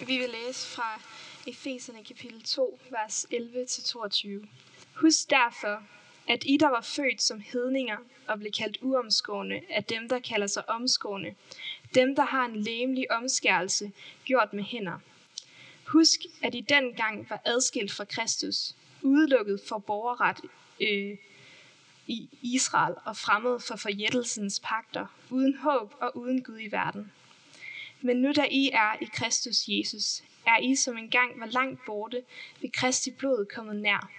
Vi 0.00 0.18
vil 0.18 0.30
læse 0.30 0.66
fra 0.68 1.00
Efeserne 1.46 2.04
kapitel 2.04 2.42
2, 2.42 2.78
vers 2.90 3.26
11-22. 3.32 4.46
Husk 4.94 5.30
derfor, 5.30 5.82
at 6.28 6.44
I, 6.46 6.56
der 6.56 6.68
var 6.68 6.80
født 6.80 7.22
som 7.22 7.40
hedninger 7.40 7.96
og 8.26 8.38
blev 8.38 8.52
kaldt 8.52 8.78
uomskårne 8.82 9.60
af 9.70 9.84
dem, 9.84 10.08
der 10.08 10.18
kalder 10.18 10.46
sig 10.46 10.68
omskårne, 10.68 11.34
dem, 11.94 12.16
der 12.16 12.22
har 12.22 12.44
en 12.44 12.56
læmelig 12.56 13.10
omskærelse 13.10 13.92
gjort 14.24 14.52
med 14.52 14.64
hænder. 14.64 14.98
Husk, 15.86 16.20
at 16.42 16.54
I 16.54 16.60
dengang 16.60 17.30
var 17.30 17.40
adskilt 17.44 17.92
fra 17.92 18.04
Kristus, 18.04 18.74
udelukket 19.02 19.60
for 19.68 19.78
borgerret 19.78 20.40
øh, 20.80 21.18
i 22.06 22.28
Israel 22.42 22.94
og 23.04 23.16
fremmed 23.16 23.60
for 23.60 23.76
forjættelsens 23.76 24.60
pagter, 24.60 25.06
uden 25.30 25.56
håb 25.56 25.94
og 26.00 26.16
uden 26.16 26.42
Gud 26.42 26.60
i 26.60 26.72
verden. 26.72 27.12
Men 28.00 28.16
nu 28.16 28.32
da 28.32 28.46
I 28.50 28.70
er 28.72 29.02
i 29.02 29.04
Kristus 29.04 29.64
Jesus, 29.68 30.22
er 30.46 30.58
I 30.58 30.74
som 30.74 30.96
engang 30.96 31.40
var 31.40 31.46
langt 31.46 31.80
borte 31.86 32.22
ved 32.60 32.70
Kristi 32.70 33.10
blod 33.10 33.46
kommet 33.54 33.76
nær. 33.76 34.10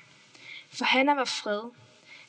For 0.69 0.85
han 0.85 1.09
er 1.09 1.15
var 1.15 1.25
fred. 1.25 1.61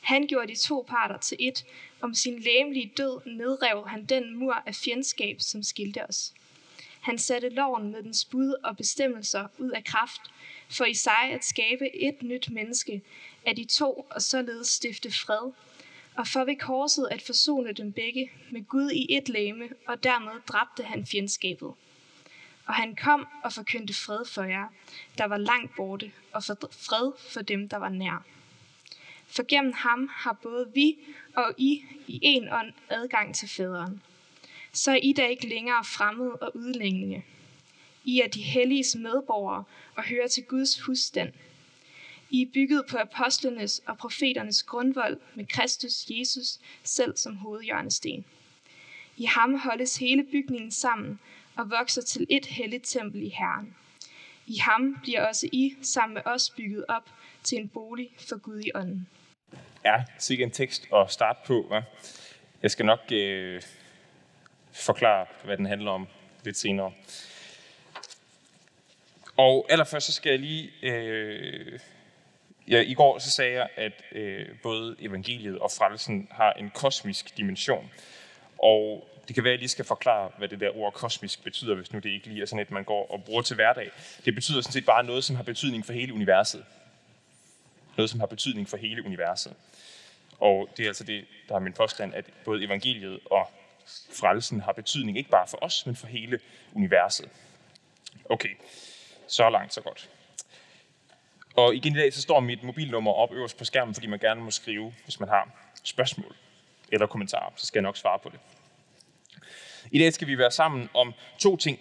Han 0.01 0.27
gjorde 0.27 0.53
de 0.55 0.59
to 0.59 0.85
parter 0.89 1.19
til 1.19 1.37
et. 1.41 1.65
Om 2.01 2.15
sin 2.15 2.39
læmelige 2.39 2.93
død 2.97 3.27
nedrev 3.27 3.89
han 3.89 4.05
den 4.05 4.37
mur 4.37 4.63
af 4.67 4.75
fjendskab, 4.75 5.41
som 5.41 5.63
skilte 5.63 6.09
os. 6.09 6.35
Han 7.01 7.19
satte 7.19 7.49
loven 7.49 7.93
med 7.93 8.03
dens 8.03 8.25
bud 8.25 8.55
og 8.65 8.77
bestemmelser 8.77 9.49
ud 9.59 9.71
af 9.71 9.85
kraft, 9.85 10.21
for 10.71 10.85
i 10.85 10.95
sig 10.95 11.31
at 11.33 11.45
skabe 11.45 11.97
et 11.97 12.23
nyt 12.23 12.51
menneske 12.51 13.03
af 13.47 13.57
de 13.57 13.65
to, 13.65 14.07
og 14.11 14.23
således 14.23 14.69
stifte 14.69 15.11
fred, 15.11 15.53
og 16.19 16.27
for 16.27 16.45
ved 16.45 16.57
korset 16.57 17.09
at 17.11 17.23
forsone 17.23 17.73
dem 17.73 17.93
begge 17.93 18.31
med 18.51 18.69
Gud 18.69 18.91
i 18.91 19.17
et 19.17 19.29
læme, 19.29 19.69
og 19.87 20.05
dermed 20.05 20.33
dræbte 20.49 20.83
han 20.83 21.07
fjendskabet. 21.07 21.73
Og 22.67 22.75
han 22.75 22.97
kom 22.97 23.27
og 23.45 23.53
forkyndte 23.53 23.95
fred 23.95 24.25
for 24.25 24.43
jer, 24.43 24.69
der 25.19 25.25
var 25.25 25.37
langt 25.37 25.77
borte, 25.77 26.13
og 26.33 26.45
for 26.45 26.59
fred 26.71 27.13
for 27.33 27.43
dem, 27.43 27.69
der 27.69 27.77
var 27.77 27.89
nær. 27.89 28.25
For 29.27 29.43
gennem 29.49 29.73
ham 29.73 30.11
har 30.13 30.33
både 30.33 30.71
vi 30.75 30.99
og 31.37 31.55
I 31.59 31.83
i 32.07 32.21
en 32.23 32.53
ånd 32.53 32.73
adgang 32.89 33.35
til 33.35 33.49
fædren. 33.49 34.03
Så 34.73 34.91
er 34.91 35.01
I 35.03 35.13
da 35.13 35.27
ikke 35.27 35.49
længere 35.49 35.85
fremmede 35.85 36.33
og 36.33 36.57
udlængende. 36.57 37.23
I 38.05 38.21
er 38.21 38.29
de 38.29 38.43
helliges 38.43 38.97
medborgere 38.97 39.65
og 39.95 40.03
hører 40.03 40.29
til 40.29 40.45
Guds 40.45 40.81
husstand. 40.81 41.33
I 42.31 42.43
er 42.43 42.47
bygget 42.55 42.85
på 42.91 42.97
apostlenes 42.97 43.83
og 43.87 43.99
profeternes 43.99 44.63
grundvold 44.63 45.21
med 45.35 45.47
Kristus 45.47 46.07
Jesus 46.11 46.59
selv 46.83 47.17
som 47.17 47.37
hovedhjørnesten. 47.37 48.25
I 49.17 49.25
ham 49.25 49.59
holdes 49.59 49.97
hele 49.97 50.25
bygningen 50.25 50.71
sammen 50.71 51.21
og 51.57 51.71
vokser 51.71 52.03
til 52.03 52.27
et 52.31 52.47
helligt 52.47 52.87
tempel 52.87 53.23
i 53.23 53.29
Herren. 53.29 53.75
I 54.47 54.57
ham 54.57 54.99
bliver 55.03 55.27
også 55.29 55.49
I 55.53 55.77
sammen 55.83 56.15
med 56.15 56.23
os 56.25 56.51
bygget 56.51 56.85
op 56.89 57.11
til 57.43 57.59
en 57.59 57.69
bolig 57.69 58.11
for 58.29 58.39
Gud 58.39 58.61
i 58.61 58.71
ånden. 58.75 59.09
Ja, 59.85 60.05
sikkert 60.19 60.47
en 60.47 60.53
tekst 60.53 60.89
at 60.95 61.11
starte 61.11 61.39
på. 61.47 61.65
Hva? 61.69 61.83
Jeg 62.63 62.71
skal 62.71 62.87
nok 62.87 63.01
øh, 63.13 63.63
forklare, 64.73 65.27
hvad 65.45 65.57
den 65.57 65.67
handler 65.67 65.91
om 65.91 66.07
lidt 66.45 66.57
senere. 66.57 66.93
Og 69.37 69.67
allerførst 69.71 70.07
så 70.07 70.13
skal 70.13 70.31
jeg 70.31 70.39
lige... 70.39 70.71
Øh, 70.83 71.79
ja, 72.71 72.81
I 72.81 72.95
går 72.95 73.19
så 73.19 73.31
sagde 73.31 73.55
jeg, 73.55 73.69
at 73.77 73.93
øh, 74.13 74.47
både 74.63 74.97
evangeliet 75.01 75.59
og 75.59 75.71
frelsen 75.71 76.29
har 76.31 76.53
en 76.53 76.71
kosmisk 76.71 77.37
dimension. 77.37 77.91
Og 78.59 79.09
det 79.29 79.35
kan 79.35 79.45
være, 79.45 79.53
at 79.53 79.55
jeg 79.55 79.61
lige 79.61 79.69
skal 79.69 79.85
forklare, 79.85 80.31
hvad 80.39 80.49
det 80.49 80.61
der 80.61 80.77
ord 80.77 80.93
kosmisk 80.93 81.45
betyder, 81.45 81.75
hvis 81.75 81.93
nu 81.93 81.99
det 81.99 82.11
ikke 82.11 82.27
lige 82.27 82.43
er 82.43 82.47
sådan 82.47 82.63
et, 82.63 82.71
man 82.71 82.85
går 82.85 83.11
og 83.11 83.25
bruger 83.25 83.43
til 83.43 83.55
hverdag. 83.55 83.91
Det 84.25 84.35
betyder 84.35 84.61
sådan 84.61 84.73
set 84.73 84.87
bare 84.87 85.05
noget, 85.05 85.25
som 85.25 85.37
har 85.37 85.43
betydning 85.43 85.87
for 85.87 85.93
hele 85.93 86.15
universet. 86.15 86.65
Noget, 87.97 88.11
som 88.11 88.21
har 88.21 88.27
betydning 88.27 88.69
for 88.69 88.77
hele 88.77 89.05
universet. 89.05 89.55
Og 90.39 90.69
det 90.77 90.83
er 90.83 90.89
altså 90.89 91.05
det, 91.05 91.25
der 91.49 91.55
er 91.55 91.59
min 91.59 91.73
påstand, 91.73 92.15
at 92.15 92.25
både 92.45 92.65
evangeliet 92.65 93.21
og 93.31 93.51
frelsen 94.13 94.61
har 94.61 94.73
betydning 94.73 95.19
ikke 95.19 95.31
bare 95.31 95.47
for 95.49 95.59
os, 95.63 95.87
men 95.87 95.97
for 95.97 96.07
hele 96.07 96.41
universet. 96.75 97.29
Okay, 98.31 98.57
så 99.27 99.51
langt, 99.51 99.75
så 99.75 99.81
godt. 99.81 100.09
Og 101.59 101.75
igen 101.75 101.93
i 101.93 101.99
dag, 101.99 102.13
så 102.13 102.23
står 102.23 102.41
mit 102.41 102.63
mobilnummer 102.63 103.13
op 103.13 103.33
øverst 103.33 103.59
på 103.59 103.65
skærmen, 103.65 103.95
fordi 103.95 104.07
man 104.07 104.19
gerne 104.19 104.41
må 104.41 104.51
skrive, 104.51 104.95
hvis 105.05 105.21
man 105.21 105.29
har 105.29 105.49
spørgsmål 105.85 106.37
eller 106.93 107.07
kommentarer, 107.07 107.53
så 107.57 107.67
skal 107.67 107.79
jeg 107.79 107.83
nok 107.83 107.97
svare 107.97 108.19
på 108.19 108.29
det. 108.29 108.41
I 109.91 109.99
dag 109.99 110.13
skal 110.13 110.29
vi 110.29 110.39
være 110.39 110.51
sammen 110.51 110.91
om 110.95 111.15
to 111.39 111.57
ting. 111.57 111.79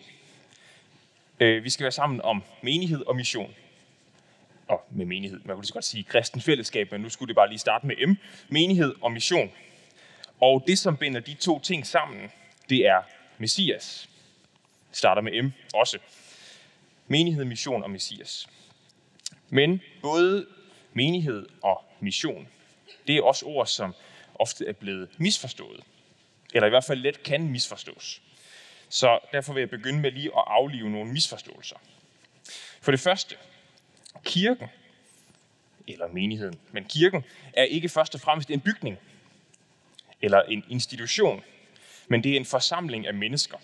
Øh, 1.39 1.63
vi 1.63 1.69
skal 1.69 1.83
være 1.83 1.91
sammen 1.91 2.21
om 2.21 2.43
menighed 2.61 3.05
og 3.05 3.15
mission. 3.15 3.55
Og 4.67 4.83
med 4.91 5.05
menighed, 5.05 5.39
man 5.45 5.55
kunne 5.55 5.61
lige 5.61 5.67
så 5.67 5.73
godt 5.73 5.85
sige 5.85 6.03
kristen 6.03 6.41
fællesskab, 6.41 6.91
men 6.91 7.01
nu 7.01 7.09
skulle 7.09 7.27
det 7.27 7.35
bare 7.35 7.49
lige 7.49 7.59
starte 7.59 7.87
med 7.87 8.07
M. 8.07 8.15
Menighed 8.49 8.95
og 9.01 9.11
mission. 9.11 9.51
Og 10.41 10.63
det, 10.67 10.79
som 10.79 10.97
binder 10.97 11.19
de 11.19 11.33
to 11.33 11.59
ting 11.59 11.87
sammen, 11.87 12.31
det 12.69 12.87
er 12.87 13.01
Messias. 13.37 14.09
Det 14.89 14.97
starter 14.97 15.21
med 15.21 15.43
M 15.43 15.51
også. 15.73 15.97
Menighed, 17.07 17.45
mission 17.45 17.83
og 17.83 17.89
Messias. 17.89 18.47
Men 19.49 19.81
både 20.01 20.47
menighed 20.93 21.47
og 21.63 21.83
mission, 21.99 22.47
det 23.07 23.15
er 23.15 23.23
også 23.23 23.45
ord, 23.45 23.67
som 23.67 23.95
ofte 24.35 24.67
er 24.67 24.73
blevet 24.73 25.09
misforstået. 25.17 25.83
Eller 26.53 26.67
i 26.67 26.69
hvert 26.69 26.83
fald 26.83 26.99
let 26.99 27.23
kan 27.23 27.49
misforstås. 27.49 28.21
Så 28.89 29.19
derfor 29.31 29.53
vil 29.53 29.61
jeg 29.61 29.69
begynde 29.69 29.99
med 29.99 30.11
lige 30.11 30.27
at 30.27 30.43
aflive 30.47 30.89
nogle 30.89 31.11
misforståelser. 31.11 31.75
For 32.81 32.91
det 32.91 32.99
første, 32.99 33.35
kirken, 34.23 34.67
eller 35.87 36.07
menigheden, 36.07 36.59
men 36.71 36.85
kirken 36.85 37.23
er 37.53 37.63
ikke 37.63 37.89
først 37.89 38.15
og 38.15 38.21
fremmest 38.21 38.49
en 38.49 38.61
bygning 38.61 38.97
eller 40.21 40.41
en 40.41 40.63
institution, 40.69 41.43
men 42.07 42.23
det 42.23 42.31
er 42.31 42.37
en 42.37 42.45
forsamling 42.45 43.07
af 43.07 43.13
mennesker. 43.13 43.57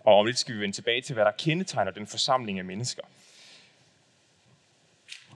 Og 0.00 0.14
om 0.18 0.26
lidt 0.26 0.38
skal 0.38 0.54
vi 0.54 0.60
vende 0.60 0.76
tilbage 0.76 1.00
til, 1.00 1.14
hvad 1.14 1.24
der 1.24 1.30
kendetegner 1.30 1.92
den 1.92 2.06
forsamling 2.06 2.58
af 2.58 2.64
mennesker. 2.64 3.02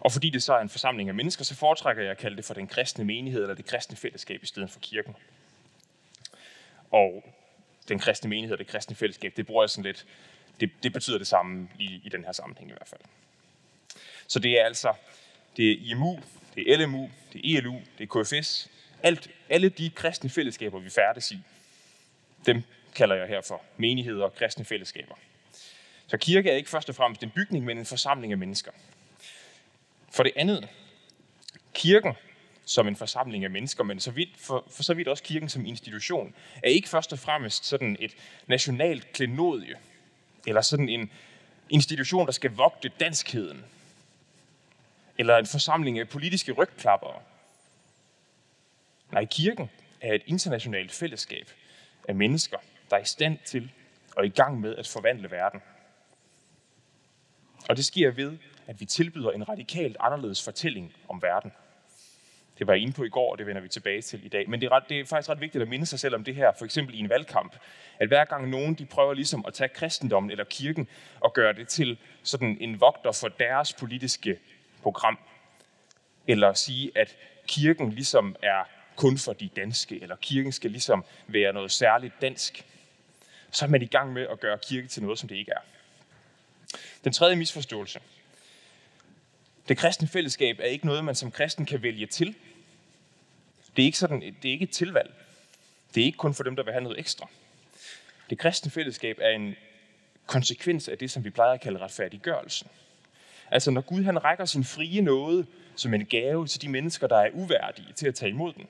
Og 0.05 0.13
fordi 0.13 0.31
det 0.31 0.43
så 0.43 0.55
er 0.55 0.61
en 0.61 0.69
forsamling 0.69 1.09
af 1.09 1.15
mennesker, 1.15 1.45
så 1.45 1.55
foretrækker 1.55 2.03
jeg 2.03 2.11
at 2.11 2.19
kalde 2.19 2.37
det 2.37 2.45
for 2.45 2.55
den 2.55 2.67
kristne 2.67 3.05
menighed 3.05 3.43
eller 3.43 3.55
det 3.55 3.65
kristne 3.65 3.97
fællesskab 3.97 4.43
i 4.43 4.47
stedet 4.47 4.71
for 4.71 4.81
kirken. 4.81 5.17
Og 6.91 7.35
den 7.89 7.99
kristne 7.99 8.31
menighed 8.31 8.53
og 8.53 8.59
det 8.59 8.67
kristne 8.67 8.97
fællesskab, 8.97 9.33
det 9.37 9.47
bruger 9.47 9.63
jeg 9.63 9.71
sådan 9.71 9.85
lidt, 9.85 10.07
det, 10.61 10.71
det 10.83 10.93
betyder 10.93 11.19
det 11.19 11.27
samme 11.27 11.69
i, 11.79 12.01
i 12.05 12.09
den 12.09 12.25
her 12.25 12.33
sammenhæng 12.33 12.71
i 12.71 12.73
hvert 12.73 12.89
fald. 12.89 13.01
Så 14.27 14.39
det 14.39 14.61
er 14.61 14.65
altså, 14.65 14.93
det 15.57 15.71
er 15.71 15.77
IMU, 15.91 16.21
det 16.55 16.73
er 16.73 16.87
LMU, 16.87 17.11
det 17.33 17.55
er 17.55 17.59
ELU, 17.59 17.81
det 17.99 18.11
er 18.11 18.23
KFS, 18.23 18.71
alt, 19.03 19.31
alle 19.49 19.69
de 19.69 19.91
kristne 19.91 20.31
fællesskaber, 20.31 20.79
vi 20.79 20.91
færdes 20.91 21.33
i, 21.33 21.39
dem 22.47 22.63
kalder 22.95 23.17
jeg 23.17 23.29
her 23.29 23.41
for 23.41 23.63
menigheder 23.77 24.25
og 24.25 24.35
kristne 24.35 24.65
fællesskaber. 24.65 25.15
Så 26.07 26.17
kirke 26.17 26.51
er 26.51 26.57
ikke 26.57 26.71
først 26.71 26.89
og 26.89 26.95
fremmest 26.95 27.23
en 27.23 27.31
bygning, 27.31 27.65
men 27.65 27.79
en 27.79 27.87
forsamling 27.87 28.33
af 28.33 28.39
mennesker. 28.39 28.71
For 30.15 30.23
det 30.23 30.33
andet, 30.37 30.69
kirken 31.73 32.13
som 32.65 32.89
en 32.89 32.97
forsamling 32.97 33.45
af 33.45 33.51
mennesker, 33.51 33.85
men 33.85 34.01
så 34.01 34.11
vidt, 34.11 34.29
for, 34.39 34.65
for 34.71 34.83
så 34.83 34.95
vidt 34.95 35.09
også 35.09 35.23
kirken 35.23 35.49
som 35.49 35.67
institution, 35.67 36.35
er 36.63 36.69
ikke 36.69 36.89
først 36.89 37.13
og 37.13 37.19
fremmest 37.19 37.65
sådan 37.65 37.97
et 38.01 38.15
nationalt 38.47 39.13
klenodie, 39.13 39.75
eller 40.47 40.61
sådan 40.61 40.89
en 40.89 41.11
institution, 41.71 42.27
der 42.27 42.33
skal 42.33 42.51
vogte 42.51 42.89
danskheden, 43.01 43.65
eller 45.19 45.37
en 45.37 45.47
forsamling 45.47 45.99
af 45.99 46.09
politiske 46.09 46.53
rygklappere. 46.53 47.23
Nej, 49.13 49.25
kirken 49.25 49.71
er 50.01 50.15
et 50.15 50.23
internationalt 50.27 50.93
fællesskab 50.93 51.51
af 52.09 52.15
mennesker, 52.15 52.59
der 52.91 52.97
er 52.97 53.01
i 53.01 53.07
stand 53.07 53.39
til 53.45 53.71
og 54.17 54.27
i 54.27 54.31
gang 54.31 54.61
med 54.61 54.77
at 54.77 54.89
forvandle 54.89 55.31
verden. 55.31 55.63
Og 57.69 57.77
det 57.77 57.85
sker 57.85 58.11
ved, 58.11 58.39
at 58.67 58.81
vi 58.81 58.85
tilbyder 58.85 59.31
en 59.31 59.49
radikalt 59.49 59.97
anderledes 60.01 60.45
fortælling 60.45 60.95
om 61.09 61.23
verden. 61.23 61.53
Det 62.59 62.67
var 62.67 62.73
jeg 62.73 62.83
inde 62.83 62.93
på 62.93 63.05
i 63.05 63.09
går, 63.09 63.33
og 63.33 63.39
det 63.39 63.47
vender 63.47 63.63
vi 63.63 63.69
tilbage 63.69 64.03
til 64.03 64.27
i 64.27 64.29
dag. 64.29 64.51
Men 64.51 64.61
det 64.61 64.67
er, 64.67 64.73
ret, 64.73 64.89
det 64.89 65.01
er 65.01 65.05
faktisk 65.05 65.29
ret 65.29 65.41
vigtigt 65.41 65.63
at 65.63 65.69
minde 65.69 65.87
sig 65.87 66.01
selv 66.01 66.15
om 66.15 66.25
det 66.25 66.35
her, 66.35 66.53
for 66.59 66.65
eksempel 66.65 66.95
i 66.95 66.99
en 66.99 67.09
valgkamp. 67.09 67.57
At 67.99 68.09
hver 68.09 68.25
gang 68.25 68.49
nogen 68.49 68.75
de 68.75 68.87
prøver 68.87 69.15
ligesom 69.15 69.45
at 69.47 69.55
tage 69.55 69.69
kristendommen 69.69 70.31
eller 70.31 70.45
kirken 70.45 70.89
og 71.21 71.33
gøre 71.33 71.53
det 71.53 71.69
til 71.69 71.99
sådan 72.23 72.57
en 72.61 72.81
vogter 72.81 73.13
for 73.13 73.29
deres 73.29 73.73
politiske 73.73 74.39
program, 74.83 75.19
eller 76.27 76.53
sige, 76.53 76.91
at 76.95 77.17
kirken 77.47 77.91
ligesom 77.91 78.37
er 78.43 78.65
kun 78.97 79.19
for 79.19 79.33
de 79.33 79.49
danske, 79.57 80.03
eller 80.03 80.17
kirken 80.17 80.53
skal 80.53 80.71
ligesom 80.71 81.05
være 81.27 81.53
noget 81.53 81.71
særligt 81.71 82.15
dansk, 82.21 82.67
så 83.51 83.65
er 83.65 83.69
man 83.69 83.83
i 83.83 83.87
gang 83.87 84.13
med 84.13 84.23
at 84.23 84.41
gøre 84.41 84.59
kirke 84.59 84.89
til 84.89 85.03
noget, 85.03 85.19
som 85.19 85.29
det 85.29 85.37
ikke 85.37 85.53
er. 85.53 85.61
Den 87.05 87.13
tredje 87.13 87.37
misforståelse. 87.37 88.01
Det 89.69 89.79
kristne 89.79 90.09
fællesskab 90.09 90.59
er 90.61 90.65
ikke 90.65 90.87
noget, 90.87 91.05
man 91.05 91.15
som 91.15 91.31
kristen 91.31 91.67
kan 91.67 91.83
vælge 91.83 92.07
til. 92.07 92.35
Det 93.77 93.83
er 93.83 93.87
ikke, 93.87 93.99
sådan, 93.99 94.21
det 94.21 94.49
er 94.49 94.53
ikke 94.53 94.63
et 94.63 94.71
tilvalg. 94.71 95.15
Det 95.95 96.01
er 96.01 96.05
ikke 96.05 96.19
kun 96.19 96.35
for 96.35 96.43
dem, 96.43 96.57
der 96.57 96.63
vil 96.63 96.73
have 96.73 96.83
noget 96.83 96.99
ekstra. 96.99 97.29
Det 98.31 98.39
kristne 98.39 98.71
fællesskab 98.71 99.19
er 99.21 99.31
en 99.31 99.57
konsekvens 100.27 100.89
af 100.89 100.99
det, 100.99 101.11
som 101.11 101.25
vi 101.25 101.31
plejer 101.31 101.53
at 101.53 101.61
kalde 101.61 101.79
retfærdiggørelsen. 101.79 102.69
Altså 103.51 103.71
når 103.71 103.81
Gud 103.81 104.03
han 104.03 104.25
rækker 104.25 104.45
sin 104.45 104.65
frie 104.65 105.01
nåde 105.01 105.47
som 105.77 105.95
en 105.95 106.07
gave 106.07 106.47
til 106.47 106.63
de 106.63 106.69
mennesker, 106.69 107.07
der 107.07 107.17
er 107.17 107.31
uværdige 107.33 107.93
til 107.93 108.07
at 108.07 108.15
tage 108.15 108.31
imod 108.31 108.53
den, 108.53 108.67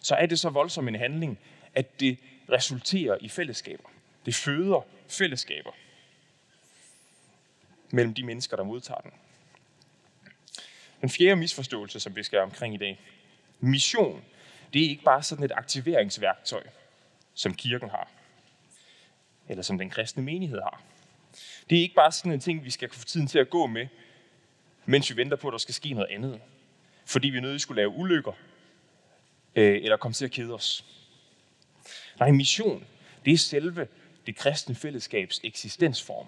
så 0.00 0.14
er 0.14 0.26
det 0.26 0.40
så 0.40 0.50
voldsom 0.50 0.88
en 0.88 0.94
handling, 0.94 1.38
at 1.74 2.00
det 2.00 2.18
resulterer 2.50 3.16
i 3.20 3.28
fællesskaber. 3.28 3.88
Det 4.26 4.34
føder 4.34 4.86
fællesskaber 5.08 5.70
mellem 7.90 8.14
de 8.14 8.22
mennesker, 8.22 8.56
der 8.56 8.64
modtager 8.64 9.00
den. 9.00 9.10
Den 11.04 11.10
fjerde 11.10 11.36
misforståelse, 11.36 12.00
som 12.00 12.16
vi 12.16 12.22
skal 12.22 12.38
omkring 12.38 12.74
i 12.74 12.76
dag. 12.76 13.00
Mission, 13.60 14.24
det 14.72 14.84
er 14.84 14.88
ikke 14.88 15.02
bare 15.02 15.22
sådan 15.22 15.44
et 15.44 15.52
aktiveringsværktøj, 15.54 16.62
som 17.34 17.54
kirken 17.54 17.90
har, 17.90 18.10
eller 19.48 19.62
som 19.62 19.78
den 19.78 19.90
kristne 19.90 20.22
menighed 20.22 20.60
har. 20.60 20.82
Det 21.70 21.78
er 21.78 21.82
ikke 21.82 21.94
bare 21.94 22.12
sådan 22.12 22.32
en 22.32 22.40
ting, 22.40 22.64
vi 22.64 22.70
skal 22.70 22.90
få 22.90 23.04
tiden 23.04 23.26
til 23.26 23.38
at 23.38 23.50
gå 23.50 23.66
med, 23.66 23.86
mens 24.86 25.10
vi 25.10 25.16
venter 25.16 25.36
på, 25.36 25.48
at 25.48 25.52
der 25.52 25.58
skal 25.58 25.74
ske 25.74 25.92
noget 25.92 26.08
andet. 26.10 26.40
Fordi 27.04 27.28
vi 27.28 27.36
er 27.36 27.40
nødt 27.40 27.52
til 27.52 27.60
skulle 27.60 27.80
lave 27.80 27.90
ulykker, 27.90 28.32
øh, 29.54 29.82
eller 29.82 29.96
komme 29.96 30.12
til 30.12 30.24
at 30.24 30.30
kede 30.30 30.54
os. 30.54 30.84
Nej, 32.18 32.30
mission, 32.30 32.86
det 33.24 33.32
er 33.32 33.38
selve 33.38 33.88
det 34.26 34.36
kristne 34.36 34.74
fællesskabs 34.74 35.40
eksistensform. 35.44 36.26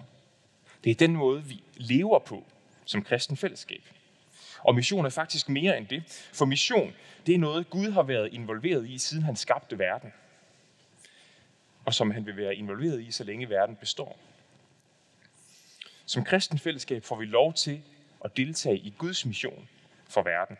Det 0.83 0.91
er 0.91 0.95
den 0.95 1.15
måde, 1.15 1.43
vi 1.43 1.63
lever 1.75 2.19
på 2.19 2.45
som 2.85 3.03
kristen 3.03 3.37
fællesskab. 3.37 3.83
Og 4.67 4.75
mission 4.75 5.05
er 5.05 5.09
faktisk 5.09 5.49
mere 5.49 5.77
end 5.77 5.87
det. 5.87 6.03
For 6.33 6.45
mission, 6.45 6.95
det 7.25 7.35
er 7.35 7.39
noget, 7.39 7.69
Gud 7.69 7.91
har 7.91 8.03
været 8.03 8.33
involveret 8.33 8.89
i, 8.89 8.97
siden 8.97 9.23
han 9.23 9.35
skabte 9.35 9.79
verden. 9.79 10.13
Og 11.85 11.93
som 11.93 12.11
han 12.11 12.25
vil 12.25 12.37
være 12.37 12.55
involveret 12.55 13.01
i, 13.01 13.11
så 13.11 13.23
længe 13.23 13.49
verden 13.49 13.75
består. 13.75 14.19
Som 16.05 16.23
kristen 16.23 16.59
fællesskab 16.59 17.03
får 17.03 17.15
vi 17.15 17.25
lov 17.25 17.53
til 17.53 17.81
at 18.25 18.37
deltage 18.37 18.77
i 18.77 18.93
Guds 18.97 19.25
mission 19.25 19.69
for 20.09 20.21
verden. 20.21 20.57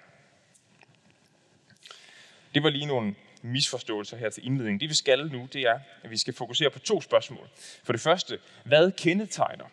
Det 2.53 2.63
var 2.63 2.69
lige 2.69 2.85
nogle 2.85 3.15
misforståelser 3.41 4.17
her 4.17 4.29
til 4.29 4.45
indledning. 4.45 4.79
Det 4.79 4.89
vi 4.89 4.95
skal 4.95 5.31
nu, 5.31 5.47
det 5.53 5.61
er, 5.61 5.79
at 6.03 6.09
vi 6.09 6.17
skal 6.17 6.33
fokusere 6.33 6.69
på 6.69 6.79
to 6.79 7.01
spørgsmål. 7.01 7.49
For 7.83 7.93
det 7.93 8.01
første, 8.01 8.39
hvad 8.63 8.91
kendetegner 8.91 9.65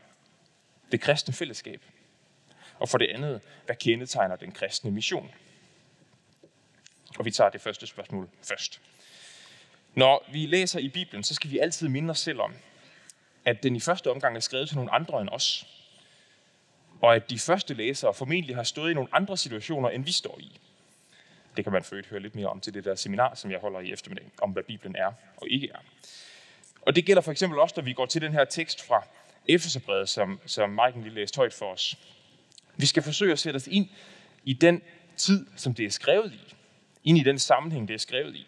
det 0.92 1.00
kristne 1.00 1.34
fællesskab? 1.34 1.82
Og 2.78 2.88
for 2.88 2.98
det 2.98 3.06
andet, 3.06 3.40
hvad 3.66 3.76
kendetegner 3.76 4.36
den 4.36 4.52
kristne 4.52 4.90
mission? 4.90 5.30
Og 7.18 7.24
vi 7.24 7.30
tager 7.30 7.50
det 7.50 7.60
første 7.60 7.86
spørgsmål 7.86 8.28
først. 8.42 8.80
Når 9.94 10.24
vi 10.32 10.46
læser 10.46 10.78
i 10.78 10.88
Bibelen, 10.88 11.24
så 11.24 11.34
skal 11.34 11.50
vi 11.50 11.58
altid 11.58 11.88
minde 11.88 12.10
os 12.10 12.18
selv 12.18 12.40
om, 12.40 12.54
at 13.44 13.62
den 13.62 13.76
i 13.76 13.80
første 13.80 14.10
omgang 14.10 14.36
er 14.36 14.40
skrevet 14.40 14.68
til 14.68 14.76
nogle 14.76 14.92
andre 14.92 15.20
end 15.20 15.28
os. 15.28 15.66
Og 17.00 17.14
at 17.14 17.30
de 17.30 17.38
første 17.38 17.74
læsere 17.74 18.14
formentlig 18.14 18.56
har 18.56 18.62
stået 18.62 18.90
i 18.90 18.94
nogle 18.94 19.08
andre 19.12 19.36
situationer, 19.36 19.88
end 19.88 20.04
vi 20.04 20.12
står 20.12 20.38
i. 20.40 20.60
Det 21.56 21.64
kan 21.64 21.72
man 21.72 21.84
for 21.84 22.08
høre 22.10 22.20
lidt 22.20 22.34
mere 22.34 22.46
om 22.46 22.60
til 22.60 22.74
det 22.74 22.84
der 22.84 22.94
seminar, 22.94 23.34
som 23.34 23.50
jeg 23.50 23.58
holder 23.58 23.80
i 23.80 23.92
eftermiddag, 23.92 24.26
om 24.42 24.50
hvad 24.50 24.62
Bibelen 24.62 24.96
er 24.96 25.12
og 25.36 25.48
ikke 25.50 25.70
er. 25.70 25.78
Og 26.82 26.96
det 26.96 27.06
gælder 27.06 27.22
for 27.22 27.32
eksempel 27.32 27.58
også, 27.58 27.74
når 27.76 27.84
vi 27.84 27.92
går 27.92 28.06
til 28.06 28.22
den 28.22 28.32
her 28.32 28.44
tekst 28.44 28.82
fra 28.82 29.06
Efeserbrevet, 29.48 30.08
som, 30.08 30.40
som 30.46 30.70
Maiken 30.70 31.02
lige 31.02 31.14
læste 31.14 31.36
højt 31.36 31.52
for 31.52 31.72
os. 31.72 31.96
Vi 32.76 32.86
skal 32.86 33.02
forsøge 33.02 33.32
at 33.32 33.38
sætte 33.38 33.56
os 33.56 33.66
ind 33.66 33.88
i 34.44 34.52
den 34.52 34.82
tid, 35.16 35.46
som 35.56 35.74
det 35.74 35.84
er 35.84 35.90
skrevet 35.90 36.32
i. 36.32 36.54
Ind 37.04 37.18
i 37.18 37.22
den 37.22 37.38
sammenhæng, 37.38 37.88
det 37.88 37.94
er 37.94 37.98
skrevet 37.98 38.36
i. 38.36 38.46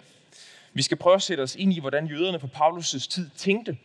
Vi 0.73 0.83
skal 0.83 0.97
prøve 0.97 1.15
at 1.15 1.23
sætte 1.23 1.43
os 1.43 1.57
ind 1.57 1.73
i, 1.73 1.81
hvordan 1.81 2.07
jøderne 2.07 2.39
på 2.39 2.47
Paulus' 2.55 3.09
tid 3.09 3.31
tænkte, 3.37 3.79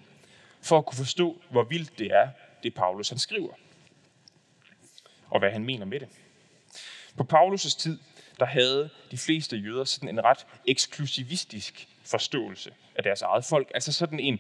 for 0.62 0.78
at 0.78 0.86
kunne 0.86 0.98
forstå, 0.98 1.42
hvor 1.50 1.64
vildt 1.64 2.00
det 2.00 2.08
er, 2.08 2.30
det 2.64 2.74
Paulus 2.74 3.10
han 3.10 3.20
skriver. 3.20 3.54
Og 5.30 5.40
hvad 5.40 5.52
han 5.52 5.64
mener 5.64 5.86
med 5.86 6.00
det. 6.00 6.08
På 7.18 7.28
Paulus' 7.34 7.78
tid, 7.78 8.00
der 8.40 8.46
havde 8.46 8.90
de 9.12 9.18
fleste 9.18 9.58
jøder 9.58 9.84
sådan 9.84 10.10
en 10.10 10.24
ret 10.24 10.46
eksklusivistisk 10.68 11.88
forståelse 12.06 12.72
af 12.96 13.04
deres 13.04 13.22
eget 13.22 13.46
folk. 13.46 13.72
Altså 13.74 13.94
sådan 13.94 14.20
en 14.20 14.40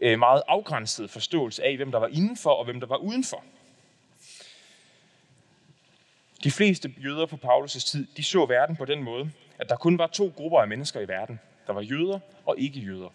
øh, 0.00 0.18
meget 0.18 0.42
afgrænset 0.48 1.10
forståelse 1.10 1.64
af, 1.64 1.76
hvem 1.76 1.90
der 1.90 1.98
var 1.98 2.08
indenfor 2.08 2.50
og 2.50 2.64
hvem 2.64 2.80
der 2.80 2.86
var 2.86 2.96
udenfor. 2.96 3.44
De 6.44 6.50
fleste 6.50 6.94
jøder 7.04 7.26
på 7.26 7.36
Paulus' 7.36 7.90
tid, 7.90 8.06
de 8.16 8.22
så 8.22 8.46
verden 8.46 8.76
på 8.76 8.84
den 8.84 9.02
måde, 9.02 9.30
at 9.58 9.68
der 9.68 9.76
kun 9.76 9.98
var 9.98 10.06
to 10.06 10.32
grupper 10.36 10.60
af 10.60 10.68
mennesker 10.68 11.00
i 11.00 11.08
verden. 11.08 11.40
Der 11.66 11.72
var 11.72 11.80
jøder 11.80 12.20
og 12.46 12.58
ikke-jøder. 12.58 13.08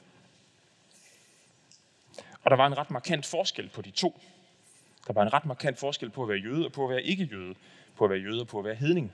Og 2.44 2.52
der 2.52 2.56
var 2.56 2.68
en 2.68 2.78
ret 2.78 2.92
markant 2.92 3.26
forskel 3.26 3.70
på 3.70 3.82
de 3.82 3.92
to. 3.92 4.22
Der 5.08 5.14
var 5.14 5.22
en 5.22 5.34
ret 5.34 5.46
markant 5.46 5.80
forskel 5.80 6.10
på 6.10 6.24
at 6.24 6.30
være 6.30 6.38
jøde 6.38 6.66
og 6.66 6.72
på 6.72 6.84
at 6.84 6.90
være 6.90 7.04
ikke-jøde. 7.04 7.56
På 7.96 8.04
at 8.04 8.10
være 8.10 8.20
jøde 8.20 8.42
og 8.42 8.48
på 8.48 8.60
at 8.60 8.66
være 8.66 8.76
hedning. 8.76 9.14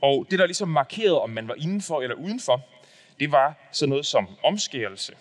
Og 0.00 0.26
det, 0.30 0.38
der 0.38 0.46
ligesom 0.46 0.68
markerede, 0.68 1.20
om 1.20 1.30
man 1.30 1.48
var 1.48 1.54
indenfor 1.54 2.02
eller 2.02 2.16
udenfor, 2.16 2.62
det 3.20 3.32
var 3.32 3.54
sådan 3.72 3.90
noget 3.90 4.06
som 4.06 4.28
omskærelse 4.44 5.12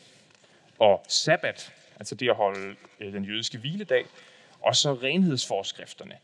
og 0.79 1.05
sabbat, 1.07 1.73
altså 1.99 2.15
det 2.15 2.29
at 2.29 2.35
holde 2.35 2.75
øh, 2.99 3.13
den 3.13 3.25
jødiske 3.25 3.57
hviledag, 3.57 4.05
og 4.61 4.75
så 4.75 4.93
renhedsforskrifterne, 4.93 6.17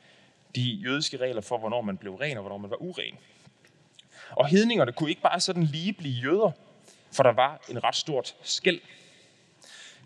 de 0.56 0.62
jødiske 0.62 1.18
regler 1.18 1.42
for, 1.42 1.58
hvornår 1.58 1.82
man 1.82 1.98
blev 1.98 2.16
ren 2.16 2.38
og 2.38 2.42
hvornår 2.42 2.58
man 2.58 2.70
var 2.70 2.82
uren. 2.82 3.18
Og 4.32 4.48
hedningerne 4.48 4.92
kunne 4.92 5.10
ikke 5.10 5.22
bare 5.22 5.40
sådan 5.40 5.64
lige 5.64 5.94
blive 5.94 6.14
jøder, 6.14 6.52
for 7.12 7.24
der 7.24 7.32
var 7.32 7.66
en 7.70 7.84
ret 7.84 7.96
stort 7.96 8.36
skæld. 8.42 8.82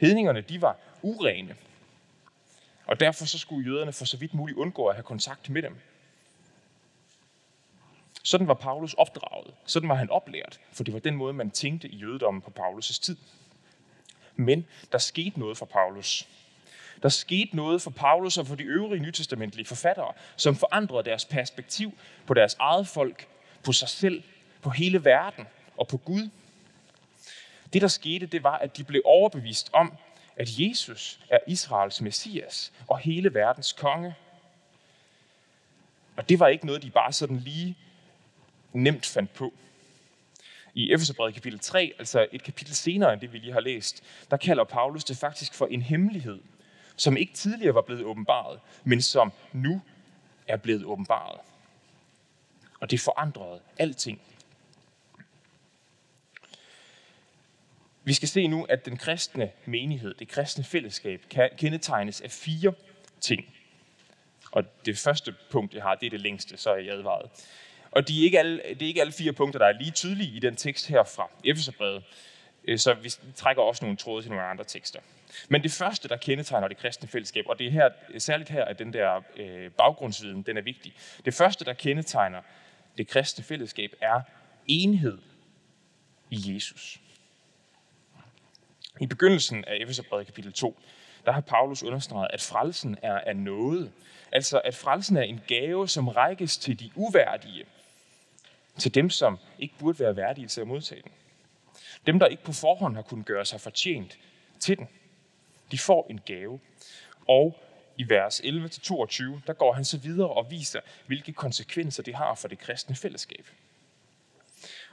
Hedningerne, 0.02 0.42
de 0.42 0.62
var 0.62 0.78
urene, 1.02 1.56
og 2.86 3.00
derfor 3.00 3.26
så 3.26 3.38
skulle 3.38 3.72
jøderne 3.72 3.94
for 3.94 4.06
så 4.06 4.18
vidt 4.18 4.34
muligt 4.34 4.58
undgå 4.58 4.86
at 4.88 4.96
have 4.96 5.04
kontakt 5.04 5.50
med 5.50 5.62
dem. 5.62 5.78
Sådan 8.24 8.48
var 8.48 8.54
Paulus 8.54 8.94
opdraget. 8.94 9.54
Sådan 9.66 9.90
var 9.90 9.96
han 9.96 10.10
oplært, 10.10 10.60
for 10.72 10.84
det 10.84 10.94
var 10.94 11.00
den 11.00 11.16
måde, 11.16 11.34
man 11.34 11.52
tænkte 11.52 11.88
i 11.88 11.96
jødedommen 11.96 12.42
på 12.42 12.52
Paulus' 12.60 13.02
tid. 13.02 13.18
Men 14.36 14.68
der 14.92 14.98
skete 14.98 15.40
noget 15.40 15.58
for 15.58 15.66
Paulus. 15.66 16.28
Der 17.04 17.10
skete 17.10 17.56
noget 17.56 17.82
for 17.82 17.92
Paulus 17.92 18.38
og 18.38 18.48
for 18.48 18.56
de 18.56 18.64
øvrige 18.64 19.02
nytestamentlige 19.02 19.66
forfattere, 19.66 20.14
som 20.36 20.56
forandrede 20.56 21.04
deres 21.04 21.26
perspektiv 21.26 21.98
på 22.26 22.34
deres 22.34 22.56
eget 22.60 22.88
folk, 22.88 23.28
på 23.64 23.72
sig 23.72 23.90
selv, 23.90 24.24
på 24.62 24.70
hele 24.70 25.06
verden 25.06 25.48
og 25.78 25.88
på 25.88 25.98
Gud. 25.98 26.30
Det, 27.74 27.82
der 27.82 27.88
skete, 27.88 28.26
det 28.26 28.44
var, 28.44 28.58
at 28.58 28.78
de 28.78 28.84
blev 28.84 29.02
overbevist 29.06 29.70
om, 29.74 29.94
at 30.36 30.60
Jesus 30.60 31.20
er 31.30 31.40
Israels 31.48 32.02
messias 32.02 32.74
og 32.88 33.00
hele 33.00 33.34
verdens 33.34 33.74
konge. 33.74 34.16
Og 36.18 36.30
det 36.30 36.40
var 36.40 36.48
ikke 36.48 36.66
noget, 36.66 36.84
de 36.84 36.90
bare 36.90 37.14
sådan 37.14 37.38
lige 37.38 37.78
nemt 38.74 39.06
fandt 39.06 39.34
på. 39.34 39.54
I 40.74 40.94
Efeserbrevet 40.94 41.34
kapitel 41.34 41.60
3, 41.60 41.94
altså 42.00 42.28
et 42.32 42.44
kapitel 42.44 42.76
senere 42.76 43.14
end 43.14 43.22
det, 43.22 43.34
vi 43.34 43.38
lige 43.38 43.54
har 43.54 43.60
læst, 43.60 44.04
der 44.32 44.38
kalder 44.38 44.64
Paulus 44.64 45.04
det 45.04 45.18
faktisk 45.18 45.54
for 45.54 45.66
en 45.66 45.82
hemmelighed, 45.82 46.40
som 46.96 47.18
ikke 47.18 47.34
tidligere 47.34 47.76
var 47.76 47.82
blevet 47.82 48.04
åbenbaret, 48.04 48.60
men 48.84 49.02
som 49.02 49.34
nu 49.54 49.82
er 50.48 50.58
blevet 50.58 50.84
åbenbaret. 50.84 51.40
Og 52.80 52.92
det 52.92 53.00
forandrede 53.00 53.60
alting. 53.78 54.22
Vi 58.04 58.14
skal 58.14 58.28
se 58.28 58.48
nu, 58.48 58.64
at 58.64 58.86
den 58.86 58.98
kristne 58.98 59.52
menighed, 59.66 60.14
det 60.14 60.28
kristne 60.28 60.64
fællesskab, 60.64 61.22
kan 61.30 61.50
kendetegnes 61.58 62.22
af 62.22 62.32
fire 62.32 62.74
ting. 63.22 63.46
Og 64.52 64.64
det 64.86 64.98
første 64.98 65.36
punkt, 65.52 65.74
jeg 65.74 65.84
har, 65.84 65.96
det 65.96 66.06
er 66.06 66.10
det 66.10 66.22
længste, 66.22 66.58
så 66.58 66.70
er 66.70 66.76
jeg 66.76 66.94
advaret. 66.94 67.30
Og 67.92 68.08
de 68.08 68.20
er 68.20 68.24
ikke 68.24 68.40
alle, 68.40 68.58
det 68.58 68.82
er 68.82 68.88
ikke 68.88 69.02
alle 69.02 69.14
fire 69.14 69.34
punkter, 69.34 69.60
der 69.60 69.66
er 69.66 69.72
lige 69.72 69.92
tydelige 69.92 70.36
i 70.36 70.40
den 70.40 70.56
tekst 70.56 70.88
her 70.88 71.04
fra 71.04 71.30
Efeserbrevet. 71.44 72.04
Øh, 72.64 72.80
så 72.80 72.94
vi 72.94 73.12
trækker 73.36 73.64
også 73.64 73.86
nogle 73.86 73.98
tråde 73.98 74.24
til 74.24 74.32
nogle 74.32 74.46
andre 74.46 74.64
tekster. 74.64 75.00
Men 75.50 75.64
det 75.64 75.72
første, 75.72 76.08
der 76.08 76.18
kendetegner 76.18 76.68
det 76.68 76.78
kristne 76.78 77.08
fællesskab, 77.08 77.46
og 77.48 77.60
det 77.60 77.68
er 77.68 77.72
her, 77.72 77.90
særligt 78.18 78.50
her, 78.50 78.66
at 78.66 78.80
den 78.80 78.94
der 78.94 79.22
øh, 79.36 79.72
baggrundsviden, 79.72 80.42
den 80.42 80.58
er 80.58 80.62
vigtig. 80.62 80.94
Det 81.26 81.34
første, 81.34 81.66
der 81.66 81.74
kendetegner 81.74 82.42
det 82.98 83.08
kristne 83.08 83.44
fællesskab, 83.44 83.94
er 84.02 84.22
enhed 84.68 85.18
i 86.30 86.54
Jesus. 86.54 87.00
I 89.02 89.08
begyndelsen 89.08 89.66
af 89.66 89.78
Efeserbrevet 89.82 90.26
kapitel 90.26 90.54
2, 90.54 90.80
der 91.26 91.32
har 91.32 91.42
Paulus 91.42 91.84
understreget, 91.84 92.28
at 92.34 92.42
frelsen 92.42 92.98
er 93.02 93.20
af 93.20 93.36
noget. 93.36 93.92
Altså, 94.32 94.62
at 94.64 94.76
frelsen 94.76 95.18
er 95.18 95.22
en 95.22 95.42
gave, 95.48 95.90
som 95.90 96.08
rækkes 96.08 96.58
til 96.58 96.80
de 96.80 96.92
uværdige. 96.96 97.66
Til 98.78 98.96
dem, 98.96 99.10
som 99.10 99.38
ikke 99.60 99.76
burde 99.80 100.00
være 100.00 100.16
værdige 100.16 100.48
til 100.48 100.62
at 100.62 100.68
modtage 100.68 101.02
den. 101.02 101.12
Dem, 102.08 102.20
der 102.20 102.26
ikke 102.26 102.44
på 102.44 102.54
forhånd 102.54 102.96
har 102.96 103.02
kunnet 103.02 103.26
gøre 103.26 103.46
sig 103.46 103.62
fortjent 103.62 104.20
til 104.60 104.78
den. 104.78 104.88
De 105.72 105.78
får 105.78 106.08
en 106.10 106.20
gave. 106.26 106.60
Og 107.28 107.60
i 107.98 108.10
vers 108.10 108.40
11-22, 108.40 109.24
der 109.48 109.54
går 109.54 109.74
han 109.74 109.86
så 109.86 109.98
videre 109.98 110.30
og 110.30 110.52
viser, 110.52 110.80
hvilke 111.06 111.34
konsekvenser 111.34 112.04
det 112.04 112.16
har 112.16 112.36
for 112.36 112.48
det 112.48 112.60
kristne 112.60 112.96
fællesskab. 112.96 113.48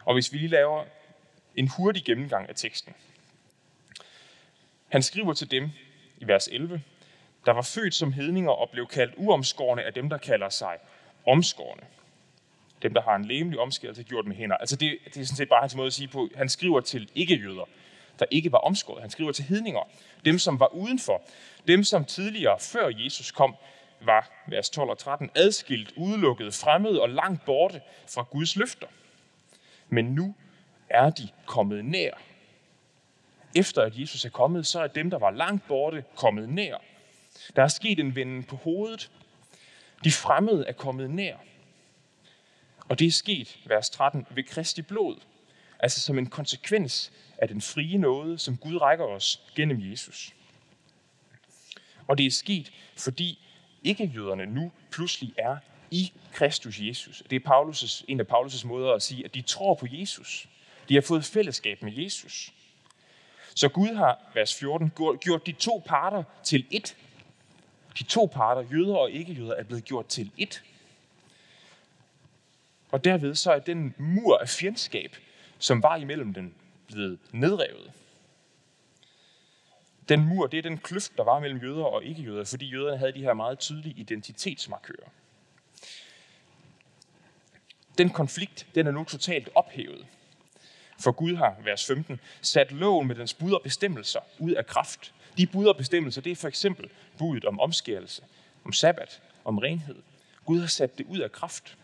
Og 0.05 0.15
hvis 0.15 0.33
vi 0.33 0.39
lige 0.39 0.49
laver 0.49 0.85
en 1.57 1.69
hurtig 1.69 2.05
gennemgang 2.05 2.49
af 2.49 2.55
teksten. 2.55 2.95
Han 4.89 5.03
skriver 5.03 5.33
til 5.35 5.51
dem 5.51 5.71
i 6.19 6.27
vers 6.27 6.49
11, 6.49 6.83
der 7.47 7.53
var 7.53 7.63
født 7.63 7.95
som 7.95 8.13
hedninger 8.13 8.51
og 8.51 8.71
blev 8.71 8.87
kaldt 8.87 9.15
uomskårne 9.17 9.83
af 9.83 9.95
dem, 9.95 10.09
der 10.09 10.19
kalder 10.19 10.49
sig 10.49 10.79
omskårne. 11.27 11.83
Dem, 12.83 12.95
der 12.95 13.03
har 13.03 13.17
en 13.17 13.25
læmelig 13.25 13.59
omskærelse 13.59 14.03
gjort 14.03 14.27
med 14.27 14.37
hænder. 14.37 14.57
Altså 14.57 14.77
det, 14.77 14.99
det 15.05 15.17
er 15.17 15.25
sådan 15.25 15.37
set 15.37 15.49
bare 15.49 15.61
hans 15.61 15.75
måde 15.75 15.87
at 15.87 15.93
sige 15.93 16.09
på. 16.09 16.29
Han 16.37 16.49
skriver 16.49 16.81
til 16.81 17.11
ikke-jøder, 17.15 17.69
der 18.19 18.27
ikke 18.31 18.53
var 18.53 18.59
omskåret. 18.59 19.01
Han 19.01 19.11
skriver 19.11 19.33
til 19.33 19.45
hedninger. 19.45 19.81
Dem, 20.25 20.39
som 20.39 20.61
var 20.61 20.75
udenfor. 20.75 21.23
Dem, 21.69 21.85
som 21.85 22.05
tidligere, 22.05 22.59
før 22.61 22.91
Jesus 22.95 23.31
kom, 23.31 23.57
var, 24.01 24.45
vers 24.47 24.71
12 24.71 24.91
og 24.91 24.99
13, 24.99 25.31
adskilt, 25.35 25.93
udelukket, 25.97 26.55
fremmede 26.55 27.03
og 27.03 27.09
langt 27.11 27.45
borte 27.45 27.81
fra 28.09 28.23
Guds 28.23 28.57
løfter. 28.57 28.87
Men 29.89 30.05
nu 30.05 30.35
er 30.89 31.11
de 31.11 31.29
kommet 31.47 31.85
nær. 31.85 32.11
Efter 33.57 33.83
at 33.83 33.99
Jesus 33.99 34.25
er 34.25 34.31
kommet, 34.31 34.67
så 34.67 34.81
er 34.81 34.87
dem, 34.87 35.11
der 35.11 35.19
var 35.19 35.31
langt 35.31 35.69
borte, 35.69 36.05
kommet 36.17 36.49
nær. 36.49 36.77
Der 37.57 37.63
er 37.63 37.69
sket 37.69 38.01
en 38.01 38.17
venden 38.17 38.45
på 38.45 38.57
hovedet. 38.57 39.11
De 40.05 40.13
fremmede 40.13 40.67
er 40.67 40.73
kommet 40.73 41.11
nær. 41.11 41.37
Og 42.89 42.99
det 42.99 43.07
er 43.07 43.13
sket, 43.13 43.59
vers 43.67 43.91
13, 43.91 44.27
ved 44.31 44.45
Kristi 44.45 44.83
blod. 44.83 45.17
Altså 45.79 46.01
som 46.01 46.19
en 46.19 46.27
konsekvens 46.27 47.13
af 47.43 47.49
den 47.49 47.61
frie 47.61 47.99
nåde, 47.99 48.39
som 48.39 48.57
Gud 48.57 48.77
rækker 48.77 49.05
os 49.05 49.41
gennem 49.55 49.91
Jesus. 49.91 50.35
Og 52.07 52.19
det 52.19 52.27
er 52.27 52.31
sket, 52.31 52.73
fordi 52.97 53.39
ikke-jøderne 53.85 54.47
nu 54.47 54.73
pludselig 54.91 55.35
er 55.39 55.57
i 55.91 56.13
Kristus 56.33 56.81
Jesus. 56.81 57.23
Det 57.31 57.37
er 57.37 57.51
Paulus' 57.51 58.05
en 58.09 58.21
af 58.21 58.25
Paulus' 58.25 58.67
måder 58.67 58.93
at 58.93 59.03
sige, 59.03 59.25
at 59.25 59.35
de 59.35 59.43
tror 59.43 59.75
på 59.75 59.87
Jesus. 59.91 60.49
De 60.89 60.95
har 60.95 61.01
fået 61.01 61.25
fællesskab 61.25 61.83
med 61.83 61.93
Jesus. 61.93 62.53
Så 63.55 63.69
Gud 63.69 63.95
har, 63.95 64.21
vers 64.35 64.55
14, 64.55 64.93
gjort 65.21 65.47
de 65.47 65.53
to 65.53 65.83
parter 65.87 66.23
til 66.45 66.67
ét. 66.75 66.95
De 67.99 68.05
to 68.05 68.27
parter, 68.33 68.63
jøder 68.73 68.97
og 68.97 69.11
ikke-jøder, 69.11 69.55
er 69.55 69.63
blevet 69.63 69.85
gjort 69.85 70.07
til 70.07 70.31
ét. 70.41 70.61
Og 72.91 73.05
derved 73.05 73.35
så 73.35 73.53
er 73.53 73.59
den 73.59 73.95
mur 73.99 74.39
af 74.39 74.49
fjendskab, 74.49 75.17
som 75.59 75.83
var 75.83 75.97
imellem 75.97 76.35
dem, 76.35 76.55
blevet 76.87 77.19
nedrevet. 77.33 77.93
Den 80.09 80.25
mur, 80.29 80.47
det 80.47 80.59
er 80.59 80.63
den 80.63 80.79
kløft, 80.79 81.17
der 81.17 81.25
var 81.25 81.41
mellem 81.41 81.61
jøder 81.61 81.85
og 81.85 82.05
ikke-jøder, 82.05 82.45
fordi 82.45 82.67
jøderne 82.67 82.99
havde 82.99 83.13
de 83.13 83.23
her 83.23 83.35
meget 83.35 83.59
tydelige 83.59 83.95
identitetsmarkører. 83.97 85.09
Den 87.99 88.11
konflikt, 88.11 88.67
den 88.75 88.87
er 88.87 88.91
nu 88.91 89.05
totalt 89.05 89.49
ophævet. 89.55 90.07
For 91.01 91.13
Gud 91.13 91.37
har, 91.37 91.57
vers 91.65 91.87
15, 91.87 92.21
sat 92.43 92.73
loven 92.73 93.09
med 93.09 93.15
dens 93.15 93.35
bud 93.35 93.53
og 93.53 93.63
bestemmelser 93.63 94.21
ud 94.39 94.51
af 94.51 94.67
kraft. 94.67 95.15
De 95.39 95.47
bud 95.47 95.67
og 95.67 95.77
bestemmelser, 95.77 96.21
det 96.21 96.33
er 96.33 96.37
for 96.37 96.49
eksempel 96.49 96.91
budet 97.19 97.45
om 97.45 97.61
omskærelse, 97.61 98.23
om 98.65 98.73
sabbat, 98.73 99.23
om 99.45 99.59
renhed. 99.59 100.03
Gud 100.45 100.61
har 100.61 100.67
sat 100.67 100.99
det 100.99 101.07
ud 101.07 101.19
af 101.19 101.33
kraft. 101.33 101.77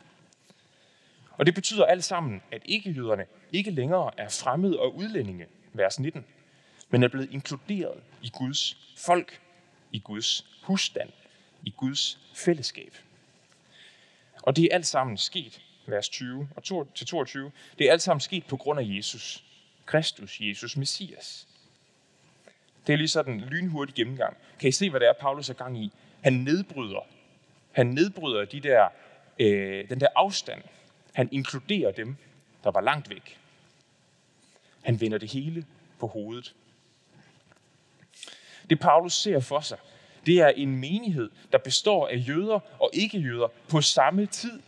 Og 1.38 1.47
det 1.47 1.54
betyder 1.54 1.85
alt 1.85 2.04
sammen, 2.04 2.42
at 2.52 2.62
ikke-jøderne 2.64 3.26
ikke 3.52 3.71
længere 3.71 4.11
er 4.16 4.28
fremmede 4.28 4.80
og 4.80 4.97
udlændinge, 4.97 5.47
vers 5.73 6.00
19, 6.00 6.25
men 6.90 7.02
er 7.02 7.09
blevet 7.09 7.33
inkluderet 7.33 8.02
i 8.23 8.30
Guds 8.33 8.76
folk, 8.97 9.40
i 9.92 9.99
Guds 9.99 10.47
husstand, 10.62 11.11
i 11.62 11.75
Guds 11.76 12.18
fællesskab. 12.35 12.95
Og 14.42 14.57
det 14.57 14.64
er 14.64 14.75
alt 14.75 14.87
sammen 14.87 15.16
sket, 15.16 15.61
vers 15.87 16.09
20 16.09 16.49
og 16.57 16.87
til 16.95 17.07
22, 17.07 17.52
det 17.78 17.88
er 17.88 17.92
alt 17.92 18.02
sammen 18.02 18.21
sket 18.21 18.45
på 18.47 18.57
grund 18.57 18.80
af 18.80 18.85
Jesus, 18.87 19.45
Kristus, 19.87 20.40
Jesus 20.40 20.76
Messias. 20.76 21.49
Det 22.87 22.92
er 22.92 22.97
lige 22.97 23.09
sådan 23.09 23.35
en 23.35 23.40
lynhurtig 23.40 23.95
gennemgang. 23.95 24.37
Kan 24.61 24.68
I 24.68 24.73
se, 24.73 24.90
hvad 24.90 25.00
det 25.00 25.09
er, 25.09 25.12
Paulus 25.12 25.50
er 25.50 25.54
gang 25.54 25.85
i? 25.85 25.92
Han 26.21 26.33
nedbryder. 26.33 27.07
Han 27.73 27.87
nedbryder 27.87 28.45
de 28.45 28.61
der, 28.61 28.88
øh, 29.38 29.90
den 29.90 30.00
der 30.00 30.09
afstand. 30.16 30.62
Han 31.18 31.28
inkluderer 31.32 31.92
dem, 31.92 32.16
der 32.64 32.70
var 32.70 32.80
langt 32.80 33.10
væk. 33.10 33.38
Han 34.82 35.00
vender 35.00 35.18
det 35.18 35.32
hele 35.32 35.66
på 35.98 36.06
hovedet. 36.06 36.54
Det 38.70 38.80
Paulus 38.80 39.14
ser 39.14 39.40
for 39.40 39.60
sig, 39.60 39.78
det 40.26 40.40
er 40.40 40.48
en 40.48 40.76
menighed, 40.76 41.30
der 41.52 41.58
består 41.58 42.08
af 42.08 42.25
jøder 42.28 42.60
og 42.80 42.90
ikke-jøder 42.92 43.48
på 43.68 43.80
samme 43.80 44.26
tid. 44.26 44.62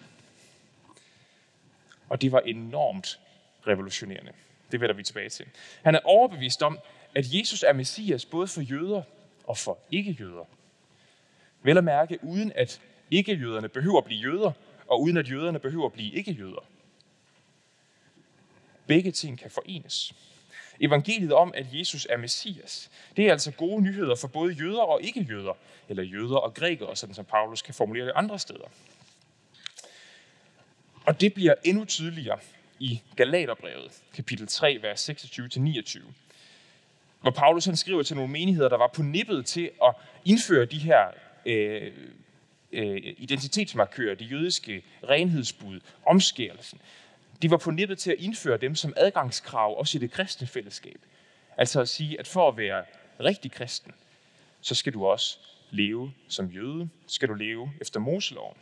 Og 2.09 2.23
det 2.23 2.33
var 2.33 2.41
enormt 2.41 3.21
revolutionerende. 3.67 4.33
Det 4.73 4.81
vender 4.81 4.95
vi 4.95 5.03
tilbage 5.03 5.29
til. 5.29 5.47
Han 5.83 5.95
er 5.95 6.01
overbevist 6.05 6.63
om, 6.63 6.79
at 7.15 7.35
Jesus 7.35 7.63
er 7.63 7.73
Messias 7.73 8.25
både 8.25 8.47
for 8.47 8.61
jøder 8.61 9.03
og 9.45 9.59
for 9.59 9.79
ikke-jøder. 9.91 10.45
Vel 11.63 11.79
at 11.79 11.85
mærke, 11.85 12.19
uden 12.23 12.53
at 12.55 12.81
ikke-jøderne 13.11 13.69
behøver 13.69 13.99
at 13.99 14.05
blive 14.05 14.21
jøder, 14.21 14.53
og 14.91 15.03
uden 15.03 15.17
at 15.17 15.31
jøderne 15.31 15.59
behøver 15.59 15.87
at 15.87 15.93
blive 15.93 16.13
ikke-jøder. 16.13 16.65
Begge 18.87 19.13
ting 19.13 19.39
kan 19.39 19.51
forenes. 19.51 20.15
Evangeliet 20.81 21.33
om, 21.33 21.53
at 21.55 21.67
Jesus 21.73 22.07
er 22.11 22.17
Messias, 22.17 22.91
det 23.17 23.27
er 23.27 23.33
altså 23.33 23.51
gode 23.51 23.83
nyheder 23.83 24.15
for 24.15 24.29
både 24.29 24.53
jøder 24.53 24.83
og 24.83 25.03
ikke-jøder, 25.03 25.53
eller 25.89 26.03
jøder 26.03 26.37
og 26.37 26.55
grækere, 26.55 26.97
sådan 26.97 27.15
som 27.15 27.25
Paulus 27.25 27.63
kan 27.63 27.75
formulere 27.75 28.07
det 28.07 28.13
andre 28.17 28.39
steder. 28.39 28.65
Og 31.05 31.21
det 31.21 31.35
bliver 31.35 31.55
endnu 31.65 31.85
tydeligere 31.85 32.39
i 32.79 33.03
Galaterbrevet, 33.17 34.03
kapitel 34.15 34.47
3, 34.47 34.79
vers 34.83 35.11
26-29, 35.11 36.01
hvor 37.21 37.31
Paulus 37.31 37.65
han 37.65 37.77
skriver 37.77 38.03
til 38.03 38.17
nogle 38.17 38.33
menigheder, 38.33 38.69
der 38.69 38.77
var 38.77 38.91
på 38.95 39.03
nippet 39.03 39.47
til 39.47 39.71
at 39.85 39.95
indføre 40.25 40.65
de 40.65 40.79
her 40.79 41.11
øh, 41.47 41.93
øh, 42.73 43.15
identitetsmarkører, 43.17 44.15
de 44.15 44.25
jødiske 44.25 44.83
renhedsbud, 45.09 45.81
omskærelsen. 46.07 46.81
De 47.43 47.51
var 47.51 47.57
på 47.57 47.71
nippet 47.71 47.99
til 47.99 48.11
at 48.11 48.19
indføre 48.19 48.57
dem 48.57 48.75
som 48.75 48.93
adgangskrav 48.97 49.79
også 49.79 49.99
i 49.99 50.01
det 50.01 50.11
kristne 50.11 50.47
fællesskab. 50.47 51.01
Altså 51.57 51.81
at 51.81 51.89
sige, 51.89 52.19
at 52.19 52.27
for 52.27 52.49
at 52.49 52.57
være 52.57 52.85
rigtig 53.21 53.53
kristen, 53.53 53.93
så 54.61 54.75
skal 54.75 54.93
du 54.93 55.07
også 55.07 55.39
leve 55.71 56.13
som 56.29 56.47
jøde, 56.47 56.89
skal 57.07 57.29
du 57.29 57.35
leve 57.35 57.73
efter 57.81 58.01
Moseloven. 58.01 58.57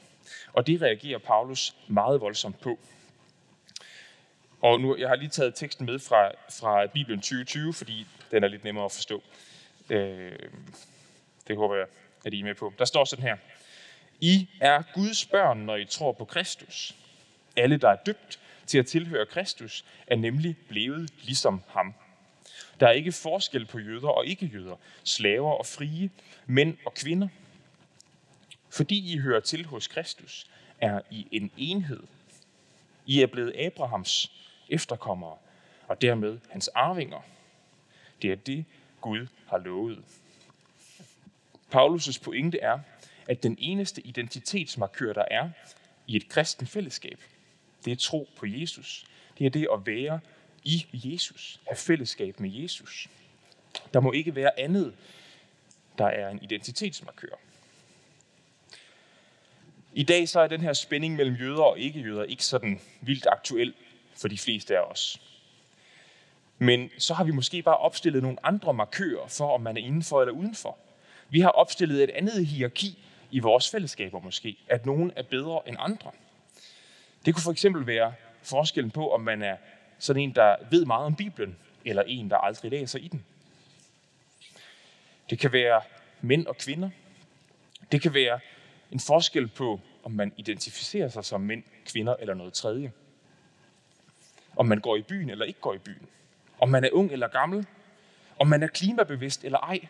Og 0.53 0.67
det 0.67 0.83
reagerer 0.83 1.19
Paulus 1.19 1.75
meget 1.89 2.21
voldsomt 2.21 2.61
på. 2.61 2.79
Og 4.61 4.81
nu, 4.81 4.97
jeg 4.97 5.09
har 5.09 5.17
lige 5.17 5.29
taget 5.29 5.55
teksten 5.55 5.87
med 5.87 5.99
fra, 5.99 6.31
fra 6.61 6.87
Bibelen 6.87 7.21
2020, 7.21 7.75
fordi 7.75 8.07
den 8.31 8.45
er 8.45 8.49
lidt 8.49 8.65
nemmere 8.65 8.85
at 8.85 8.93
forstå. 8.93 9.23
Øh, 9.91 10.39
det 11.49 11.57
håber 11.57 11.77
jeg, 11.77 11.87
at 12.25 12.35
I 12.35 12.41
er 12.41 12.45
med 12.45 12.55
på. 12.55 12.73
Der 12.79 12.85
står 12.85 13.05
sådan 13.05 13.23
her. 13.23 13.37
I 14.21 14.49
er 14.61 14.83
Guds 14.95 15.27
børn, 15.27 15.59
når 15.59 15.77
I 15.77 15.85
tror 15.85 16.13
på 16.13 16.25
Kristus. 16.25 16.95
Alle, 17.57 17.77
der 17.77 17.89
er 17.89 17.97
døbt 17.97 18.41
til 18.67 18.79
at 18.79 18.87
tilhøre 18.87 19.27
Kristus, 19.27 19.85
er 20.07 20.17
nemlig 20.17 20.57
blevet 20.69 21.11
ligesom 21.23 21.63
ham. 21.69 21.95
Der 22.81 22.87
er 22.87 22.93
ikke 22.93 23.13
forskel 23.13 23.67
på 23.67 23.79
jøder 23.79 24.09
og 24.09 24.27
ikke-jøder, 24.27 24.77
slaver 25.05 25.53
og 25.53 25.67
frie, 25.67 26.11
mænd 26.47 26.77
og 26.87 26.95
kvinder. 26.95 27.29
Fordi 28.71 29.13
I 29.13 29.19
hører 29.19 29.41
til 29.41 29.65
hos 29.65 29.87
Kristus, 29.87 30.47
er 30.81 31.01
I 31.11 31.27
en 31.33 31.51
enhed. 31.57 32.03
I 33.07 33.23
er 33.23 33.27
blevet 33.27 33.57
Abrahams 33.57 34.33
efterkommere, 34.69 35.37
og 35.89 36.03
dermed 36.03 36.39
hans 36.51 36.69
arvinger. 36.69 37.21
Det 38.23 38.33
er 38.33 38.37
det, 38.37 38.65
Gud 39.01 39.27
har 39.47 39.59
lovet. 39.59 40.05
Paulus' 41.75 42.23
pointe 42.23 42.61
er, 42.61 42.79
at 43.29 43.43
den 43.43 43.57
eneste 43.59 44.03
identitetsmarkør, 44.03 45.13
der 45.13 45.25
er 45.31 45.51
i 46.07 46.17
et 46.17 46.29
kristen 46.29 46.67
fællesskab, 46.67 47.19
det 47.85 47.93
er 47.93 47.97
tro 47.97 48.29
på 48.37 48.47
Jesus. 48.47 49.05
Det 49.39 49.47
er 49.47 49.51
det 49.51 49.69
at 49.73 49.87
være 49.87 50.21
i 50.65 50.87
Jesus, 50.93 51.61
have 51.67 51.77
fællesskab 51.77 52.41
med 52.41 52.51
Jesus. 52.51 53.09
Der 53.95 54.01
må 54.01 54.13
ikke 54.13 54.35
være 54.35 54.61
andet, 54.61 54.95
der 55.99 56.07
er 56.07 56.29
en 56.29 56.43
identitetsmarkør. 56.43 57.35
I 59.93 60.03
dag 60.03 60.29
så 60.29 60.41
er 60.41 60.47
den 60.47 60.61
her 60.61 60.73
spænding 60.73 61.17
mellem 61.17 61.35
jøder 61.35 61.63
og 61.63 61.79
ikke-jøder 61.79 62.25
ikke 62.25 62.45
sådan 62.45 62.81
vildt 63.01 63.27
aktuel 63.27 63.75
for 64.17 64.29
de 64.29 64.39
fleste 64.39 64.79
af 64.79 64.81
os. 64.81 65.21
Men 66.59 66.91
så 66.99 67.15
har 67.15 67.25
vi 67.25 67.31
måske 67.31 67.63
bare 67.63 67.77
opstillet 67.77 68.23
nogle 68.23 68.47
andre 68.47 68.75
markører 68.75 69.27
for, 69.29 69.55
om 69.55 69.61
man 69.61 69.77
er 69.77 69.81
indenfor 69.81 70.21
eller 70.21 70.35
udenfor. 70.35 70.79
Vi 71.31 71.41
har 71.41 71.49
opstillet 71.49 72.05
et 72.05 72.11
andet 72.11 72.47
hierarki 72.47 72.99
i 73.31 73.39
vores 73.39 73.71
fællesskaber 73.71 74.21
måske, 74.21 74.57
at 74.69 74.87
nogen 74.87 75.13
er 75.17 75.23
bedre 75.23 75.61
end 75.67 75.77
andre. 75.81 76.11
Det 77.27 77.35
kunne 77.35 77.43
for 77.43 77.53
eksempel 77.53 77.87
være 77.87 78.15
forskellen 78.43 78.91
på, 78.91 79.13
om 79.13 79.21
man 79.21 79.43
er 79.43 79.57
sådan 79.99 80.23
en, 80.23 80.35
der 80.35 80.57
ved 80.71 80.85
meget 80.85 81.07
om 81.07 81.15
Bibelen, 81.15 81.57
eller 81.85 82.03
en, 82.07 82.31
der 82.31 82.37
aldrig 82.37 82.71
læser 82.71 82.99
i 82.99 83.09
den. 83.09 83.25
Det 85.31 85.39
kan 85.39 85.53
være 85.53 85.83
mænd 86.21 86.47
og 86.47 86.57
kvinder. 86.57 86.91
Det 87.93 88.03
kan 88.03 88.15
være 88.15 88.41
en 88.93 89.01
forskel 89.01 89.49
på, 89.49 89.81
om 90.03 90.13
man 90.13 90.33
identificerer 90.37 91.09
sig 91.09 91.25
som 91.25 91.41
mænd, 91.41 91.63
kvinder 91.87 92.17
eller 92.17 92.35
noget 92.35 92.53
tredje. 92.53 92.93
Om 94.57 94.67
man 94.67 94.81
går 94.81 94.97
i 94.97 95.03
byen 95.03 95.31
eller 95.31 95.45
ikke 95.45 95.61
går 95.61 95.75
i 95.75 95.79
byen. 95.79 96.07
Om 96.59 96.69
man 96.69 96.85
er 96.85 96.91
ung 96.93 97.13
eller 97.13 97.29
gammel. 97.29 97.67
Om 98.39 98.47
man 98.47 98.63
er 98.63 98.67
klimabevidst 98.67 99.45
eller 99.45 99.59
ej. 99.59 99.89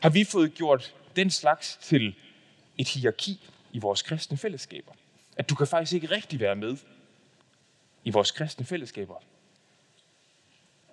Har 0.00 0.10
vi 0.10 0.24
fået 0.24 0.54
gjort 0.54 0.94
den 1.16 1.30
slags 1.30 1.76
til 1.76 2.14
et 2.82 2.88
hierarki 2.88 3.50
i 3.72 3.78
vores 3.78 4.02
kristne 4.02 4.36
fællesskaber? 4.36 4.92
At 5.36 5.50
du 5.50 5.54
kan 5.54 5.66
faktisk 5.66 5.92
ikke 5.92 6.10
rigtig 6.10 6.40
være 6.40 6.56
med 6.56 6.76
i 8.04 8.10
vores 8.10 8.30
kristne 8.30 8.66
fællesskaber, 8.66 9.14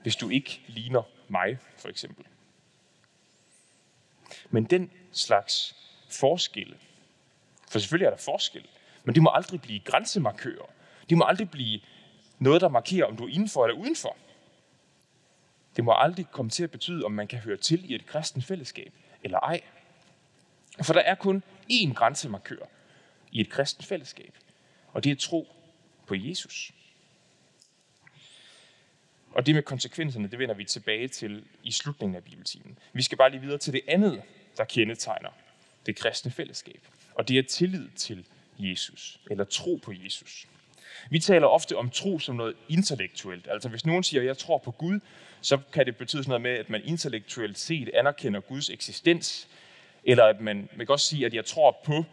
hvis 0.02 0.16
du 0.16 0.30
ikke 0.30 0.62
ligner 0.68 1.02
mig, 1.28 1.58
for 1.78 1.90
eksempel. 1.90 2.26
Men 4.50 4.64
den 4.64 4.92
slags 5.12 5.76
forskelle, 6.10 6.78
for 7.70 7.80
selvfølgelig 7.80 8.06
er 8.06 8.10
der 8.10 8.18
forskel, 8.18 8.68
men 9.04 9.16
det 9.16 9.24
må 9.24 9.32
aldrig 9.34 9.62
blive 9.62 9.80
grænsemarkører. 9.80 10.66
Det 11.10 11.18
må 11.18 11.26
aldrig 11.26 11.52
blive 11.52 11.82
noget, 12.40 12.62
der 12.62 12.70
markerer, 12.70 13.06
om 13.06 13.18
du 13.18 13.26
er 13.26 13.30
indenfor 13.30 13.66
eller 13.66 13.82
udenfor. 13.82 14.18
Det 15.76 15.84
må 15.84 15.94
aldrig 15.98 16.32
komme 16.32 16.50
til 16.50 16.64
at 16.64 16.72
betyde, 16.72 17.06
om 17.06 17.12
man 17.12 17.28
kan 17.28 17.40
høre 17.40 17.58
til 17.58 17.92
i 17.92 17.96
et 17.96 18.06
kristen 18.06 18.42
fællesskab 18.42 18.94
eller 19.24 19.40
ej. 19.40 19.62
For 20.84 20.94
der 20.94 21.02
er 21.02 21.16
kun 21.16 21.44
én 21.72 21.94
grænsemarkør 21.94 22.66
i 23.32 23.42
et 23.42 23.50
kristent 23.50 23.86
fællesskab, 23.86 24.34
og 24.94 25.04
det 25.04 25.12
er 25.12 25.16
tro 25.16 25.48
på 26.08 26.16
Jesus. 26.16 26.72
Og 29.32 29.46
det 29.46 29.56
med 29.56 29.64
konsekvenserne, 29.64 30.28
det 30.28 30.40
vender 30.40 30.56
vi 30.56 30.66
tilbage 30.66 31.08
til 31.08 31.44
i 31.64 31.72
slutningen 31.72 32.16
af 32.16 32.24
bibeltimen. 32.24 32.78
Vi 32.94 33.02
skal 33.02 33.18
bare 33.18 33.32
lige 33.32 33.42
videre 33.42 33.58
til 33.58 33.74
det 33.74 33.82
andet, 33.88 34.22
der 34.58 34.64
kendetegner 34.64 35.30
det 35.86 35.96
kristne 35.96 36.32
fællesskab. 36.32 36.82
Og 37.16 37.28
det 37.28 37.38
er 37.38 37.44
tillid 37.44 37.90
til 37.96 38.26
Jesus, 38.60 39.20
eller 39.32 39.44
tro 39.44 39.80
på 39.84 39.94
Jesus. 40.04 40.48
Vi 41.10 41.20
taler 41.20 41.48
ofte 41.48 41.78
om 41.78 41.90
tro 41.90 42.20
som 42.20 42.36
noget 42.36 42.56
intellektuelt. 42.70 43.48
Altså 43.48 43.70
hvis 43.70 43.86
nogen 43.86 44.04
siger, 44.04 44.22
at 44.22 44.28
jeg 44.28 44.38
tror 44.38 44.58
på 44.58 44.72
Gud, 44.72 45.00
så 45.42 45.58
kan 45.74 45.86
det 45.86 45.98
betyde 45.98 46.24
sådan 46.24 46.30
noget 46.30 46.42
med, 46.42 46.52
at 46.52 46.70
man 46.70 46.82
intellektuelt 46.86 47.60
set 47.60 47.90
anerkender 47.94 48.40
Guds 48.40 48.70
eksistens, 48.70 49.48
eller 50.04 50.26
at 50.26 50.42
man, 50.42 50.70
man 50.76 50.86
kan 50.86 50.94
også 50.94 51.08
sige, 51.08 51.26
at 51.26 51.34
jeg 51.34 51.46
tror 51.46 51.78
på 51.84 52.04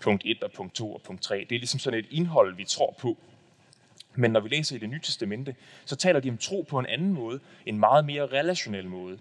punkt 0.00 0.22
1 0.26 0.42
og 0.42 0.52
punkt 0.52 0.74
2 0.74 0.94
og 0.94 1.02
punkt 1.02 1.22
3. 1.22 1.38
Det 1.38 1.54
er 1.54 1.58
ligesom 1.58 1.80
sådan 1.80 1.98
et 1.98 2.06
indhold, 2.10 2.56
vi 2.56 2.64
tror 2.64 2.94
på. 2.98 3.16
Men 4.14 4.30
når 4.30 4.40
vi 4.40 4.48
læser 4.48 4.76
i 4.76 4.78
det 4.78 4.88
nye 4.88 5.00
testamente, 5.00 5.56
så 5.84 5.96
taler 5.96 6.20
de 6.20 6.30
om 6.30 6.38
tro 6.38 6.66
på 6.68 6.78
en 6.78 6.86
anden 6.86 7.12
måde, 7.12 7.40
en 7.66 7.78
meget 7.78 8.04
mere 8.04 8.26
relationel 8.26 8.88
måde. 8.88 9.18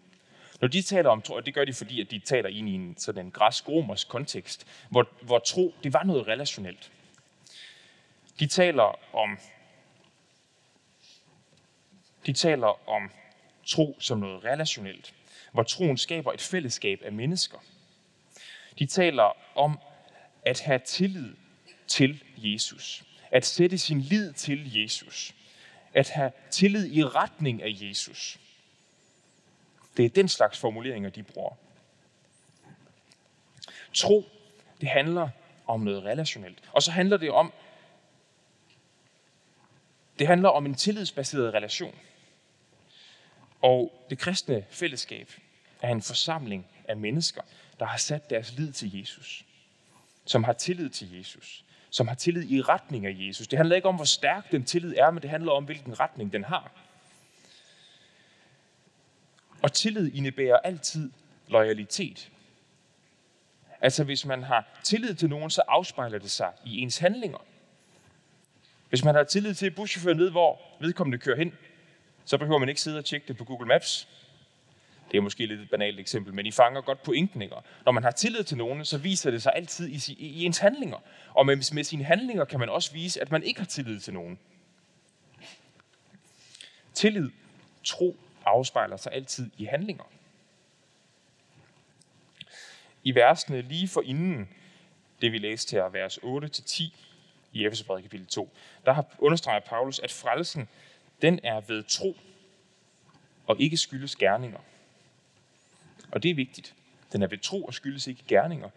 Når 0.61 0.67
de 0.67 0.81
taler 0.81 1.09
om 1.09 1.21
tro, 1.21 1.33
og 1.33 1.45
det 1.45 1.53
gør 1.53 1.65
de, 1.65 1.73
fordi 1.73 2.01
at 2.01 2.11
de 2.11 2.19
taler 2.19 2.49
ind 2.49 2.69
i 2.69 2.73
en 2.73 2.95
sådan 2.97 3.25
en 3.25 3.31
græsk-romersk 3.31 4.07
kontekst, 4.07 4.67
hvor, 4.89 5.09
hvor 5.21 5.39
tro, 5.39 5.73
det 5.83 5.93
var 5.93 6.03
noget 6.03 6.27
relationelt. 6.27 6.91
De 8.39 8.47
taler 8.47 9.15
om 9.15 9.39
de 12.25 12.33
taler 12.33 12.89
om 12.89 13.11
tro 13.65 13.97
som 13.99 14.19
noget 14.19 14.43
relationelt, 14.43 15.13
hvor 15.51 15.63
troen 15.63 15.97
skaber 15.97 16.33
et 16.33 16.41
fællesskab 16.41 17.01
af 17.03 17.11
mennesker. 17.11 17.57
De 18.79 18.85
taler 18.85 19.57
om 19.57 19.79
at 20.45 20.59
have 20.61 20.79
tillid 20.79 21.35
til 21.87 22.23
Jesus. 22.37 23.03
At 23.31 23.45
sætte 23.45 23.77
sin 23.77 24.01
lid 24.01 24.33
til 24.33 24.81
Jesus. 24.81 25.35
At 25.93 26.09
have 26.09 26.31
tillid 26.51 26.91
i 26.91 27.03
retning 27.03 27.63
af 27.63 27.69
Jesus. 27.81 28.39
Det 29.97 30.05
er 30.05 30.09
den 30.09 30.27
slags 30.27 30.59
formuleringer, 30.59 31.09
de 31.09 31.23
bruger. 31.23 31.55
Tro, 33.93 34.25
det 34.81 34.89
handler 34.89 35.29
om 35.67 35.79
noget 35.79 36.03
relationelt. 36.03 36.63
Og 36.71 36.83
så 36.83 36.91
handler 36.91 37.17
det 37.17 37.31
om, 37.31 37.53
det 40.19 40.27
handler 40.27 40.49
om 40.49 40.65
en 40.65 40.75
tillidsbaseret 40.75 41.53
relation. 41.53 41.95
Og 43.61 44.05
det 44.09 44.19
kristne 44.19 44.65
fællesskab 44.69 45.31
er 45.81 45.91
en 45.91 46.01
forsamling 46.01 46.67
af 46.87 46.97
mennesker, 46.97 47.41
der 47.79 47.85
har 47.85 47.97
sat 47.97 48.29
deres 48.29 48.53
lid 48.57 48.71
til 48.71 48.99
Jesus. 48.99 49.45
Som 50.25 50.43
har 50.43 50.53
tillid 50.53 50.89
til 50.89 51.17
Jesus. 51.17 51.63
Som 51.89 52.07
har 52.07 52.15
tillid 52.15 52.51
i 52.51 52.61
retning 52.61 53.05
af 53.05 53.15
Jesus. 53.19 53.47
Det 53.47 53.57
handler 53.57 53.75
ikke 53.75 53.87
om, 53.87 53.95
hvor 53.95 54.05
stærk 54.05 54.51
den 54.51 54.63
tillid 54.63 54.95
er, 54.97 55.11
men 55.11 55.21
det 55.21 55.29
handler 55.29 55.51
om, 55.51 55.65
hvilken 55.65 55.99
retning 55.99 56.33
den 56.33 56.43
har. 56.43 56.71
Og 59.61 59.73
tillid 59.73 60.13
indebærer 60.13 60.57
altid 60.57 61.11
loyalitet. 61.47 62.31
Altså 63.81 64.03
hvis 64.03 64.25
man 64.25 64.43
har 64.43 64.79
tillid 64.83 65.15
til 65.15 65.29
nogen, 65.29 65.49
så 65.49 65.61
afspejler 65.67 66.19
det 66.19 66.31
sig 66.31 66.51
i 66.65 66.77
ens 66.77 66.97
handlinger. 66.97 67.37
Hvis 68.89 69.03
man 69.03 69.15
har 69.15 69.23
tillid 69.23 69.53
til, 69.53 69.65
at 69.65 69.75
buschaufføren 69.75 70.19
ved, 70.19 70.31
hvor 70.31 70.61
vedkommende 70.79 71.17
kører 71.17 71.37
hen, 71.37 71.53
så 72.25 72.37
behøver 72.37 72.59
man 72.59 72.69
ikke 72.69 72.81
sidde 72.81 72.97
og 72.97 73.05
tjekke 73.05 73.27
det 73.27 73.37
på 73.37 73.43
Google 73.43 73.67
Maps. 73.67 74.07
Det 75.11 75.17
er 75.17 75.21
måske 75.21 75.45
lidt 75.45 75.61
et 75.61 75.69
banalt 75.69 75.99
eksempel, 75.99 76.33
men 76.33 76.45
I 76.45 76.51
fanger 76.51 76.81
godt 76.81 77.03
pointen. 77.03 77.41
Ikke? 77.41 77.55
Når 77.85 77.91
man 77.91 78.03
har 78.03 78.11
tillid 78.11 78.43
til 78.43 78.57
nogen, 78.57 78.85
så 78.85 78.97
viser 78.97 79.31
det 79.31 79.43
sig 79.43 79.51
altid 79.55 79.87
i, 79.87 80.13
i 80.19 80.45
ens 80.45 80.57
handlinger. 80.57 80.97
Og 81.33 81.45
med, 81.45 81.73
med 81.73 81.83
sine 81.83 82.03
handlinger 82.03 82.45
kan 82.45 82.59
man 82.59 82.69
også 82.69 82.93
vise, 82.93 83.21
at 83.21 83.31
man 83.31 83.43
ikke 83.43 83.59
har 83.59 83.67
tillid 83.67 83.99
til 83.99 84.13
nogen. 84.13 84.39
Tillid, 86.93 87.29
tro, 87.83 88.15
afspejler 88.45 88.97
sig 88.97 89.13
altid 89.13 89.51
i 89.57 89.65
handlinger. 89.65 90.03
I 93.03 93.15
versene 93.15 93.61
lige 93.61 93.87
for 93.87 94.01
inden 94.01 94.49
det, 95.21 95.31
vi 95.31 95.37
læste 95.37 95.75
her, 95.75 95.89
vers 95.89 96.17
8-10 96.17 96.83
i 97.53 97.65
Efeserbrevet 97.65 98.03
kapitel 98.03 98.27
2, 98.27 98.49
der 98.85 98.93
har 98.93 99.05
understreget 99.19 99.63
Paulus, 99.63 99.99
at 99.99 100.11
frelsen, 100.11 100.69
den 101.21 101.39
er 101.43 101.61
ved 101.61 101.83
tro, 101.83 102.17
og 103.47 103.61
ikke 103.61 103.77
skyldes 103.77 104.15
gerninger. 104.15 104.59
Og 106.11 106.23
det 106.23 106.31
er 106.31 106.35
vigtigt. 106.35 106.75
Den 107.13 107.21
er 107.21 107.27
ved 107.27 107.37
tro 107.37 107.63
og 107.63 107.73
skyldes 107.73 108.07
ikke 108.07 108.23
gerninger. 108.27 108.69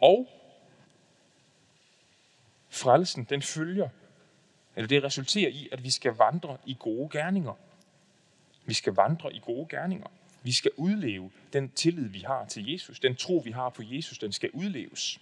Og 0.00 0.28
frelsen, 2.68 3.24
den 3.24 3.42
følger, 3.42 3.88
eller 4.76 4.88
det 4.88 5.04
resulterer 5.04 5.48
i, 5.48 5.68
at 5.72 5.84
vi 5.84 5.90
skal 5.90 6.12
vandre 6.12 6.56
i 6.66 6.76
gode 6.78 7.08
gerninger. 7.08 7.54
Vi 8.64 8.74
skal 8.74 8.92
vandre 8.92 9.34
i 9.34 9.38
gode 9.38 9.66
gerninger. 9.68 10.06
Vi 10.42 10.52
skal 10.52 10.70
udleve 10.76 11.30
den 11.52 11.70
tillid, 11.70 12.08
vi 12.08 12.18
har 12.18 12.46
til 12.46 12.72
Jesus. 12.72 13.00
Den 13.00 13.16
tro, 13.16 13.42
vi 13.44 13.50
har 13.50 13.68
på 13.68 13.82
Jesus, 13.84 14.18
den 14.18 14.32
skal 14.32 14.50
udleves. 14.50 15.20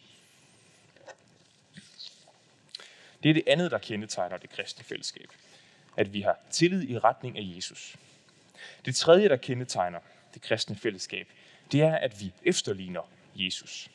Det 3.23 3.31
er 3.31 3.35
det 3.35 3.43
andet, 3.47 3.71
der 3.71 3.79
kendetegner 3.79 4.37
det 4.37 4.51
kristne 4.51 4.85
fællesskab. 4.85 5.31
At 5.97 6.13
vi 6.13 6.21
har 6.21 6.39
tillid 6.51 6.89
i 6.89 6.99
retning 6.99 7.39
af 7.39 7.53
Jesus. 7.57 7.97
Det 8.85 8.97
tredje, 8.97 9.29
der 9.29 9.37
kendetegner 9.37 9.99
det 10.35 10.43
kristne 10.43 10.77
fællesskab, 10.77 11.29
det 11.73 11.81
er, 11.81 11.97
at 11.97 12.21
vi 12.21 12.33
efterligner 12.45 13.03
Jesus. 13.35 13.91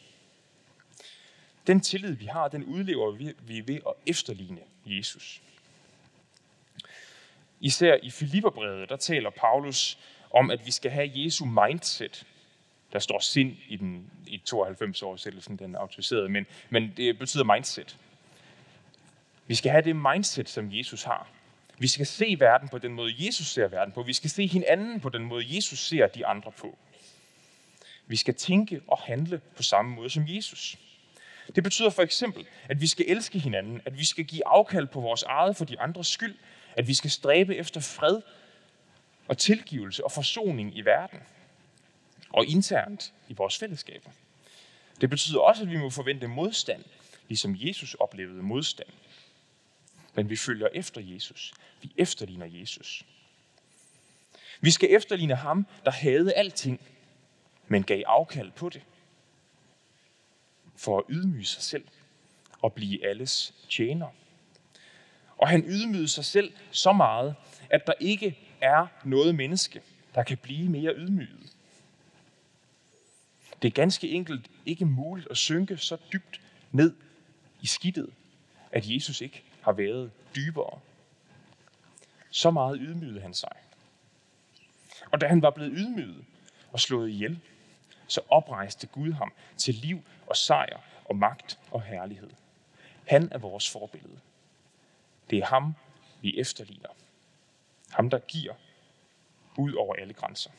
Den 1.68 1.82
tillid, 1.82 2.12
vi 2.12 2.26
har, 2.26 2.48
den 2.48 2.64
udlever 2.64 3.12
vi 3.42 3.68
ved 3.68 3.80
at 3.88 3.94
efterligne 4.06 4.62
Jesus. 4.86 5.42
Især 7.60 7.98
i 8.04 8.10
Filipperbrevet, 8.10 8.90
der 8.90 8.96
taler 8.96 9.30
Paulus 9.30 9.98
om, 10.32 10.52
at 10.52 10.66
vi 10.66 10.72
skal 10.72 10.92
have 10.92 11.12
Jesu 11.14 11.46
mindset. 11.46 12.28
Der 12.94 13.00
står 13.00 13.20
sind 13.20 13.56
i 13.68 13.76
den 13.76 14.12
i 14.28 14.38
92 14.38 15.02
oversættelsen, 15.02 15.58
den 15.58 15.76
autoriserede, 15.76 16.30
men, 16.30 16.46
men 16.70 16.94
det 16.98 17.20
betyder 17.20 17.44
mindset. 17.44 17.98
Vi 19.48 19.56
skal 19.56 19.72
have 19.72 19.84
det 19.84 19.96
mindset, 19.96 20.50
som 20.50 20.70
Jesus 20.72 21.04
har. 21.04 21.28
Vi 21.78 21.88
skal 21.88 22.06
se 22.06 22.36
verden 22.40 22.70
på 22.70 22.78
den 22.78 22.94
måde, 22.94 23.26
Jesus 23.26 23.48
ser 23.48 23.68
verden 23.68 23.94
på. 23.94 24.04
Vi 24.04 24.14
skal 24.14 24.30
se 24.30 24.48
hinanden 24.48 25.00
på 25.00 25.10
den 25.10 25.24
måde, 25.24 25.56
Jesus 25.56 25.80
ser 25.80 26.08
de 26.08 26.26
andre 26.26 26.52
på. 26.52 26.78
Vi 28.12 28.16
skal 28.16 28.36
tænke 28.36 28.82
og 28.88 28.98
handle 28.98 29.42
på 29.56 29.64
samme 29.64 29.96
måde 29.96 30.10
som 30.10 30.26
Jesus. 30.28 30.78
Det 31.56 31.64
betyder 31.64 31.90
for 31.90 32.02
eksempel, 32.02 32.46
at 32.70 32.82
vi 32.82 32.88
skal 32.88 33.06
elske 33.08 33.40
hinanden, 33.40 33.82
at 33.86 33.98
vi 33.98 34.06
skal 34.06 34.26
give 34.26 34.48
afkald 34.48 34.88
på 34.88 35.02
vores 35.02 35.24
eget 35.24 35.56
for 35.56 35.66
de 35.66 35.80
andres 35.80 36.08
skyld, 36.08 36.36
at 36.76 36.88
vi 36.88 36.94
skal 36.94 37.12
stræbe 37.12 37.56
efter 37.56 37.80
fred 37.80 38.22
og 39.28 39.38
tilgivelse 39.38 40.04
og 40.04 40.12
forsoning 40.12 40.78
i 40.78 40.82
verden 40.82 41.20
og 42.30 42.46
internt 42.46 43.14
i 43.28 43.34
vores 43.34 43.58
fællesskaber. 43.58 44.10
Det 45.02 45.10
betyder 45.10 45.40
også, 45.40 45.64
at 45.64 45.70
vi 45.70 45.78
må 45.78 45.90
forvente 45.90 46.28
modstand, 46.28 46.84
ligesom 47.28 47.56
Jesus 47.60 47.94
oplevede 47.94 48.44
modstand. 48.44 48.90
Men 50.14 50.30
vi 50.30 50.36
følger 50.36 50.68
efter 50.74 51.02
Jesus. 51.02 51.54
Vi 51.82 51.92
efterligner 51.98 52.46
Jesus. 52.46 53.06
Vi 54.62 54.72
skal 54.72 54.92
efterligne 54.92 55.36
ham, 55.36 55.68
der 55.86 55.92
havde 55.92 56.34
alting, 56.34 56.82
men 57.72 57.84
gav 57.84 58.04
afkald 58.06 58.52
på 58.52 58.70
det. 58.70 58.82
For 60.76 60.98
at 60.98 61.04
ydmyge 61.10 61.46
sig 61.46 61.64
selv 61.64 61.88
og 62.62 62.74
blive 62.74 63.06
alles 63.06 63.54
tjener. 63.70 64.08
Og 65.38 65.50
han 65.50 65.64
ydmygede 65.68 66.08
sig 66.08 66.26
selv 66.26 66.54
så 66.72 66.92
meget, 66.92 67.36
at 67.70 67.88
der 67.88 67.94
ikke 68.00 68.38
er 68.62 68.88
noget 69.04 69.36
menneske, 69.36 69.82
der 70.16 70.24
kan 70.24 70.38
blive 70.38 70.70
mere 70.70 70.94
ydmyget. 70.96 71.56
Det 73.62 73.68
er 73.68 73.72
ganske 73.72 74.10
enkelt 74.10 74.52
ikke 74.66 74.86
muligt 74.86 75.28
at 75.32 75.38
synke 75.38 75.78
så 75.78 75.98
dybt 76.14 76.42
ned 76.72 76.96
i 77.62 77.68
skidtet, 77.68 78.14
at 78.72 78.90
Jesus 78.90 79.22
ikke 79.22 79.44
har 79.62 79.72
været 79.72 80.12
dybere. 80.36 80.80
Så 82.30 82.52
meget 82.52 82.78
ydmygede 82.82 83.22
han 83.22 83.34
sig. 83.34 83.56
Og 85.12 85.22
da 85.22 85.28
han 85.28 85.42
var 85.42 85.50
blevet 85.50 85.72
ydmyget 85.76 86.26
og 86.72 86.80
slået 86.80 87.10
ihjel, 87.10 87.40
så 88.12 88.22
oprejste 88.30 88.88
Gud 88.88 89.12
ham 89.12 89.34
til 89.58 89.74
liv 89.74 90.04
og 90.28 90.38
sejr 90.38 90.80
og 91.06 91.16
magt 91.16 91.60
og 91.72 91.82
herlighed. 91.82 92.30
Han 93.08 93.30
er 93.32 93.38
vores 93.38 93.70
forbillede. 93.70 94.20
Det 95.30 95.40
er 95.40 95.46
ham, 95.46 95.76
vi 96.22 96.40
efterligner. 96.40 96.90
Ham, 97.90 98.10
der 98.10 98.20
giver 98.20 98.54
ud 99.58 99.74
over 99.74 99.96
alle 99.96 100.14
grænser. 100.14 100.52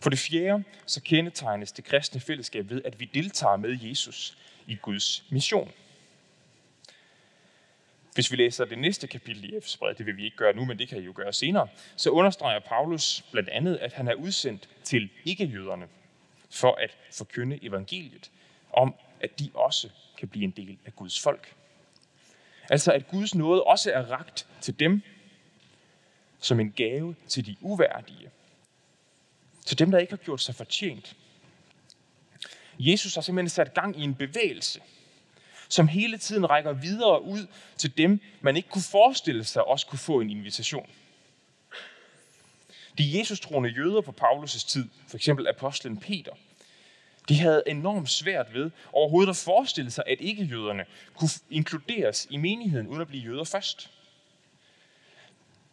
For 0.00 0.10
det 0.10 0.18
fjerde, 0.18 0.64
så 0.86 1.02
kendetegnes 1.02 1.72
det 1.72 1.84
kristne 1.84 2.20
fællesskab 2.20 2.70
ved, 2.70 2.82
at 2.84 3.00
vi 3.00 3.04
deltager 3.04 3.56
med 3.56 3.78
Jesus 3.82 4.38
i 4.66 4.74
Guds 4.74 5.24
mission. 5.30 5.72
Hvis 8.18 8.30
vi 8.30 8.36
læser 8.36 8.64
det 8.64 8.78
næste 8.78 9.06
kapitel 9.06 9.44
i 9.44 9.56
Efesbrevet, 9.56 9.98
det 9.98 10.06
vil 10.06 10.16
vi 10.16 10.24
ikke 10.24 10.36
gøre 10.36 10.56
nu, 10.56 10.64
men 10.64 10.78
det 10.78 10.88
kan 10.88 10.98
I 10.98 11.00
jo 11.04 11.12
gøre 11.16 11.32
senere, 11.32 11.68
så 11.96 12.10
understreger 12.10 12.60
Paulus 12.60 13.24
blandt 13.32 13.48
andet, 13.48 13.76
at 13.76 13.92
han 13.92 14.08
er 14.08 14.14
udsendt 14.14 14.68
til 14.84 15.10
ikke-jøderne 15.24 15.88
for 16.50 16.74
at 16.74 16.96
forkynde 17.12 17.58
evangeliet 17.62 18.30
om, 18.72 18.94
at 19.20 19.38
de 19.38 19.50
også 19.54 19.88
kan 20.18 20.28
blive 20.28 20.44
en 20.44 20.50
del 20.50 20.78
af 20.86 20.96
Guds 20.96 21.20
folk. 21.20 21.54
Altså 22.70 22.92
at 22.92 23.08
Guds 23.08 23.34
nåde 23.34 23.62
også 23.62 23.92
er 23.92 24.02
ragt 24.02 24.46
til 24.60 24.80
dem 24.80 25.02
som 26.38 26.60
en 26.60 26.72
gave 26.72 27.14
til 27.28 27.46
de 27.46 27.56
uværdige. 27.60 28.30
Til 29.66 29.78
dem, 29.78 29.90
der 29.90 29.98
ikke 29.98 30.12
har 30.12 30.24
gjort 30.24 30.40
sig 30.40 30.54
fortjent. 30.54 31.16
Jesus 32.78 33.14
har 33.14 33.22
simpelthen 33.22 33.48
sat 33.48 33.74
gang 33.74 34.00
i 34.00 34.02
en 34.02 34.14
bevægelse, 34.14 34.80
som 35.68 35.88
hele 35.88 36.18
tiden 36.18 36.50
rækker 36.50 36.72
videre 36.72 37.22
ud 37.22 37.46
til 37.76 37.98
dem, 37.98 38.20
man 38.40 38.56
ikke 38.56 38.68
kunne 38.68 38.82
forestille 38.82 39.44
sig 39.44 39.64
også 39.64 39.86
kunne 39.86 39.98
få 39.98 40.20
en 40.20 40.30
invitation. 40.30 40.86
De 42.98 43.18
Jesus-troende 43.18 43.70
jøder 43.70 44.00
på 44.00 44.14
Paulus' 44.22 44.66
tid, 44.66 44.88
for 45.08 45.16
eksempel 45.16 45.48
apostlen 45.48 45.96
Peter, 45.96 46.32
de 47.28 47.34
havde 47.34 47.62
enormt 47.66 48.10
svært 48.10 48.54
ved 48.54 48.70
overhovedet 48.92 49.30
at 49.30 49.36
forestille 49.36 49.90
sig, 49.90 50.04
at 50.06 50.20
ikke-jøderne 50.20 50.84
kunne 51.14 51.30
inkluderes 51.50 52.26
i 52.30 52.36
menigheden 52.36 52.86
uden 52.86 53.00
at 53.00 53.08
blive 53.08 53.22
jøder 53.22 53.44
først. 53.44 53.90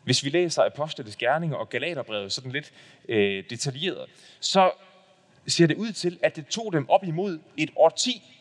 Hvis 0.03 0.23
vi 0.23 0.29
læser 0.29 0.63
Apostlenes 0.63 1.15
Gerninger 1.15 1.58
og 1.58 1.69
Galaterbrevet 1.69 2.31
sådan 2.31 2.51
lidt 2.51 2.71
øh, 3.10 3.43
detaljeret, 3.49 4.10
så 4.39 4.71
ser 5.47 5.67
det 5.67 5.77
ud 5.77 5.91
til, 5.91 6.19
at 6.23 6.36
det 6.36 6.47
tog 6.47 6.73
dem 6.73 6.89
op 6.89 7.03
imod 7.03 7.39
et 7.58 7.69
årti 7.75 8.35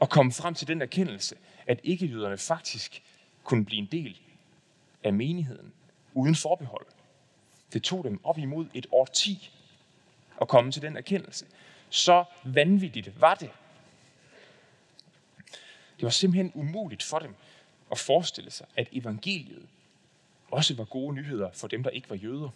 og 0.00 0.10
komme 0.10 0.32
frem 0.32 0.54
til 0.54 0.68
den 0.68 0.82
erkendelse, 0.82 1.36
at 1.66 1.80
ikke-jøderne 1.84 2.38
faktisk 2.38 3.02
kunne 3.44 3.64
blive 3.64 3.78
en 3.78 3.88
del 3.92 4.20
af 5.04 5.12
menigheden 5.12 5.72
uden 6.14 6.34
forbehold. 6.34 6.86
Det 7.72 7.82
tog 7.82 8.04
dem 8.04 8.24
op 8.24 8.38
imod 8.38 8.66
et 8.74 8.86
årti 8.92 9.52
at 10.40 10.48
komme 10.48 10.72
til 10.72 10.82
den 10.82 10.96
erkendelse. 10.96 11.46
Så 11.90 12.24
vanvittigt 12.44 13.20
var 13.20 13.34
det. 13.34 13.50
Det 15.96 16.02
var 16.02 16.10
simpelthen 16.10 16.52
umuligt 16.54 17.02
for 17.02 17.18
dem 17.18 17.34
at 17.90 17.98
forestille 17.98 18.50
sig, 18.50 18.66
at 18.76 18.88
evangeliet 18.92 19.68
også 20.50 20.74
var 20.74 20.84
gode 20.84 21.14
nyheder 21.14 21.50
for 21.52 21.68
dem, 21.68 21.82
der 21.82 21.90
ikke 21.90 22.10
var 22.10 22.16
jøder. 22.16 22.50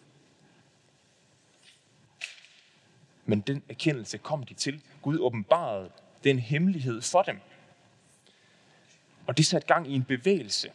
Men 3.24 3.40
den 3.40 3.62
erkendelse 3.68 4.18
kom 4.18 4.42
de 4.42 4.55
til. 4.55 4.83
Gud 5.03 5.18
åbenbarede 5.18 5.90
den 6.24 6.38
hemmelighed 6.38 7.02
for 7.02 7.22
dem. 7.22 7.40
Og 9.26 9.37
det 9.37 9.46
satte 9.46 9.66
gang 9.66 9.92
i 9.92 9.94
en 9.94 10.04
bevægelse 10.04 10.70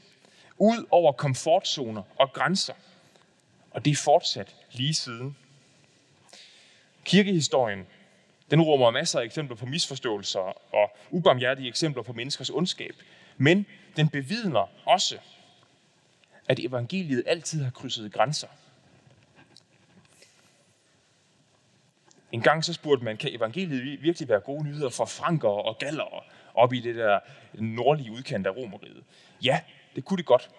ud 0.57 0.85
over 0.91 1.11
komfortzoner 1.11 2.03
og 2.15 2.33
grænser. 2.33 2.73
Og 3.71 3.85
det 3.85 3.91
er 3.91 3.95
fortsat 4.03 4.55
lige 4.71 4.93
siden. 4.93 5.37
Kirkehistorien 7.03 7.87
den 8.51 8.61
rummer 8.61 8.91
masser 8.91 9.19
af 9.19 9.23
eksempler 9.23 9.55
på 9.55 9.65
misforståelser 9.65 10.39
og 10.75 10.97
ubarmhjertige 11.09 11.67
eksempler 11.67 12.03
på 12.03 12.13
menneskers 12.13 12.49
ondskab. 12.49 12.95
Men 13.37 13.65
den 13.95 14.09
bevidner 14.09 14.69
også, 14.85 15.17
at 16.47 16.59
evangeliet 16.59 17.23
altid 17.27 17.63
har 17.63 17.71
krydset 17.71 18.13
grænser. 18.13 18.47
En 22.35 22.41
gang 22.41 22.63
så 22.63 22.73
spurgte 22.73 23.05
man, 23.05 23.17
kan 23.17 23.35
evangeliet 23.35 24.01
virkelig 24.01 24.29
være 24.29 24.39
gode 24.39 24.63
nyheder 24.63 24.89
for 24.89 25.05
franker 25.05 25.49
og 25.49 25.77
galler 25.77 26.23
op 26.53 26.73
i 26.73 26.79
det 26.79 26.95
der 26.95 27.19
nordlige 27.53 28.11
udkant 28.11 28.47
af 28.47 28.55
Romeriet? 28.55 29.03
Ja, 29.43 29.59
det 29.95 30.05
kunne 30.05 30.17
det 30.17 30.25
godt. 30.25 30.49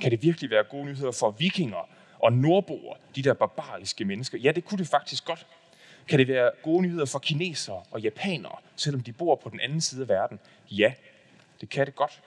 Kan 0.00 0.10
det 0.10 0.22
virkelig 0.22 0.50
være 0.50 0.64
gode 0.64 0.84
nyheder 0.84 1.12
for 1.12 1.30
vikinger 1.30 1.88
og 2.18 2.32
nordboer, 2.32 2.96
de 3.16 3.22
der 3.22 3.34
barbariske 3.34 4.04
mennesker? 4.04 4.38
Ja, 4.38 4.52
det 4.52 4.64
kunne 4.64 4.78
det 4.78 4.88
faktisk 4.88 5.24
godt. 5.24 5.46
Kan 6.08 6.18
det 6.18 6.28
være 6.28 6.50
gode 6.62 6.82
nyheder 6.82 7.06
for 7.06 7.18
kinesere 7.18 7.82
og 7.90 8.00
japanere, 8.00 8.56
selvom 8.76 9.02
de 9.02 9.12
bor 9.12 9.34
på 9.34 9.48
den 9.48 9.60
anden 9.60 9.80
side 9.80 10.02
af 10.02 10.08
verden? 10.08 10.38
Ja, 10.70 10.92
det 11.60 11.68
kan 11.68 11.86
det 11.86 11.94
godt. 11.94 12.22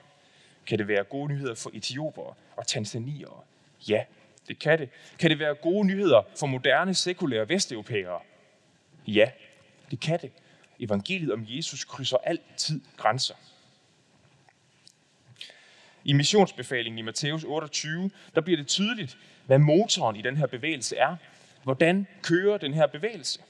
Kan 0.66 0.78
det 0.78 0.88
være 0.88 1.04
gode 1.04 1.28
nyheder 1.28 1.54
for 1.54 1.70
etioper 1.74 2.36
og 2.56 2.66
tanzaniere? 2.66 3.40
Ja, 3.88 4.04
det 4.48 4.58
kan 4.58 4.78
det. 4.78 4.88
Kan 5.18 5.30
det 5.30 5.38
være 5.38 5.54
gode 5.54 5.86
nyheder 5.86 6.22
for 6.36 6.46
moderne, 6.46 6.94
sekulære 6.94 7.48
vesteuropæere? 7.48 8.20
Ja, 9.06 9.30
det 9.90 10.00
kan 10.00 10.18
det. 10.22 10.32
Evangeliet 10.80 11.32
om 11.32 11.46
Jesus 11.48 11.84
krydser 11.84 12.16
altid 12.16 12.80
grænser. 12.96 13.34
I 16.04 16.12
missionsbefalingen 16.12 16.98
i 16.98 17.02
Matthæus 17.02 17.44
28, 17.44 18.10
der 18.34 18.40
bliver 18.40 18.56
det 18.56 18.66
tydeligt, 18.66 19.18
hvad 19.46 19.58
motoren 19.58 20.16
i 20.16 20.22
den 20.22 20.36
her 20.36 20.46
bevægelse 20.46 20.96
er. 20.96 21.16
Hvordan 21.62 22.06
kører 22.22 22.58
den 22.58 22.74
her 22.74 22.86
bevægelse? 22.86 23.40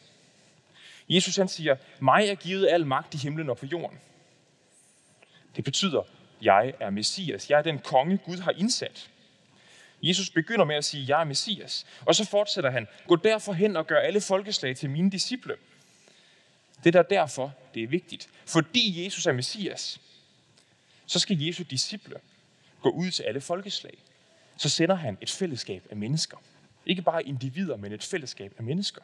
Jesus 1.09 1.37
han 1.37 1.49
siger, 1.49 1.77
mig 2.01 2.29
er 2.29 2.35
givet 2.35 2.69
al 2.71 2.87
magt 2.87 3.15
i 3.15 3.17
himlen 3.17 3.51
og 3.51 3.57
på 3.57 3.67
jorden. 3.67 3.99
Det 5.57 5.65
betyder, 5.65 6.03
jeg 6.43 6.75
er 6.81 6.91
Messias. 6.91 7.51
Jeg 7.51 7.59
er 7.59 7.63
den 7.63 7.79
konge, 7.79 8.17
Gud 8.17 8.37
har 8.37 8.51
indsat. 8.51 9.11
Jesus 10.03 10.31
begynder 10.31 10.65
med 10.65 10.77
at 10.77 10.85
sige, 10.85 11.05
jeg 11.09 11.21
er 11.21 11.25
Messias. 11.25 11.87
Og 12.07 12.15
så 12.15 12.25
fortsætter 12.25 12.71
han, 12.71 12.89
gå 13.07 13.17
derfor 13.17 13.53
hen 13.53 13.77
og 13.77 13.87
gør 13.87 13.99
alle 13.99 14.21
folkeslag 14.21 14.77
til 14.77 14.91
mine 14.91 15.11
disciple. 15.11 15.57
Det 16.85 16.93
der 16.93 17.03
derfor, 17.03 17.55
det 17.75 17.83
er 17.83 17.89
vigtigt. 17.89 18.29
Fordi 18.47 19.05
Jesus 19.05 19.27
er 19.27 19.33
Messias, 19.33 20.01
så 21.07 21.19
skal 21.19 21.43
Jesu 21.43 21.63
disciple 21.63 22.17
gå 22.83 22.91
ud 22.91 23.11
til 23.11 23.23
alle 23.23 23.41
folkeslag. 23.41 23.99
Så 24.57 24.69
sender 24.69 24.95
han 24.95 25.19
et 25.21 25.31
fællesskab 25.31 25.83
af 25.91 25.97
mennesker. 25.97 26.37
Ikke 26.87 27.03
bare 27.03 27.27
individer, 27.27 27.77
men 27.77 27.93
et 27.93 28.05
fællesskab 28.05 28.55
af 28.59 28.65
mennesker. 28.65 29.03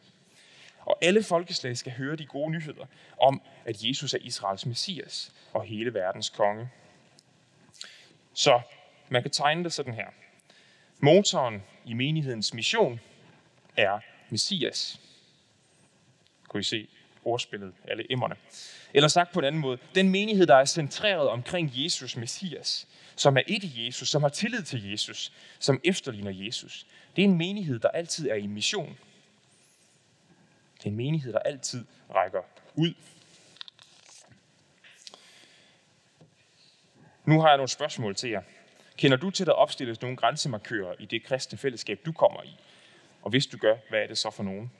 Og 0.80 0.98
alle 1.02 1.22
folkeslag 1.22 1.76
skal 1.76 1.92
høre 1.92 2.16
de 2.16 2.26
gode 2.26 2.50
nyheder 2.50 2.86
om, 3.20 3.42
at 3.64 3.84
Jesus 3.84 4.14
er 4.14 4.18
Israels 4.18 4.66
Messias 4.66 5.32
og 5.52 5.64
hele 5.64 5.94
verdens 5.94 6.28
konge. 6.28 6.68
Så 8.34 8.60
man 9.08 9.22
kan 9.22 9.30
tegne 9.30 9.64
det 9.64 9.72
sådan 9.72 9.94
her. 9.94 10.06
Motoren 11.00 11.62
i 11.84 11.94
menighedens 11.94 12.54
mission 12.54 13.00
er 13.76 14.00
Messias. 14.30 15.00
Kunne 16.48 16.60
I 16.60 16.64
se 16.64 16.88
ordspillet, 17.24 17.74
alle 17.84 18.12
emmerne. 18.12 18.36
Eller 18.94 19.08
sagt 19.08 19.32
på 19.32 19.38
en 19.38 19.44
anden 19.44 19.60
måde, 19.60 19.78
den 19.94 20.08
menighed, 20.08 20.46
der 20.46 20.56
er 20.56 20.64
centreret 20.64 21.28
omkring 21.28 21.70
Jesus 21.74 22.16
Messias, 22.16 22.88
som 23.16 23.36
er 23.36 23.42
et 23.46 23.64
i 23.64 23.86
Jesus, 23.86 24.08
som 24.08 24.22
har 24.22 24.28
tillid 24.28 24.62
til 24.62 24.90
Jesus, 24.90 25.32
som 25.58 25.80
efterligner 25.84 26.30
Jesus. 26.30 26.86
Det 27.16 27.24
er 27.24 27.28
en 27.28 27.38
menighed, 27.38 27.78
der 27.78 27.88
altid 27.88 28.28
er 28.28 28.34
i 28.34 28.46
mission. 28.46 28.98
Det 30.78 30.86
er 30.86 30.90
en 30.90 30.96
menighed, 30.96 31.32
der 31.32 31.38
altid 31.38 31.84
rækker 32.14 32.42
ud. 32.74 32.94
Nu 37.24 37.40
har 37.40 37.48
jeg 37.48 37.56
nogle 37.56 37.68
spørgsmål 37.68 38.14
til 38.14 38.30
jer. 38.30 38.42
Kender 38.96 39.16
du 39.16 39.30
til, 39.30 39.42
at 39.42 39.46
der 39.46 39.52
opstilles 39.52 40.02
nogle 40.02 40.16
grænsemarkører 40.16 40.94
i 40.98 41.04
det 41.04 41.24
kristne 41.24 41.58
fællesskab, 41.58 42.00
du 42.06 42.12
kommer 42.12 42.42
i? 42.42 42.56
Og 43.22 43.30
hvis 43.30 43.46
du 43.46 43.56
gør, 43.56 43.76
hvad 43.88 44.02
er 44.02 44.06
det 44.06 44.18
så 44.18 44.30
for 44.30 44.42
nogen? 44.42 44.70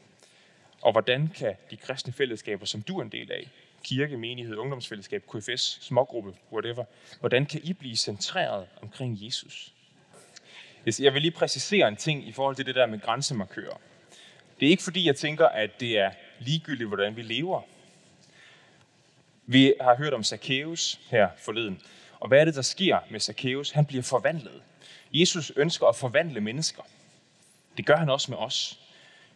Og 0.83 0.93
hvordan 0.93 1.29
kan 1.29 1.55
de 1.71 1.77
kristne 1.77 2.13
fællesskaber, 2.13 2.67
som 2.67 2.83
du 2.83 2.99
er 2.99 3.03
en 3.03 3.13
del 3.13 3.33
af, 3.33 3.49
kirke, 3.85 4.17
menighed, 4.17 4.57
ungdomsfællesskab, 4.57 5.23
KFS, 5.27 5.79
smågruppe, 5.81 6.35
whatever, 6.53 6.85
hvordan 7.21 7.47
kan 7.47 7.61
I 7.65 7.73
blive 7.73 7.97
centreret 7.97 8.67
omkring 8.83 9.25
Jesus? 9.25 9.73
Jeg 10.99 11.15
vil 11.15 11.23
lige 11.23 11.31
præcisere 11.31 11.89
en 11.89 11.97
ting 11.97 12.29
i 12.29 12.33
forhold 12.33 12.57
til 12.57 12.67
det 12.67 12.75
der 12.75 12.87
med 12.87 13.01
grænsemarkører. 13.01 13.81
Det 14.61 14.67
er 14.67 14.71
ikke 14.71 14.83
fordi, 14.83 15.07
jeg 15.07 15.17
tænker, 15.17 15.47
at 15.47 15.81
det 15.81 15.99
er 15.99 16.11
ligegyldigt, 16.39 16.89
hvordan 16.89 17.17
vi 17.17 17.23
lever. 17.23 17.63
Vi 19.47 19.75
har 19.81 19.97
hørt 19.97 20.15
om 20.15 20.25
Zacchaeus 20.25 21.01
her 21.11 21.29
forleden. 21.39 21.83
Og 22.21 22.29
hvad 22.29 22.41
er 22.41 22.45
det, 22.45 22.55
der 22.55 22.63
sker 22.63 22.99
med 23.11 23.21
Zacchaeus? 23.21 23.71
Han 23.71 23.87
bliver 23.87 24.03
forvandlet. 24.03 24.63
Jesus 25.13 25.53
ønsker 25.57 25.87
at 25.87 25.97
forvandle 25.97 26.41
mennesker. 26.41 26.83
Det 27.77 27.87
gør 27.87 27.97
han 27.97 28.11
også 28.11 28.31
med 28.31 28.39
os. 28.39 28.81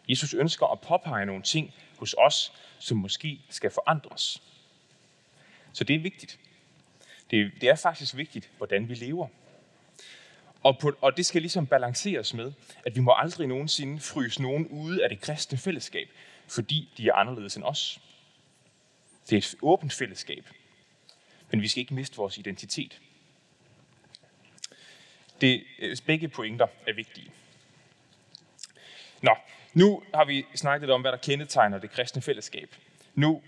Jesus 0.09 0.35
ønsker 0.35 0.67
at 0.67 0.81
påpege 0.81 1.27
nogle 1.27 1.43
ting 1.43 1.75
hos 1.99 2.15
os, 2.19 2.53
som 2.79 2.97
måske 2.97 3.41
skal 3.51 3.71
forandres. 3.71 4.43
Så 5.73 5.85
det 5.85 5.97
er 5.97 6.01
vigtigt. 6.01 6.39
Det, 7.31 7.53
det 7.61 7.69
er 7.69 7.75
faktisk 7.75 8.17
vigtigt, 8.17 8.51
hvordan 8.57 8.89
vi 8.89 8.95
lever. 8.95 9.29
Og, 10.63 10.79
på, 10.79 10.93
og 11.01 11.17
det 11.17 11.27
skal 11.27 11.43
ligesom 11.43 11.67
balanceres 11.67 12.35
med, 12.35 12.53
at 12.87 12.97
vi 12.97 13.01
må 13.01 13.15
aldrig 13.17 13.47
nogensinde 13.47 14.01
fryse 14.01 14.43
nogen 14.43 14.67
ude 14.67 15.03
af 15.03 15.09
det 15.09 15.21
kristne 15.21 15.59
fællesskab, 15.59 16.09
fordi 16.49 16.93
de 16.97 17.09
er 17.09 17.13
anderledes 17.13 17.57
end 17.57 17.65
os. 17.65 18.01
Det 19.31 19.33
er 19.33 19.39
et 19.39 19.55
åbent 19.63 19.93
fællesskab, 19.93 20.47
men 21.51 21.63
vi 21.63 21.69
skal 21.69 21.81
ikke 21.81 21.95
miste 21.95 22.17
vores 22.17 22.39
identitet. 22.39 23.01
Det, 25.41 25.65
øh, 25.79 25.97
begge 26.07 26.29
pointer 26.29 26.67
er 26.87 26.93
vigtige. 26.93 27.31
Nå, 29.23 29.37
nu 29.75 30.03
har 30.15 30.25
vi 30.25 30.47
snakket 30.55 30.83
lidt 30.83 30.91
om, 30.91 31.01
hvad 31.01 31.13
der 31.13 31.19
kendetegner 31.19 31.79
det 31.79 31.91
kristne 31.91 32.23
fællesskab. 32.23 32.75
Nu 33.15 33.43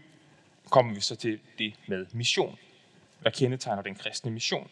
kommer 0.70 0.94
vi 0.94 1.00
så 1.00 1.16
til 1.16 1.40
det 1.58 1.74
med 1.86 2.06
mission. 2.12 2.58
Hvad 3.20 3.32
kendetegner 3.32 3.82
den 3.82 3.94
kristne 3.94 4.30
mission? 4.30 4.70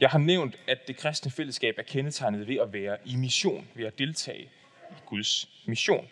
Jeg 0.00 0.10
har 0.10 0.18
nævnt, 0.18 0.58
at 0.68 0.78
det 0.88 0.96
kristne 0.96 1.30
fællesskab 1.30 1.74
er 1.78 1.82
kendetegnet 1.82 2.48
ved 2.48 2.56
at 2.56 2.72
være 2.72 2.96
i 3.04 3.16
mission, 3.16 3.68
ved 3.74 3.86
at 3.86 3.98
deltage 3.98 4.42
i 4.90 4.94
Guds 5.06 5.48
mission. 5.66 6.08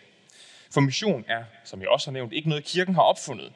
For 0.71 0.81
mission 0.81 1.25
er, 1.29 1.45
som 1.65 1.81
jeg 1.81 1.89
også 1.89 2.07
har 2.07 2.13
nævnt, 2.13 2.33
ikke 2.33 2.49
noget 2.49 2.65
kirken 2.65 2.95
har 2.95 3.03
opfundet. 3.03 3.53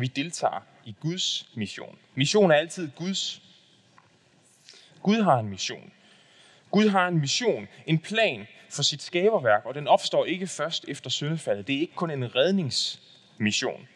Vi 0.00 0.06
deltager 0.06 0.60
i 0.84 0.94
Guds 1.00 1.48
mission. 1.54 1.98
Mission 2.14 2.50
er 2.50 2.54
altid 2.54 2.90
Guds. 2.96 3.42
Gud 5.02 5.22
har 5.22 5.38
en 5.38 5.48
mission. 5.48 5.92
Gud 6.70 6.88
har 6.88 7.08
en 7.08 7.20
mission, 7.20 7.68
en 7.86 7.98
plan 7.98 8.46
for 8.70 8.82
sit 8.82 9.02
skaberværk, 9.02 9.64
og 9.64 9.74
den 9.74 9.88
opstår 9.88 10.24
ikke 10.24 10.46
først 10.46 10.84
efter 10.88 11.10
syndefaldet. 11.10 11.66
Det 11.66 11.76
er 11.76 11.80
ikke 11.80 11.94
kun 11.94 12.10
en 12.10 12.36
redningsmission. 12.36 13.88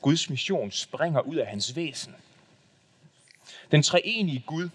Guds 0.00 0.30
mission 0.30 0.70
springer 0.70 1.20
ud 1.20 1.36
af 1.36 1.46
hans 1.46 1.76
væsen. 1.76 2.14
Den 3.70 3.82
treenige 3.82 4.44
Gud, 4.46 4.68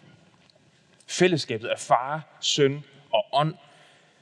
fællesskabet 1.07 1.67
af 1.67 1.79
far, 1.79 2.37
søn 2.41 2.83
og 3.11 3.25
ånd, 3.33 3.55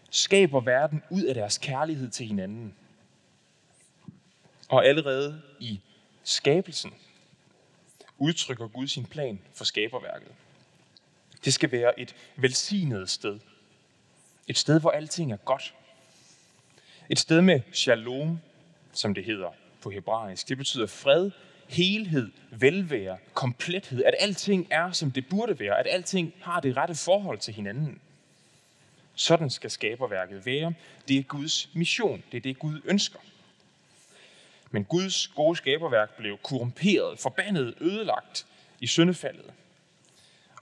skaber 0.09 0.61
verden 0.61 1.03
ud 1.09 1.23
af 1.23 1.35
deres 1.35 1.57
kærlighed 1.57 2.09
til 2.09 2.27
hinanden. 2.27 2.75
Og 4.69 4.85
allerede 4.85 5.41
i 5.59 5.81
skabelsen 6.29 6.93
udtrykker 8.17 8.67
Gud 8.67 8.87
sin 8.87 9.05
plan 9.05 9.39
for 9.53 9.65
skaberværket. 9.65 10.31
Det 11.45 11.53
skal 11.53 11.71
være 11.71 11.99
et 11.99 12.15
velsignet 12.35 13.09
sted. 13.09 13.39
Et 14.47 14.57
sted, 14.57 14.79
hvor 14.79 14.91
alting 14.91 15.31
er 15.31 15.37
godt. 15.37 15.73
Et 17.09 17.19
sted 17.19 17.41
med 17.41 17.61
shalom, 17.71 18.39
som 18.93 19.13
det 19.13 19.25
hedder 19.25 19.49
på 19.81 19.89
hebraisk. 19.89 20.49
Det 20.49 20.57
betyder 20.57 20.87
fred, 20.87 21.31
helhed, 21.67 22.31
velvære, 22.51 23.17
komplethed. 23.33 24.03
At 24.03 24.15
alting 24.19 24.67
er, 24.69 24.91
som 24.91 25.11
det 25.11 25.29
burde 25.29 25.59
være. 25.59 25.79
At 25.79 25.87
alting 25.89 26.33
har 26.41 26.59
det 26.59 26.77
rette 26.77 26.95
forhold 26.95 27.37
til 27.37 27.53
hinanden. 27.53 28.01
Sådan 29.15 29.49
skal 29.49 29.71
skaberværket 29.71 30.45
være. 30.45 30.73
Det 31.07 31.17
er 31.17 31.23
Guds 31.23 31.75
mission. 31.75 32.23
Det 32.31 32.37
er 32.37 32.41
det, 32.41 32.59
Gud 32.59 32.81
ønsker. 32.85 33.19
Men 34.71 34.85
Guds 34.85 35.27
gode 35.27 35.55
skaberværk 35.55 36.17
blev 36.17 36.37
korrumperet, 36.37 37.19
forbandet, 37.19 37.73
ødelagt 37.81 38.47
i 38.79 38.87
syndefaldet. 38.87 39.53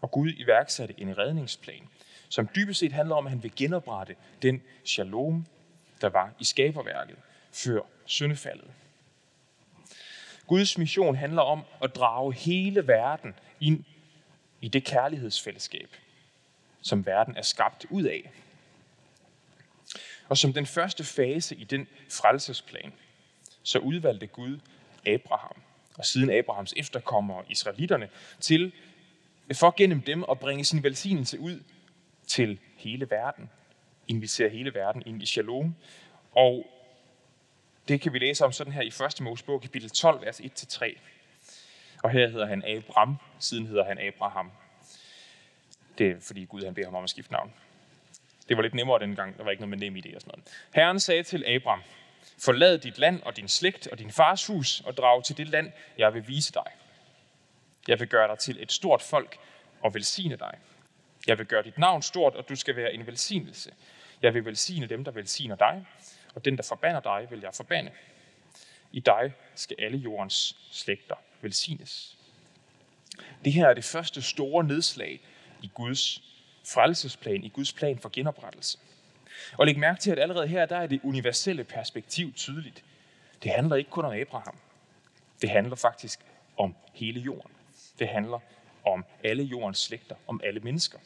Og 0.02 0.12
Gud 0.12 0.34
iværksatte 0.38 0.94
en 0.98 1.18
redningsplan, 1.18 1.90
som 2.30 2.50
dybest 2.56 2.80
set 2.80 2.92
handler 2.92 3.16
om, 3.16 3.26
at 3.26 3.32
han 3.32 3.44
vil 3.44 3.52
genoprette 3.56 4.16
den 4.42 4.62
shalom, 4.84 5.46
der 6.02 6.10
var 6.10 6.34
i 6.40 6.44
skaberværket 6.44 7.16
før 7.52 7.82
syndefaldet. 8.06 8.72
Guds 10.48 10.78
mission 10.78 11.16
handler 11.16 11.42
om 11.42 11.64
at 11.82 11.96
drage 11.96 12.34
hele 12.34 12.88
verden 12.88 13.34
ind 13.62 13.84
i 14.62 14.68
det 14.68 14.84
kærlighedsfællesskab, 14.84 15.96
som 16.82 17.06
verden 17.06 17.38
er 17.38 17.42
skabt 17.42 17.86
ud 17.90 18.04
af. 18.04 18.32
Og 20.30 20.38
som 20.38 20.54
den 20.54 20.66
første 20.66 21.04
fase 21.04 21.56
i 21.56 21.64
den 21.64 21.88
frelsesplan, 22.10 22.94
så 23.68 23.80
udvalgte 23.80 24.28
Gud 24.28 24.60
Abraham, 25.08 25.62
og 25.98 26.06
siden 26.06 26.32
Abrahams 26.32 26.74
efterkommere, 26.78 27.44
israelitterne, 27.50 28.10
til 28.40 28.72
for 29.54 29.74
gennem 29.78 30.02
dem 30.02 30.26
at 30.32 30.40
bringe 30.40 30.66
sin 30.66 30.84
velsignelse 30.84 31.40
ud 31.40 31.64
til 32.28 32.60
hele 32.78 33.10
verden. 33.10 33.50
Invitere 34.08 34.50
hele 34.50 34.74
verden 34.74 35.04
ind 35.06 35.24
i 35.24 35.26
shalom. 35.26 35.76
Og 36.32 36.68
det 37.88 38.02
kan 38.02 38.14
vi 38.14 38.20
læse 38.20 38.46
om 38.46 38.52
sådan 38.52 38.74
her 38.74 38.82
i 38.82 38.88
1. 38.88 39.22
Mosebog, 39.22 39.62
kapitel 39.62 39.90
12, 39.90 40.22
vers 40.22 40.42
1-3. 40.42 40.98
Og 42.04 42.10
her 42.10 42.28
hedder 42.28 42.46
han 42.46 42.64
Abram, 42.66 43.18
siden 43.40 43.68
hedder 43.68 43.86
han 43.86 44.00
Abraham. 44.00 44.52
Det 45.98 46.12
er 46.12 46.16
fordi 46.22 46.46
Gud 46.46 46.64
han 46.64 46.74
beder 46.74 46.88
ham 46.88 46.96
om 46.96 47.04
at 47.04 47.10
skifte 47.10 47.32
navn. 47.32 47.54
Det 48.50 48.58
var 48.58 48.64
lidt 48.64 48.74
nemmere 48.74 49.00
dengang, 49.00 49.38
der 49.38 49.44
var 49.44 49.52
ikke 49.52 49.62
noget 49.62 49.80
med 49.80 49.90
nem 49.90 49.96
idé 49.96 50.16
og 50.16 50.22
sådan 50.22 50.32
noget. 50.36 50.68
Herren 50.74 51.00
sagde 51.00 51.24
til 51.24 51.46
Abram, 51.48 51.82
forlad 52.38 52.78
dit 52.78 52.98
land 52.98 53.22
og 53.22 53.38
din 53.38 53.48
slægt 53.48 53.88
og 53.88 54.00
din 54.00 54.12
fars 54.12 54.48
hus 54.48 54.82
og 54.86 54.98
drag 54.98 55.24
til 55.24 55.38
det 55.38 55.48
land, 55.48 55.72
jeg 55.98 56.14
vil 56.14 56.28
vise 56.28 56.54
dig. 56.54 56.72
Jeg 57.88 58.00
vil 58.00 58.08
gøre 58.08 58.28
dig 58.28 58.40
til 58.40 58.64
et 58.64 58.72
stort 58.72 59.02
folk 59.02 59.38
og 59.82 59.94
velsigne 59.94 60.36
dig. 60.36 60.58
Jeg 61.28 61.38
vil 61.38 61.46
gøre 61.46 61.64
dit 61.64 61.78
navn 61.78 62.02
stort, 62.02 62.36
og 62.36 62.50
du 62.50 62.56
skal 62.56 62.76
være 62.76 62.94
en 62.94 63.08
velsignelse. 63.08 63.72
Jeg 64.22 64.34
vil 64.34 64.46
velsigne 64.46 64.88
dem, 64.88 65.04
der 65.04 65.12
velsigner 65.12 65.56
dig, 65.56 65.86
og 66.36 66.46
den, 66.46 66.58
der 66.58 66.64
forbander 66.64 67.00
dig, 67.00 67.28
vil 67.30 67.40
jeg 67.40 67.54
forbande. 67.54 67.92
I 68.92 69.00
dig 69.00 69.34
skal 69.56 69.76
alle 69.80 69.98
jordens 69.98 70.58
slægter 70.72 71.16
velsignes. 71.42 72.18
Det 73.46 73.54
her 73.54 73.68
er 73.68 73.74
det 73.74 73.84
første 73.84 74.22
store 74.22 74.64
nedslag 74.64 75.20
i 75.62 75.72
Guds 75.74 76.22
frelsesplan, 76.66 77.44
i 77.44 77.50
Guds 77.50 77.74
plan 77.74 78.00
for 78.00 78.10
genoprettelse. 78.10 78.78
Og 79.58 79.66
læg 79.66 79.80
mærke 79.80 80.00
til, 80.00 80.12
at 80.12 80.20
allerede 80.20 80.48
her 80.48 80.66
der 80.66 80.78
er 80.78 80.88
det 80.88 81.02
universelle 81.04 81.64
perspektiv 81.64 82.34
tydeligt. 82.34 82.84
Det 83.44 83.52
handler 83.52 83.76
ikke 83.76 83.90
kun 83.90 84.06
om 84.06 84.12
Abraham. 84.12 84.56
Det 85.42 85.50
handler 85.50 85.76
faktisk 85.76 86.20
om 86.58 86.76
hele 86.94 87.20
jorden. 87.20 87.52
Det 88.00 88.08
handler 88.08 88.40
om 88.86 89.06
alle 89.24 89.44
jordens 89.44 89.78
slægter, 89.78 90.16
om 90.28 90.42
alle 90.44 90.60
mennesker. 90.60 91.00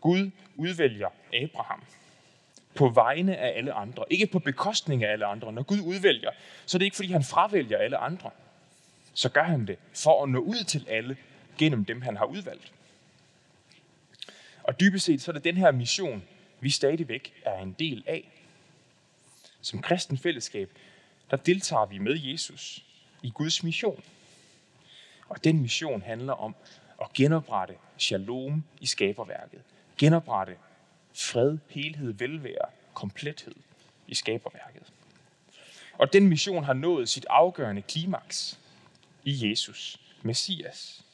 Gud 0.00 0.30
udvælger 0.56 1.08
Abraham 1.32 1.82
på 2.74 2.88
vegne 2.88 3.36
af 3.36 3.58
alle 3.58 3.72
andre, 3.72 4.04
ikke 4.10 4.26
på 4.26 4.38
bekostning 4.38 5.04
af 5.04 5.12
alle 5.12 5.26
andre. 5.26 5.52
Når 5.52 5.62
Gud 5.62 5.80
udvælger, 5.80 6.30
så 6.66 6.76
er 6.76 6.78
det 6.78 6.84
ikke 6.84 6.96
fordi 6.96 7.12
han 7.12 7.24
fravælger 7.24 7.78
alle 7.78 7.96
andre. 7.96 8.30
Så 9.14 9.28
gør 9.28 9.42
han 9.42 9.66
det 9.66 9.78
for 9.94 10.22
at 10.22 10.28
nå 10.28 10.38
ud 10.38 10.64
til 10.64 10.86
alle 10.88 11.16
gennem 11.58 11.84
dem, 11.84 12.02
han 12.02 12.16
har 12.16 12.24
udvalgt. 12.24 12.72
Og 14.62 14.80
dybest 14.80 15.04
set 15.04 15.22
så 15.22 15.30
er 15.30 15.32
det 15.32 15.44
den 15.44 15.56
her 15.56 15.70
mission, 15.70 16.22
vi 16.60 16.70
stadigvæk 16.70 17.42
er 17.44 17.62
en 17.62 17.72
del 17.72 18.04
af. 18.06 18.28
Som 19.60 19.82
kristen 19.82 20.18
fællesskab, 20.18 20.70
der 21.30 21.36
deltager 21.36 21.86
vi 21.86 21.98
med 21.98 22.18
Jesus 22.18 22.84
i 23.22 23.30
Guds 23.30 23.62
mission. 23.62 24.04
Og 25.28 25.44
den 25.44 25.62
mission 25.62 26.02
handler 26.02 26.32
om 26.32 26.54
at 27.02 27.12
genoprette 27.12 27.74
shalom 27.98 28.64
i 28.80 28.86
skaberværket. 28.86 29.62
Genoprette 29.98 30.56
fred, 31.14 31.58
helhed, 31.68 32.12
velvære, 32.12 32.68
komplethed 32.94 33.54
i 34.06 34.14
skaberværket. 34.14 34.92
Og 35.92 36.12
den 36.12 36.28
mission 36.28 36.64
har 36.64 36.72
nået 36.72 37.08
sit 37.08 37.26
afgørende 37.30 37.82
klimaks 37.82 38.58
i 39.24 39.50
Jesus, 39.50 40.00
Messias. 40.22 41.04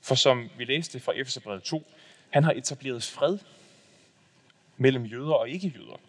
For 0.00 0.14
som 0.14 0.50
vi 0.56 0.64
læste 0.64 1.00
fra 1.00 1.12
Efeserbrevet 1.12 1.62
2, 1.62 1.86
han 2.32 2.44
har 2.44 2.52
etableret 2.52 3.02
fred 3.02 3.38
mellem 4.76 5.04
jøder 5.04 5.34
og 5.34 5.48
ikke-jøder. 5.48 6.00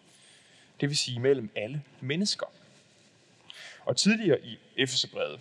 Det 0.80 0.88
vil 0.88 0.98
sige 0.98 1.20
mellem 1.20 1.50
alle 1.56 1.82
mennesker. 2.00 2.46
Og 3.84 3.96
tidligere 3.96 4.40
i 4.40 4.58
Efeserbrevet, 4.76 5.40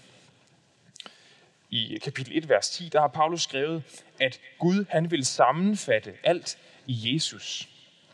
i 1.70 1.98
kapitel 2.04 2.38
1, 2.38 2.50
vers 2.50 2.70
10, 2.70 2.90
der 2.90 3.00
har 3.00 3.08
Paulus 3.08 3.44
skrevet, 3.44 3.84
at 4.20 4.40
Gud 4.60 4.86
han 4.90 5.12
vil 5.12 5.26
sammenfatte 5.26 6.14
alt 6.24 6.58
i 6.88 7.14
Jesus. 7.14 7.70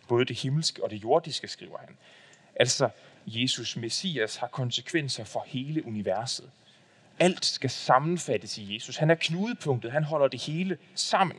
Både 0.08 0.26
det 0.26 0.40
himmelske 0.40 0.84
og 0.84 0.90
det 0.90 1.04
jordiske, 1.04 1.48
skriver 1.48 1.78
han. 1.78 1.98
Altså, 2.56 2.90
Jesus, 3.28 3.78
Messias, 3.78 4.36
har 4.36 4.48
konsekvenser 4.48 5.24
for 5.24 5.44
hele 5.48 5.86
universet. 5.86 6.52
Alt 7.20 7.46
skal 7.46 7.70
sammenfattes 7.70 8.58
i 8.58 8.74
Jesus. 8.74 8.98
Han 8.98 9.10
er 9.10 9.16
knudepunktet. 9.16 9.92
Han 9.92 10.04
holder 10.04 10.28
det 10.28 10.42
hele 10.42 10.78
sammen. 10.96 11.38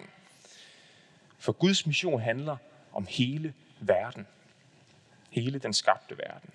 For 1.40 1.53
Guds 1.53 1.87
mission 1.87 2.20
handler 2.20 2.57
om 2.92 3.07
hele 3.11 3.55
verden. 3.81 4.26
Hele 5.31 5.59
den 5.59 5.72
skabte 5.72 6.18
verden. 6.18 6.50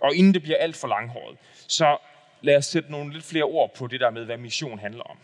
Og 0.00 0.14
inden 0.14 0.34
det 0.34 0.42
bliver 0.42 0.58
alt 0.58 0.76
for 0.76 0.88
langhåret, 0.88 1.38
så 1.68 1.98
lad 2.42 2.56
os 2.56 2.66
sætte 2.66 2.90
nogle 2.90 3.12
lidt 3.12 3.24
flere 3.24 3.44
ord 3.44 3.74
på 3.74 3.86
det 3.86 4.00
der 4.00 4.10
med, 4.10 4.24
hvad 4.24 4.36
mission 4.36 4.78
handler 4.78 5.02
om. 5.02 5.16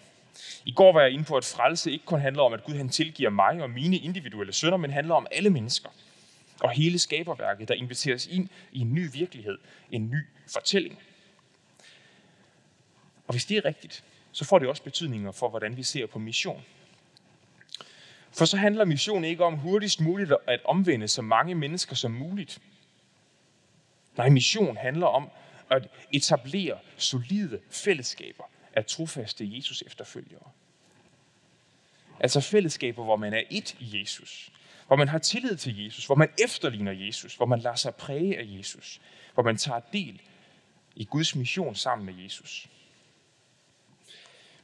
I 0.65 0.73
går 0.73 0.93
var 0.93 1.01
jeg 1.01 1.11
inde 1.11 1.25
på, 1.25 1.37
at 1.37 1.45
frelse 1.45 1.93
ikke 1.93 2.05
kun 2.05 2.21
handler 2.21 2.43
om, 2.43 2.53
at 2.53 2.65
Gud 2.65 2.75
han 2.75 2.89
tilgiver 2.89 3.31
mig 3.31 3.63
og 3.63 3.71
mine 3.71 3.97
individuelle 3.97 4.53
sønder, 4.53 4.77
men 4.77 4.91
handler 4.91 5.15
om 5.15 5.27
alle 5.31 5.51
mennesker. 5.51 5.89
Og 6.61 6.71
hele 6.71 6.99
skaberværket, 6.99 7.69
der 7.69 7.75
inviteres 7.75 8.27
ind 8.27 8.49
i 8.73 8.81
en 8.81 8.95
ny 8.95 9.13
virkelighed, 9.13 9.59
en 9.91 10.11
ny 10.11 10.27
fortælling. 10.53 10.99
Og 13.27 13.35
hvis 13.35 13.45
det 13.45 13.57
er 13.57 13.65
rigtigt, 13.65 14.05
så 14.33 14.45
får 14.45 14.59
det 14.59 14.69
også 14.69 14.83
betydninger 14.83 15.33
for, 15.33 15.49
hvordan 15.49 15.77
vi 15.77 15.83
ser 15.83 16.07
på 16.07 16.19
mission. 16.19 16.65
For 18.33 18.45
så 18.45 18.57
handler 18.57 18.85
mission 18.85 19.25
ikke 19.25 19.45
om 19.45 19.57
hurtigst 19.57 20.01
muligt 20.01 20.33
at 20.47 20.61
omvende 20.65 21.09
så 21.09 21.23
mange 21.23 21.55
mennesker 21.55 21.97
som 21.97 22.11
muligt. 22.11 22.59
Nej, 24.17 24.29
mission 24.29 24.77
handler 24.77 25.07
om 25.07 25.31
at 25.71 25.89
etablere 26.13 26.79
solide 26.97 27.61
fællesskaber 27.71 28.45
af 28.73 28.85
trofaste 28.85 29.57
Jesus 29.57 29.83
efterfølgere. 29.87 30.51
Altså 32.21 32.41
fællesskaber, 32.41 33.05
hvor 33.05 33.17
man 33.17 33.35
er 33.35 33.43
et 33.51 33.77
i 33.79 34.01
Jesus. 34.01 34.53
Hvor 34.87 34.97
man 34.97 35.09
har 35.09 35.19
tillid 35.19 35.57
til 35.57 35.85
Jesus. 35.85 36.07
Hvor 36.07 36.15
man 36.15 36.29
efterligner 36.39 36.93
Jesus. 36.93 37.35
Hvor 37.35 37.47
man 37.47 37.61
lader 37.61 37.77
sig 37.77 37.95
præge 37.95 38.39
af 38.39 38.45
Jesus. 38.47 39.01
Hvor 39.35 39.43
man 39.43 39.57
tager 39.57 39.81
del 39.93 40.21
i 40.97 41.05
Guds 41.05 41.37
mission 41.37 41.75
sammen 41.75 42.07
med 42.07 42.25
Jesus. 42.25 42.69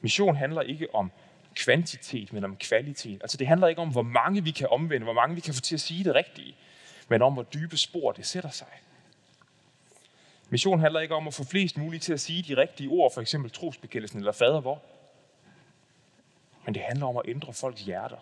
Mission 0.01 0.37
handler 0.37 0.63
ikke 0.63 0.95
om 0.95 1.13
kvantitet, 1.57 2.33
men 2.33 2.45
om 2.45 2.57
kvalitet. 2.57 3.23
Altså 3.23 3.37
det 3.37 3.47
handler 3.47 3.67
ikke 3.67 3.81
om, 3.81 3.93
hvor 3.93 4.03
mange 4.03 4.45
vi 4.45 4.51
kan 4.51 4.69
omvende, 4.71 5.05
hvor 5.05 5.13
mange 5.13 5.35
vi 5.35 5.41
kan 5.41 5.55
få 5.55 5.61
til 5.61 5.75
at 5.75 5.81
sige 5.81 6.05
det 6.05 6.15
rigtige, 6.15 6.57
men 7.09 7.23
om, 7.23 7.33
hvor 7.33 7.43
dybe 7.43 7.77
spor 7.77 8.13
det 8.13 8.27
sætter 8.27 8.51
sig. 8.51 8.73
Mission 10.49 10.81
handler 10.81 11.01
ikke 11.01 11.15
om 11.15 11.27
at 11.27 11.35
få 11.35 11.45
flest 11.45 11.77
muligt 11.77 12.03
til 12.03 12.13
at 12.13 12.21
sige 12.21 12.43
de 12.43 12.61
rigtige 12.61 12.89
ord, 12.89 13.15
for 13.15 13.21
eksempel 13.21 13.51
trosbekendelsen 13.51 14.19
eller 14.19 14.33
fader 14.33 14.61
hvor. 14.61 14.83
Men 16.65 16.75
det 16.75 16.83
handler 16.83 17.07
om 17.07 17.17
at 17.17 17.23
ændre 17.29 17.53
folks 17.53 17.83
hjerter. 17.83 18.17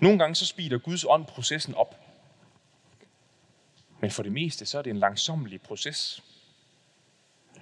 Nogle 0.00 0.18
gange 0.18 0.34
så 0.34 0.46
speeder 0.46 0.78
Guds 0.78 1.04
ånd 1.04 1.26
processen 1.26 1.74
op. 1.74 2.00
Men 4.00 4.10
for 4.10 4.22
det 4.22 4.32
meste 4.32 4.66
så 4.66 4.78
er 4.78 4.82
det 4.82 4.90
en 4.90 4.98
langsommelig 4.98 5.62
proces 5.62 6.22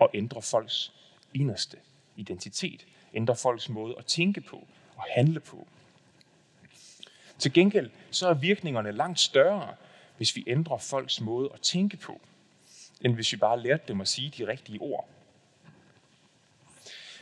at 0.01 0.09
ændre 0.15 0.43
folks 0.43 0.93
inderste 1.35 1.77
identitet, 2.21 2.87
ændrer 3.15 3.35
folks 3.35 3.69
måde 3.69 3.95
at 3.99 4.07
tænke 4.07 4.41
på 4.41 4.67
og 4.97 5.05
handle 5.15 5.41
på. 5.41 5.67
Til 7.39 7.53
gengæld 7.53 7.91
så 8.11 8.29
er 8.29 8.35
virkningerne 8.35 8.93
langt 8.93 9.21
større, 9.21 9.75
hvis 10.17 10.37
vi 10.37 10.45
ændrer 10.47 10.79
folks 10.79 11.21
måde 11.21 11.51
at 11.55 11.61
tænke 11.61 11.97
på, 11.97 12.21
end 13.01 13.15
hvis 13.15 13.33
vi 13.33 13.37
bare 13.37 13.61
lærte 13.61 13.83
dem 13.89 14.01
at 14.01 14.09
sige 14.09 14.33
de 14.39 14.47
rigtige 14.47 14.81
ord. 14.81 15.09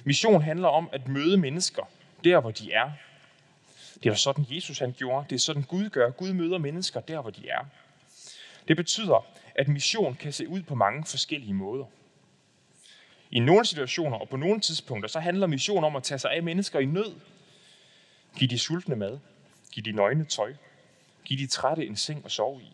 Mission 0.05 0.43
handler 0.43 0.69
om 0.69 0.89
at 0.93 1.09
møde 1.09 1.37
mennesker 1.37 1.83
der, 2.25 2.41
hvor 2.41 2.51
de 2.51 2.73
er. 2.73 2.91
Det 4.03 4.11
er 4.11 4.15
sådan, 4.15 4.47
Jesus 4.51 4.79
han 4.79 4.93
gjorde. 4.93 5.27
Det 5.31 5.35
er 5.35 5.41
sådan, 5.41 5.63
Gud 5.63 5.89
gør. 5.89 6.11
Gud 6.11 6.33
møder 6.33 6.59
mennesker 6.59 7.01
der, 7.01 7.21
hvor 7.21 7.31
de 7.31 7.49
er. 7.49 7.67
Det 8.69 8.77
betyder, 8.77 9.27
at 9.55 9.69
mission 9.69 10.15
kan 10.15 10.33
se 10.33 10.49
ud 10.49 10.63
på 10.63 10.75
mange 10.75 11.05
forskellige 11.05 11.55
måder. 11.55 11.85
I 13.31 13.39
nogle 13.39 13.65
situationer 13.65 14.19
og 14.19 14.29
på 14.29 14.37
nogle 14.37 14.61
tidspunkter, 14.61 15.09
så 15.09 15.21
handler 15.21 15.47
mission 15.47 15.85
om 15.85 15.97
at 15.97 16.03
tage 16.03 16.19
sig 16.19 16.31
af 16.31 16.43
mennesker 16.43 16.79
i 16.79 16.85
nød. 16.85 17.15
Giv 18.39 18.49
de 18.49 18.59
sultne 18.59 18.97
mad. 18.97 19.19
Giv 19.73 19.83
de 19.83 19.93
nøgne 19.93 20.25
tøj. 20.25 20.55
Giv 21.25 21.39
de 21.39 21.47
trætte 21.47 21.87
en 21.87 21.97
seng 21.97 22.25
at 22.25 22.31
sove 22.31 22.63
i. 22.63 22.73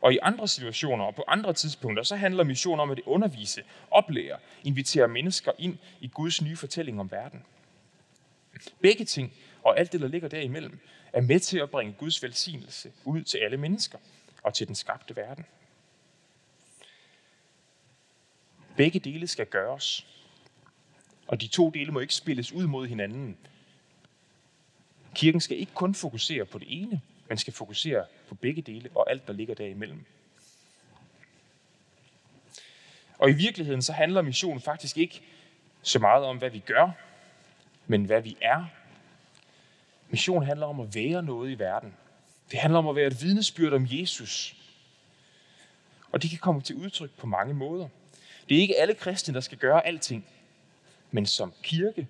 Og 0.00 0.12
i 0.12 0.18
andre 0.22 0.48
situationer 0.48 1.04
og 1.04 1.14
på 1.14 1.24
andre 1.28 1.52
tidspunkter, 1.52 2.02
så 2.02 2.16
handler 2.16 2.44
mission 2.44 2.80
om 2.80 2.90
at 2.90 3.00
undervise, 3.06 3.62
oplære, 3.90 4.38
invitere 4.64 5.08
mennesker 5.08 5.52
ind 5.58 5.78
i 6.00 6.08
Guds 6.08 6.42
nye 6.42 6.56
fortælling 6.56 7.00
om 7.00 7.10
verden. 7.10 7.42
Begge 8.80 9.04
ting 9.04 9.32
og 9.62 9.78
alt 9.78 9.92
det, 9.92 10.00
der 10.00 10.08
ligger 10.08 10.28
derimellem, 10.28 10.78
er 11.12 11.20
med 11.20 11.40
til 11.40 11.58
at 11.58 11.70
bringe 11.70 11.94
Guds 11.98 12.22
velsignelse 12.22 12.92
ud 13.04 13.22
til 13.22 13.38
alle 13.38 13.56
mennesker 13.56 13.98
og 14.42 14.54
til 14.54 14.66
den 14.66 14.74
skabte 14.74 15.16
verden. 15.16 15.46
Begge 18.82 18.98
dele 18.98 19.26
skal 19.26 19.46
gøres. 19.46 20.06
Og 21.26 21.40
de 21.40 21.46
to 21.46 21.70
dele 21.70 21.92
må 21.92 22.00
ikke 22.00 22.14
spilles 22.14 22.52
ud 22.52 22.66
mod 22.66 22.86
hinanden. 22.86 23.36
Kirken 25.14 25.40
skal 25.40 25.58
ikke 25.58 25.72
kun 25.74 25.94
fokusere 25.94 26.44
på 26.44 26.58
det 26.58 26.66
ene, 26.70 27.00
men 27.28 27.38
skal 27.38 27.52
fokusere 27.52 28.04
på 28.28 28.34
begge 28.34 28.62
dele 28.62 28.90
og 28.94 29.10
alt, 29.10 29.26
der 29.26 29.32
ligger 29.32 29.54
derimellem. 29.54 30.04
Og 33.18 33.30
i 33.30 33.32
virkeligheden 33.32 33.82
så 33.82 33.92
handler 33.92 34.22
missionen 34.22 34.60
faktisk 34.60 34.98
ikke 34.98 35.22
så 35.82 35.98
meget 35.98 36.24
om, 36.24 36.38
hvad 36.38 36.50
vi 36.50 36.58
gør, 36.58 36.90
men 37.86 38.04
hvad 38.04 38.22
vi 38.22 38.36
er. 38.40 38.64
Mission 40.10 40.46
handler 40.46 40.66
om 40.66 40.80
at 40.80 40.94
være 40.94 41.22
noget 41.22 41.50
i 41.50 41.58
verden. 41.58 41.94
Det 42.50 42.58
handler 42.58 42.78
om 42.78 42.88
at 42.88 42.96
være 42.96 43.06
et 43.06 43.22
vidnesbyrd 43.22 43.72
om 43.72 43.86
Jesus. 43.90 44.56
Og 46.12 46.22
det 46.22 46.30
kan 46.30 46.38
komme 46.38 46.60
til 46.60 46.76
udtryk 46.76 47.10
på 47.10 47.26
mange 47.26 47.54
måder. 47.54 47.88
Det 48.52 48.58
er 48.58 48.62
ikke 48.62 48.80
alle 48.80 48.94
kristne, 48.94 49.34
der 49.34 49.40
skal 49.40 49.58
gøre 49.58 49.86
alting, 49.86 50.26
men 51.10 51.26
som 51.26 51.52
kirke, 51.62 52.08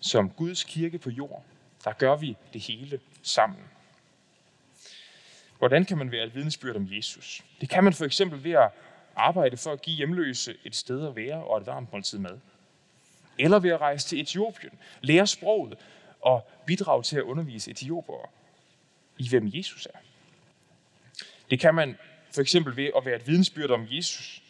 som 0.00 0.30
Guds 0.30 0.64
kirke 0.64 0.98
på 0.98 1.10
jord, 1.10 1.44
der 1.84 1.92
gør 1.92 2.16
vi 2.16 2.36
det 2.52 2.60
hele 2.60 3.00
sammen. 3.22 3.60
Hvordan 5.58 5.84
kan 5.84 5.98
man 5.98 6.12
være 6.12 6.24
et 6.24 6.34
vidnesbyrd 6.34 6.76
om 6.76 6.88
Jesus? 6.90 7.44
Det 7.60 7.68
kan 7.68 7.84
man 7.84 7.92
for 7.92 8.04
eksempel 8.04 8.44
ved 8.44 8.52
at 8.52 8.70
arbejde 9.16 9.56
for 9.56 9.72
at 9.72 9.82
give 9.82 9.96
hjemløse 9.96 10.56
et 10.64 10.76
sted 10.76 11.06
at 11.06 11.16
være 11.16 11.44
og 11.44 11.58
et 11.58 11.66
varmt 11.66 11.92
måltid 11.92 12.18
mad. 12.18 12.38
Eller 13.38 13.58
ved 13.58 13.70
at 13.70 13.80
rejse 13.80 14.08
til 14.08 14.20
Etiopien, 14.20 14.72
lære 15.00 15.26
sproget 15.26 15.78
og 16.20 16.50
bidrage 16.66 17.02
til 17.02 17.16
at 17.16 17.22
undervise 17.22 17.70
etiopere 17.70 18.26
i, 19.18 19.28
hvem 19.28 19.50
Jesus 19.54 19.86
er. 19.86 19.98
Det 21.50 21.60
kan 21.60 21.74
man 21.74 21.96
for 22.34 22.40
eksempel 22.40 22.76
ved 22.76 22.90
at 22.96 23.04
være 23.04 23.16
et 23.16 23.26
vidensbyrd 23.26 23.70
om 23.70 23.86
Jesus. 23.90 24.42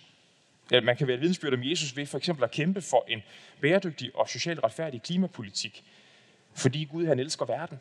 Ja, 0.70 0.80
man 0.80 0.96
kan 0.96 1.06
være 1.06 1.14
et 1.14 1.20
vidensbyrd 1.20 1.52
om 1.52 1.64
Jesus 1.64 1.96
ved 1.96 2.06
for 2.06 2.18
eksempel 2.18 2.44
at 2.44 2.50
kæmpe 2.50 2.82
for 2.82 3.04
en 3.08 3.22
bæredygtig 3.60 4.16
og 4.16 4.28
socialt 4.28 4.64
retfærdig 4.64 5.02
klimapolitik, 5.02 5.84
fordi 6.54 6.84
Gud 6.84 7.06
han 7.06 7.18
elsker 7.18 7.44
verden. 7.44 7.78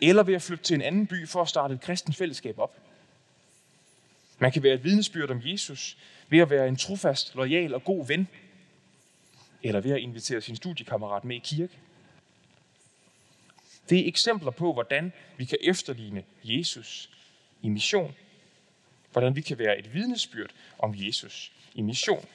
Eller 0.00 0.22
ved 0.22 0.34
at 0.34 0.42
flytte 0.42 0.64
til 0.64 0.74
en 0.74 0.82
anden 0.82 1.06
by 1.06 1.28
for 1.28 1.42
at 1.42 1.48
starte 1.48 1.74
et 1.74 1.80
kristent 1.80 2.16
fællesskab 2.16 2.58
op. 2.58 2.78
Man 4.38 4.52
kan 4.52 4.62
være 4.62 4.74
et 4.74 4.84
vidnesbyrd 4.84 5.30
om 5.30 5.40
Jesus 5.44 5.96
ved 6.28 6.38
at 6.38 6.50
være 6.50 6.68
en 6.68 6.76
trofast, 6.76 7.34
lojal 7.34 7.74
og 7.74 7.84
god 7.84 8.06
ven. 8.06 8.28
Eller 9.62 9.80
ved 9.80 9.90
at 9.90 9.98
invitere 9.98 10.40
sin 10.40 10.56
studiekammerat 10.56 11.24
med 11.24 11.36
i 11.36 11.38
kirke. 11.38 11.78
Det 13.90 13.98
er 13.98 14.08
eksempler 14.08 14.50
på, 14.50 14.72
hvordan 14.72 15.12
vi 15.36 15.44
kan 15.44 15.58
efterligne 15.60 16.24
Jesus 16.44 17.10
i 17.62 17.68
mission. 17.68 18.14
Hvordan 19.12 19.36
vi 19.36 19.40
kan 19.40 19.58
være 19.58 19.78
et 19.78 19.94
vidnesbyrd 19.94 20.50
om 20.78 20.94
Jesus 20.96 21.52
i 21.74 21.82
mission. 21.82 22.26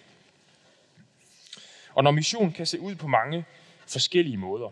Og 1.93 2.03
når 2.03 2.11
mission 2.11 2.51
kan 2.51 2.65
se 2.65 2.79
ud 2.79 2.95
på 2.95 3.07
mange 3.07 3.45
forskellige 3.87 4.37
måder, 4.37 4.69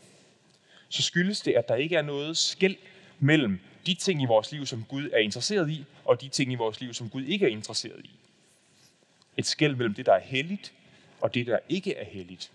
så 0.90 1.02
skyldes 1.02 1.42
det, 1.42 1.54
at 1.54 1.68
der 1.68 1.76
ikke 1.76 1.96
er 1.96 2.02
noget 2.02 2.38
skæld 2.38 2.76
mellem 3.20 3.60
de 3.86 3.94
ting 3.94 4.22
i 4.22 4.26
vores 4.26 4.52
liv, 4.52 4.66
som 4.66 4.84
Gud 4.84 5.10
er 5.14 5.18
interesseret 5.18 5.70
i, 5.70 5.86
og 6.06 6.22
de 6.22 6.30
ting 6.30 6.52
i 6.52 6.56
vores 6.56 6.82
liv, 6.82 6.94
som 6.94 7.10
Gud 7.10 7.24
ikke 7.24 7.46
er 7.46 7.50
interesseret 7.50 8.06
i. 8.06 8.12
Et 9.38 9.46
skæld 9.46 9.76
mellem 9.76 9.94
det, 9.94 10.06
der 10.06 10.14
er 10.14 10.20
helligt, 10.20 10.74
og 11.22 11.34
det, 11.34 11.48
der 11.48 11.60
ikke 11.70 11.96
er 11.96 12.06
helligt. 12.06 12.52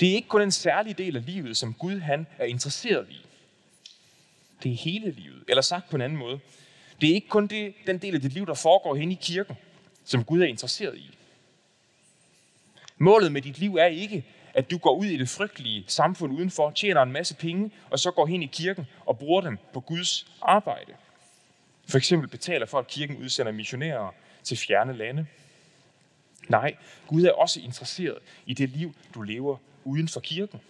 Det 0.00 0.08
er 0.08 0.14
ikke 0.14 0.28
kun 0.28 0.42
en 0.42 0.52
særlig 0.52 0.98
del 0.98 1.16
af 1.16 1.26
livet, 1.26 1.56
som 1.56 1.74
Gud 1.74 1.98
han 1.98 2.26
er 2.38 2.44
interesseret 2.44 3.06
i. 3.10 3.26
Det 4.62 4.72
er 4.72 4.76
hele 4.76 5.10
livet. 5.10 5.44
Eller 5.48 5.62
sagt 5.62 5.90
på 5.90 5.96
en 5.96 6.02
anden 6.02 6.18
måde. 6.18 6.40
Det 7.00 7.10
er 7.10 7.14
ikke 7.14 7.28
kun 7.28 7.46
det, 7.46 7.74
den 7.86 7.98
del 7.98 8.14
af 8.14 8.20
dit 8.20 8.32
liv, 8.32 8.46
der 8.46 8.54
foregår 8.54 8.94
hen 8.94 9.12
i 9.12 9.18
kirken, 9.22 9.56
som 10.04 10.24
Gud 10.24 10.40
er 10.40 10.46
interesseret 10.46 10.98
i. 10.98 11.18
Målet 12.98 13.32
med 13.32 13.42
dit 13.42 13.58
liv 13.58 13.74
er 13.74 13.86
ikke, 13.86 14.24
at 14.54 14.70
du 14.70 14.78
går 14.78 14.94
ud 14.94 15.04
i 15.04 15.16
det 15.16 15.28
frygtelige 15.28 15.84
samfund 15.86 16.32
udenfor, 16.32 16.70
tjener 16.70 17.02
en 17.02 17.12
masse 17.12 17.34
penge, 17.34 17.70
og 17.90 17.98
så 17.98 18.10
går 18.10 18.26
hen 18.26 18.42
i 18.42 18.46
kirken 18.46 18.86
og 19.06 19.18
bruger 19.18 19.40
dem 19.40 19.58
på 19.72 19.80
Guds 19.80 20.26
arbejde. 20.42 20.92
For 21.88 21.98
eksempel 21.98 22.28
betaler 22.28 22.66
for, 22.66 22.78
at 22.78 22.86
kirken 22.86 23.16
udsender 23.16 23.52
missionærer 23.52 24.14
til 24.42 24.56
fjerne 24.56 24.96
lande. 24.96 25.26
Nej, 26.48 26.76
Gud 27.06 27.22
er 27.22 27.32
også 27.32 27.60
interesseret 27.60 28.18
i 28.46 28.54
det 28.54 28.68
liv, 28.68 28.94
du 29.14 29.22
lever 29.22 29.56
uden 29.84 30.08
for 30.08 30.20
kirken. 30.20 30.60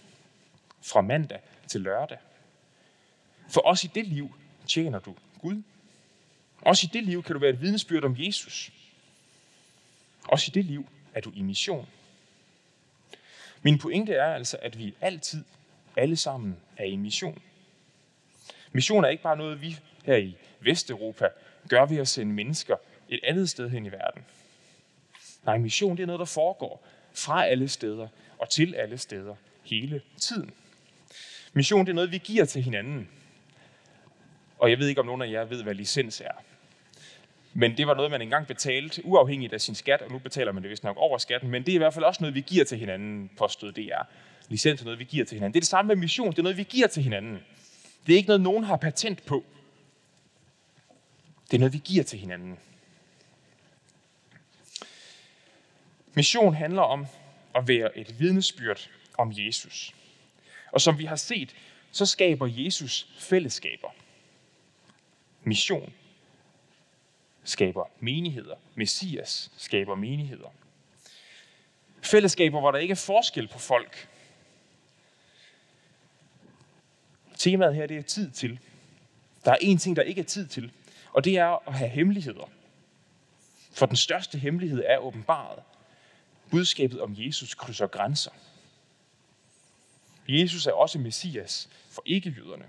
Fra 0.82 1.00
mandag 1.00 1.40
til 1.68 1.80
lørdag. 1.80 2.18
For 3.48 3.60
også 3.60 3.86
i 3.86 3.90
det 3.94 4.06
liv 4.06 4.34
tjener 4.66 4.98
du 4.98 5.14
Gud. 5.40 5.62
Også 6.60 6.86
i 6.86 6.90
det 6.92 7.04
liv 7.04 7.22
kan 7.22 7.32
du 7.32 7.38
være 7.38 7.50
et 7.50 7.60
vidnesbyrd 7.60 8.04
om 8.04 8.16
Jesus. 8.18 8.72
Også 10.28 10.50
i 10.50 10.52
det 10.54 10.64
liv 10.64 10.86
er 11.14 11.20
du 11.20 11.32
i 11.34 11.42
mission. 11.42 11.88
Min 13.62 13.78
pointe 13.78 14.12
er 14.12 14.34
altså, 14.34 14.56
at 14.62 14.78
vi 14.78 14.94
altid, 15.00 15.44
alle 15.96 16.16
sammen, 16.16 16.56
er 16.76 16.84
i 16.84 16.96
mission. 16.96 17.42
Mission 18.72 19.04
er 19.04 19.08
ikke 19.08 19.22
bare 19.22 19.36
noget, 19.36 19.62
vi 19.62 19.78
her 20.04 20.16
i 20.16 20.36
Vesteuropa 20.60 21.28
gør 21.68 21.86
ved 21.86 21.96
at 21.96 22.08
sende 22.08 22.32
mennesker 22.32 22.76
et 23.08 23.20
andet 23.24 23.50
sted 23.50 23.70
hen 23.70 23.86
i 23.86 23.92
verden. 23.92 24.24
Nej, 25.44 25.58
mission 25.58 25.96
det 25.96 26.02
er 26.02 26.06
noget, 26.06 26.18
der 26.18 26.24
foregår 26.24 26.86
fra 27.14 27.46
alle 27.46 27.68
steder 27.68 28.08
og 28.38 28.50
til 28.50 28.74
alle 28.74 28.98
steder 28.98 29.34
hele 29.64 30.02
tiden. 30.20 30.50
Mission 31.52 31.86
det 31.86 31.90
er 31.90 31.94
noget, 31.94 32.12
vi 32.12 32.18
giver 32.18 32.44
til 32.44 32.62
hinanden. 32.62 33.08
Og 34.58 34.70
jeg 34.70 34.78
ved 34.78 34.88
ikke, 34.88 35.00
om 35.00 35.06
nogen 35.06 35.22
af 35.22 35.30
jer 35.30 35.44
ved, 35.44 35.62
hvad 35.62 35.74
licens 35.74 36.20
er. 36.20 36.32
Men 37.54 37.76
det 37.76 37.86
var 37.86 37.94
noget, 37.94 38.10
man 38.10 38.22
engang 38.22 38.46
betalte 38.46 39.04
uafhængigt 39.04 39.52
af 39.52 39.60
sin 39.60 39.74
skat, 39.74 40.02
og 40.02 40.10
nu 40.10 40.18
betaler 40.18 40.52
man 40.52 40.62
det 40.62 40.70
vist 40.70 40.84
nok 40.84 40.96
over 40.96 41.18
skatten. 41.18 41.50
Men 41.50 41.62
det 41.62 41.72
er 41.72 41.74
i 41.74 41.78
hvert 41.78 41.94
fald 41.94 42.04
også 42.04 42.22
noget, 42.22 42.34
vi 42.34 42.40
giver 42.40 42.64
til 42.64 42.78
hinanden, 42.78 43.30
påstod 43.38 43.72
DR. 43.72 44.02
Licens 44.48 44.80
er 44.80 44.84
noget, 44.84 44.98
vi 44.98 45.04
giver 45.04 45.24
til 45.24 45.34
hinanden. 45.34 45.54
Det 45.54 45.58
er 45.58 45.60
det 45.60 45.68
samme 45.68 45.88
med 45.88 45.96
mission. 45.96 46.30
Det 46.30 46.38
er 46.38 46.42
noget, 46.42 46.56
vi 46.56 46.62
giver 46.62 46.86
til 46.86 47.02
hinanden. 47.02 47.38
Det 48.06 48.12
er 48.12 48.16
ikke 48.16 48.26
noget, 48.26 48.40
nogen 48.40 48.64
har 48.64 48.76
patent 48.76 49.26
på. 49.26 49.44
Det 51.50 51.54
er 51.54 51.58
noget, 51.58 51.72
vi 51.72 51.80
giver 51.84 52.04
til 52.04 52.18
hinanden. 52.18 52.58
Mission 56.14 56.54
handler 56.54 56.82
om 56.82 57.06
at 57.54 57.68
være 57.68 57.98
et 57.98 58.20
vidnesbyrd 58.20 58.90
om 59.18 59.32
Jesus. 59.34 59.94
Og 60.72 60.80
som 60.80 60.98
vi 60.98 61.04
har 61.04 61.16
set, 61.16 61.56
så 61.92 62.06
skaber 62.06 62.46
Jesus 62.50 63.08
fællesskaber. 63.18 63.88
Mission 65.46 65.92
skaber 67.44 67.84
menigheder. 68.00 68.56
Messias 68.74 69.50
skaber 69.56 69.94
menigheder. 69.94 70.48
Fællesskaber, 72.02 72.60
hvor 72.60 72.70
der 72.70 72.78
ikke 72.78 72.92
er 72.92 72.96
forskel 73.06 73.48
på 73.48 73.58
folk. 73.58 74.08
Temaet 77.36 77.74
her, 77.74 77.86
det 77.86 77.96
er 77.96 78.02
tid 78.02 78.30
til. 78.30 78.58
Der 79.44 79.50
er 79.50 79.56
en 79.60 79.78
ting, 79.78 79.96
der 79.96 80.02
ikke 80.02 80.20
er 80.20 80.24
tid 80.24 80.46
til, 80.46 80.72
og 81.12 81.24
det 81.24 81.36
er 81.38 81.68
at 81.68 81.74
have 81.74 81.90
hemmeligheder. 81.90 82.50
For 83.72 83.86
den 83.86 83.96
største 83.96 84.38
hemmelighed 84.38 84.84
er 84.86 84.98
åbenbaret. 84.98 85.62
Budskabet 86.50 87.00
om 87.00 87.14
Jesus 87.18 87.54
krydser 87.54 87.86
grænser. 87.86 88.30
Jesus 90.28 90.66
er 90.66 90.72
også 90.72 90.98
Messias 90.98 91.68
for 91.88 92.02
ikke-jøderne. 92.06 92.64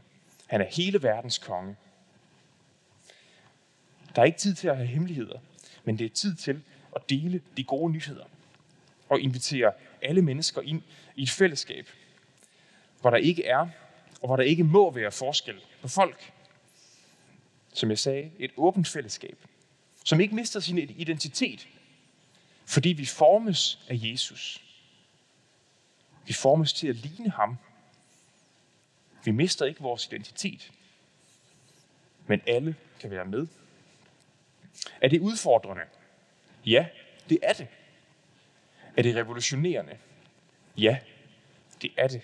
Han 0.48 0.62
er 0.62 0.66
hele 0.66 1.04
verdens 1.04 1.38
konge. 1.38 1.76
Der 4.18 4.24
er 4.24 4.26
ikke 4.26 4.38
tid 4.38 4.56
til 4.56 4.68
at 4.68 4.78
have 4.78 4.88
hemmeligheder, 4.88 5.40
men 5.84 6.00
det 6.00 6.06
er 6.06 6.10
tid 6.10 6.36
til 6.36 6.64
at 6.96 7.10
dele 7.10 7.42
de 7.58 7.64
gode 7.64 7.92
nyheder 7.92 8.26
og 9.10 9.20
invitere 9.20 9.74
alle 10.02 10.22
mennesker 10.22 10.62
ind 10.62 10.82
i 11.16 11.24
et 11.24 11.30
fællesskab, 11.30 11.88
hvor 13.02 13.10
der 13.10 13.18
ikke 13.18 13.46
er 13.46 13.70
og 14.22 14.28
hvor 14.28 14.36
der 14.36 14.44
ikke 14.44 14.64
må 14.64 14.92
være 14.92 15.12
forskel 15.12 15.56
på 15.82 15.88
folk. 15.88 16.34
Som 17.74 17.90
jeg 17.90 18.00
sagde, 18.00 18.32
et 18.40 18.52
åbent 18.58 18.88
fællesskab, 18.88 19.38
som 20.06 20.20
ikke 20.20 20.36
mister 20.36 20.60
sin 20.60 20.78
identitet, 20.78 21.68
fordi 22.66 22.90
vi 22.90 23.06
formes 23.06 23.80
af 23.90 24.00
Jesus. 24.02 24.64
Vi 26.26 26.34
formes 26.34 26.74
til 26.74 26.88
at 26.88 26.96
ligne 26.96 27.30
ham. 27.30 27.58
Vi 29.26 29.32
mister 29.32 29.66
ikke 29.66 29.82
vores 29.82 30.06
identitet, 30.06 30.72
men 32.28 32.42
alle 32.48 32.76
kan 33.00 33.12
være 33.12 33.26
med. 33.26 33.48
Er 35.02 35.08
det 35.08 35.20
udfordrende? 35.20 35.84
Ja, 36.66 36.86
det 37.30 37.40
er 37.44 37.54
det. 37.54 37.68
Er 38.98 39.02
det 39.02 39.16
revolutionerende? 39.16 39.98
Ja, 40.78 40.98
det 41.82 41.92
er 41.98 42.08
det. 42.08 42.22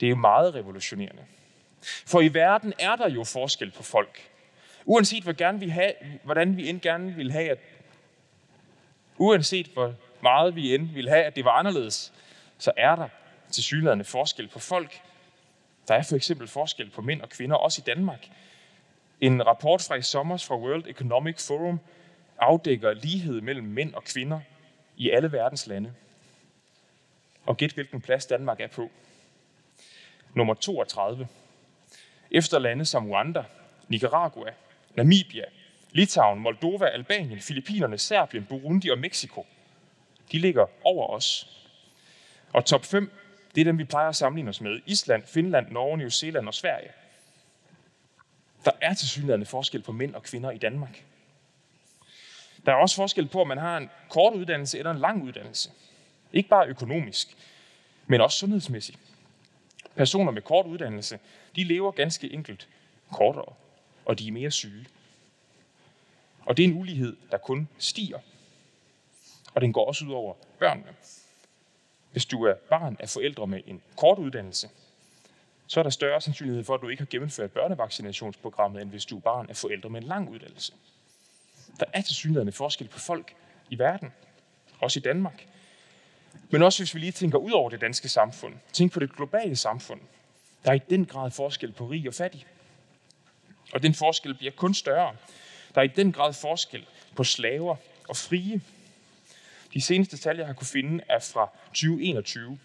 Det 0.00 0.06
er 0.06 0.10
jo 0.10 0.16
meget 0.16 0.54
revolutionerende. 0.54 1.24
For 1.82 2.20
i 2.20 2.34
verden 2.34 2.72
er 2.78 2.96
der 2.96 3.08
jo 3.08 3.24
forskel 3.24 3.70
på 3.70 3.82
folk. 3.82 4.30
Uanset 4.84 5.22
hvor 5.22 5.32
gerne 5.32 5.60
vi 5.60 5.68
have, 5.68 5.92
hvordan 6.22 6.56
vi 6.56 6.68
end 6.68 6.80
gerne 6.80 7.14
vil 7.14 7.32
have, 7.32 7.50
at 7.50 7.58
uanset 9.18 9.66
hvor 9.66 9.94
meget 10.22 10.56
vi 10.56 10.74
end 10.74 10.88
vil 10.88 11.08
have, 11.08 11.24
at 11.24 11.36
det 11.36 11.44
var 11.44 11.50
anderledes, 11.50 12.12
så 12.58 12.72
er 12.76 12.96
der 12.96 13.08
til 13.50 14.04
forskel 14.04 14.48
på 14.48 14.58
folk. 14.58 15.00
Der 15.88 15.94
er 15.94 16.02
for 16.02 16.16
eksempel 16.16 16.48
forskel 16.48 16.90
på 16.90 17.02
mænd 17.02 17.22
og 17.22 17.28
kvinder, 17.28 17.56
også 17.56 17.82
i 17.82 17.86
Danmark. 17.86 18.28
En 19.20 19.46
rapport 19.46 19.82
fra 19.88 19.94
i 19.94 20.02
sommer 20.02 20.36
fra 20.36 20.56
World 20.56 20.86
Economic 20.86 21.46
Forum 21.46 21.80
afdækker 22.38 22.92
lighed 22.92 23.40
mellem 23.40 23.66
mænd 23.66 23.94
og 23.94 24.04
kvinder 24.04 24.40
i 24.96 25.10
alle 25.10 25.32
verdens 25.32 25.66
lande. 25.66 25.94
Og 27.46 27.56
gæt 27.56 27.72
hvilken 27.72 28.00
plads 28.00 28.26
Danmark 28.26 28.60
er 28.60 28.66
på. 28.66 28.90
Nummer 30.34 30.54
32. 30.54 31.28
Efter 32.30 32.58
lande 32.58 32.84
som 32.84 33.10
Rwanda, 33.10 33.44
Nicaragua, 33.88 34.50
Namibia, 34.94 35.44
Litauen, 35.92 36.40
Moldova, 36.40 36.86
Albanien, 36.86 37.40
Filippinerne, 37.40 37.98
Serbien, 37.98 38.46
Burundi 38.48 38.90
og 38.90 38.98
Mexico. 38.98 39.46
De 40.32 40.38
ligger 40.38 40.66
over 40.84 41.06
os. 41.06 41.58
Og 42.52 42.64
top 42.64 42.84
5, 42.84 43.12
det 43.54 43.60
er 43.60 43.64
dem, 43.64 43.78
vi 43.78 43.84
plejer 43.84 44.08
at 44.08 44.16
sammenligne 44.16 44.50
os 44.50 44.60
med. 44.60 44.80
Island, 44.86 45.22
Finland, 45.26 45.70
Norge, 45.70 45.96
New 45.96 46.08
Zealand 46.08 46.48
og 46.48 46.54
Sverige. 46.54 46.90
Der 48.64 48.70
er 48.80 48.94
til 48.94 49.08
synligheden 49.08 49.46
forskel 49.46 49.82
på 49.82 49.92
mænd 49.92 50.14
og 50.14 50.22
kvinder 50.22 50.50
i 50.50 50.58
Danmark. 50.58 51.04
Der 52.66 52.72
er 52.72 52.76
også 52.76 52.96
forskel 52.96 53.28
på, 53.28 53.40
om 53.40 53.48
man 53.48 53.58
har 53.58 53.76
en 53.76 53.90
kort 54.08 54.34
uddannelse 54.34 54.78
eller 54.78 54.90
en 54.90 54.98
lang 54.98 55.22
uddannelse. 55.22 55.70
Ikke 56.32 56.48
bare 56.48 56.66
økonomisk, 56.66 57.36
men 58.06 58.20
også 58.20 58.38
sundhedsmæssigt. 58.38 58.98
Personer 59.96 60.32
med 60.32 60.42
kort 60.42 60.66
uddannelse, 60.66 61.18
de 61.56 61.64
lever 61.64 61.90
ganske 61.90 62.32
enkelt 62.32 62.68
kortere, 63.12 63.54
og 64.04 64.18
de 64.18 64.28
er 64.28 64.32
mere 64.32 64.50
syge. 64.50 64.86
Og 66.46 66.56
det 66.56 66.64
er 66.64 66.68
en 66.68 66.78
ulighed, 66.78 67.16
der 67.30 67.38
kun 67.38 67.68
stiger. 67.78 68.18
Og 69.54 69.60
den 69.60 69.72
går 69.72 69.86
også 69.86 70.04
ud 70.04 70.12
over 70.12 70.34
børnene. 70.58 70.94
Hvis 72.12 72.26
du 72.26 72.42
er 72.42 72.54
barn 72.54 72.96
af 73.00 73.08
forældre 73.08 73.46
med 73.46 73.60
en 73.66 73.82
kort 73.96 74.18
uddannelse, 74.18 74.68
så 75.68 75.80
er 75.80 75.82
der 75.82 75.90
større 75.90 76.20
sandsynlighed 76.20 76.64
for, 76.64 76.74
at 76.74 76.80
du 76.80 76.88
ikke 76.88 77.00
har 77.00 77.08
gennemført 77.10 77.52
børnevaccinationsprogrammet, 77.52 78.82
end 78.82 78.90
hvis 78.90 79.04
du 79.04 79.16
er 79.16 79.20
barn 79.20 79.46
af 79.48 79.56
forældre 79.56 79.90
med 79.90 80.02
en 80.02 80.08
lang 80.08 80.28
uddannelse. 80.28 80.72
Der 81.80 81.86
er 81.92 82.02
til 82.02 82.14
synligheden 82.14 82.52
forskel 82.52 82.88
på 82.88 82.98
folk 82.98 83.34
i 83.70 83.78
verden, 83.78 84.12
også 84.80 85.00
i 85.00 85.02
Danmark. 85.02 85.46
Men 86.50 86.62
også 86.62 86.82
hvis 86.82 86.94
vi 86.94 87.00
lige 87.00 87.12
tænker 87.12 87.38
ud 87.38 87.50
over 87.50 87.70
det 87.70 87.80
danske 87.80 88.08
samfund, 88.08 88.54
tænk 88.72 88.92
på 88.92 89.00
det 89.00 89.16
globale 89.16 89.56
samfund. 89.56 90.00
Der 90.64 90.70
er 90.70 90.74
i 90.74 90.80
den 90.90 91.06
grad 91.06 91.30
forskel 91.30 91.72
på 91.72 91.86
rig 91.86 92.08
og 92.08 92.14
fattig. 92.14 92.46
Og 93.72 93.82
den 93.82 93.94
forskel 93.94 94.34
bliver 94.34 94.52
kun 94.52 94.74
større. 94.74 95.16
Der 95.74 95.80
er 95.80 95.84
i 95.84 95.92
den 95.96 96.12
grad 96.12 96.32
forskel 96.32 96.86
på 97.16 97.24
slaver 97.24 97.76
og 98.08 98.16
frie. 98.16 98.60
De 99.74 99.80
seneste 99.80 100.16
tal, 100.16 100.36
jeg 100.36 100.46
har 100.46 100.54
kunne 100.54 100.66
finde, 100.66 101.04
er 101.08 101.18
fra 101.18 101.50
2021. 101.66 102.58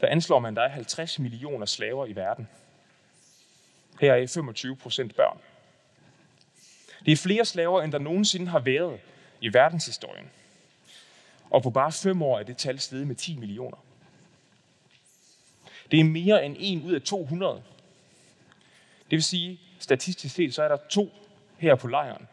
Der 0.00 0.06
anslår 0.06 0.38
man, 0.38 0.52
at 0.52 0.56
der 0.56 0.62
er 0.62 0.68
50 0.68 1.18
millioner 1.18 1.66
slaver 1.66 2.06
i 2.06 2.16
verden. 2.16 2.48
Her 4.00 4.14
er 4.14 4.26
25 4.26 4.76
procent 4.76 5.16
børn. 5.16 5.38
Det 7.06 7.12
er 7.12 7.16
flere 7.16 7.44
slaver, 7.44 7.82
end 7.82 7.92
der 7.92 7.98
nogensinde 7.98 8.46
har 8.46 8.58
været 8.58 9.00
i 9.40 9.52
verdenshistorien. 9.52 10.30
Og 11.50 11.62
på 11.62 11.70
bare 11.70 11.92
fem 11.92 12.22
år 12.22 12.38
er 12.38 12.42
det 12.42 12.56
tal 12.56 12.78
steget 12.78 13.06
med 13.06 13.16
10 13.16 13.36
millioner. 13.36 13.76
Det 15.90 16.00
er 16.00 16.04
mere 16.04 16.46
end 16.46 16.56
en 16.58 16.82
ud 16.82 16.92
af 16.92 17.02
200. 17.02 17.62
Det 19.10 19.16
vil 19.16 19.22
sige, 19.22 19.60
statistisk 19.78 20.34
set, 20.34 20.54
så 20.54 20.62
er 20.62 20.68
der 20.68 20.76
to 20.90 21.12
her 21.58 21.74
på 21.74 21.86
lejren, 21.88 22.28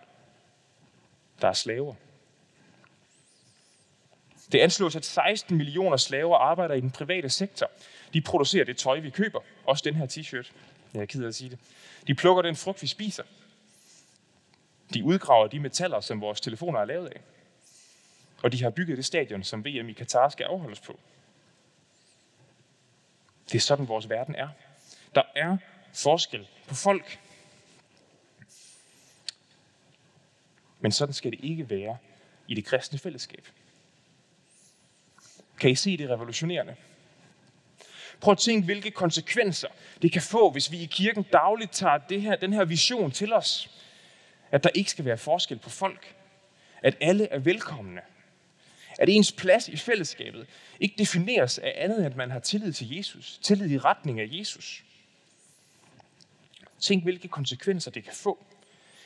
der 1.41 1.47
er 1.47 1.53
slaver. 1.53 1.95
Det 4.51 4.59
anslås, 4.59 4.95
at 4.95 5.05
16 5.05 5.57
millioner 5.57 5.97
slaver 5.97 6.37
arbejder 6.37 6.75
i 6.75 6.81
den 6.81 6.91
private 6.91 7.29
sektor. 7.29 7.71
De 8.13 8.21
producerer 8.21 8.65
det 8.65 8.77
tøj, 8.77 8.99
vi 8.99 9.09
køber. 9.09 9.39
Også 9.65 9.81
den 9.85 9.95
her 9.95 10.07
t-shirt. 10.07 10.51
Jeg 10.93 11.01
er 11.01 11.05
ked 11.05 11.23
af 11.23 11.27
at 11.27 11.35
sige 11.35 11.49
det. 11.49 11.59
De 12.07 12.15
plukker 12.15 12.41
den 12.41 12.55
frugt, 12.55 12.81
vi 12.81 12.87
spiser. 12.87 13.23
De 14.93 15.03
udgraver 15.03 15.47
de 15.47 15.59
metaller, 15.59 15.99
som 15.99 16.21
vores 16.21 16.41
telefoner 16.41 16.79
er 16.79 16.85
lavet 16.85 17.07
af. 17.07 17.21
Og 18.43 18.51
de 18.51 18.63
har 18.63 18.69
bygget 18.69 18.97
det 18.97 19.05
stadion, 19.05 19.43
som 19.43 19.65
VM 19.65 19.89
i 19.89 19.93
Katar 19.93 20.29
skal 20.29 20.43
afholdes 20.43 20.79
på. 20.79 20.99
Det 23.51 23.55
er 23.55 23.59
sådan, 23.59 23.87
vores 23.87 24.09
verden 24.09 24.35
er. 24.35 24.49
Der 25.15 25.23
er 25.35 25.57
forskel 25.93 26.47
på 26.67 26.75
folk. 26.75 27.19
Men 30.79 30.91
sådan 30.91 31.13
skal 31.13 31.31
det 31.31 31.39
ikke 31.43 31.69
være 31.69 31.97
i 32.47 32.53
det 32.53 32.65
kristne 32.65 32.99
fællesskab. 32.99 33.47
Kan 35.59 35.69
I 35.69 35.75
se 35.75 35.97
det 35.97 36.09
revolutionerende? 36.09 36.75
Prøv 38.19 38.31
at 38.31 38.37
tænke, 38.37 38.65
hvilke 38.65 38.91
konsekvenser 38.91 39.67
det 40.01 40.11
kan 40.11 40.21
få, 40.21 40.51
hvis 40.51 40.71
vi 40.71 40.77
i 40.77 40.85
kirken 40.85 41.23
dagligt 41.23 41.71
tager 41.71 41.97
det 41.97 42.21
her, 42.21 42.35
den 42.35 42.53
her 42.53 42.65
vision 42.65 43.11
til 43.11 43.33
os. 43.33 43.69
At 44.51 44.63
der 44.63 44.69
ikke 44.69 44.91
skal 44.91 45.05
være 45.05 45.17
forskel 45.17 45.59
på 45.59 45.69
folk. 45.69 46.15
At 46.83 46.97
alle 47.01 47.27
er 47.27 47.39
velkomne. 47.39 48.01
At 48.99 49.09
ens 49.09 49.31
plads 49.31 49.67
i 49.67 49.77
fællesskabet 49.77 50.47
ikke 50.79 50.95
defineres 50.97 51.59
af 51.59 51.73
andet, 51.77 51.97
end 51.97 52.05
at 52.05 52.15
man 52.15 52.31
har 52.31 52.39
tillid 52.39 52.73
til 52.73 52.95
Jesus. 52.95 53.39
Tillid 53.43 53.69
i 53.69 53.77
retning 53.77 54.19
af 54.19 54.29
Jesus. 54.31 54.83
Tænk, 56.79 57.03
hvilke 57.03 57.27
konsekvenser 57.27 57.91
det 57.91 58.03
kan 58.03 58.13
få, 58.13 58.45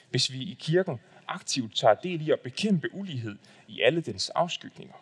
hvis 0.10 0.32
vi 0.32 0.42
i 0.42 0.58
kirken 0.60 1.00
aktivt 1.28 1.76
tager 1.76 1.94
del 1.94 2.28
i 2.28 2.32
at 2.32 2.40
bekæmpe 2.40 2.88
ulighed 2.94 3.38
i 3.68 3.82
alle 3.82 4.02
dens 4.02 4.30
afskygninger. 4.30 4.96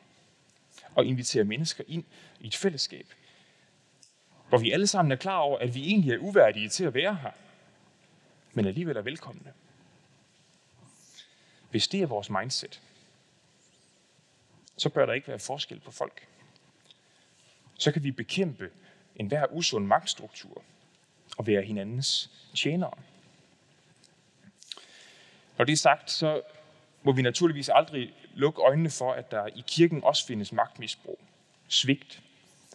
Og 0.98 1.06
invitere 1.06 1.44
mennesker 1.44 1.84
ind 1.88 2.04
i 2.40 2.48
et 2.48 2.56
fællesskab, 2.56 3.14
hvor 4.50 4.58
vi 4.58 4.72
alle 4.72 4.88
sammen 4.88 5.12
er 5.12 5.16
klar 5.16 5.38
over, 5.38 5.60
at 5.60 5.76
vi 5.76 5.88
egentlig 5.88 6.14
er 6.14 6.18
uværdige 6.18 6.70
til 6.70 6.84
at 6.86 6.94
være 6.94 7.16
her, 7.16 7.32
men 8.54 8.66
alligevel 8.66 8.98
er 8.98 9.02
velkomne. 9.02 9.54
Hvis 11.70 11.88
det 11.88 12.02
er 12.02 12.06
vores 12.06 12.30
mindset, 12.30 12.82
så 14.78 14.90
bør 14.90 15.06
der 15.06 15.14
ikke 15.14 15.28
være 15.28 15.40
forskel 15.40 15.80
på 15.80 15.92
folk. 15.92 16.28
Så 17.80 17.92
kan 17.92 18.04
vi 18.04 18.12
bekæmpe 18.12 18.70
enhver 19.16 19.46
usund 19.52 19.86
magtstruktur 19.86 20.64
og 21.38 21.48
være 21.48 21.62
hinandens 21.62 22.32
tjenere. 22.56 22.98
Når 25.58 25.66
det 25.66 25.74
er 25.74 25.78
sagt, 25.78 26.12
så 26.12 26.42
må 27.04 27.12
vi 27.12 27.22
naturligvis 27.22 27.70
aldrig 27.70 28.14
lukke 28.38 28.62
øjnene 28.62 28.90
for, 28.90 29.12
at 29.14 29.32
der 29.32 29.48
i 29.48 29.64
kirken 29.68 30.04
også 30.04 30.28
findes 30.28 30.52
magtmisbrug, 30.52 31.20
svigt, 31.68 32.22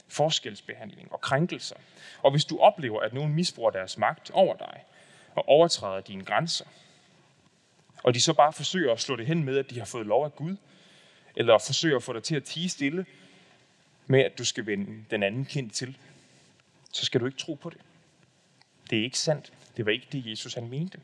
forskelsbehandling 0.09 1.13
og 1.13 1.21
krænkelser. 1.21 1.77
Og 2.23 2.31
hvis 2.31 2.45
du 2.45 2.59
oplever, 2.59 3.01
at 3.01 3.13
nogen 3.13 3.35
misbruger 3.35 3.71
deres 3.71 3.99
magt 3.99 4.31
over 4.31 4.57
dig 4.57 4.85
og 5.35 5.49
overtræder 5.49 6.01
dine 6.01 6.25
grænser, 6.25 6.65
og 8.03 8.15
de 8.15 8.21
så 8.21 8.33
bare 8.33 8.53
forsøger 8.53 8.93
at 8.93 9.01
slå 9.01 9.17
det 9.17 9.27
hen 9.27 9.45
med, 9.45 9.59
at 9.59 9.71
de 9.71 9.79
har 9.79 9.85
fået 9.87 10.07
lov 10.07 10.25
af 10.25 10.37
Gud, 10.37 10.57
eller 11.37 11.59
forsøger 11.59 11.97
at 11.97 12.03
få 12.03 12.13
dig 12.13 12.23
til 12.23 12.37
at 12.37 12.45
tige 12.45 12.69
stille 12.69 13.07
med, 14.07 14.21
at 14.21 14.39
du 14.39 14.45
skal 14.45 14.67
vende 14.67 15.05
den 15.11 15.23
anden 15.23 15.45
kind 15.45 15.71
til, 15.71 15.99
så 16.93 17.05
skal 17.05 17.21
du 17.21 17.27
ikke 17.27 17.39
tro 17.39 17.55
på 17.55 17.71
det. 17.71 17.81
Det 18.91 18.99
er 18.99 19.03
ikke 19.03 19.19
sandt. 19.19 19.53
Det 19.77 19.87
var 19.87 19.93
ikke 19.93 20.09
det, 20.13 20.27
Jesus 20.27 20.55
han 20.55 20.69
mente. 20.69 21.01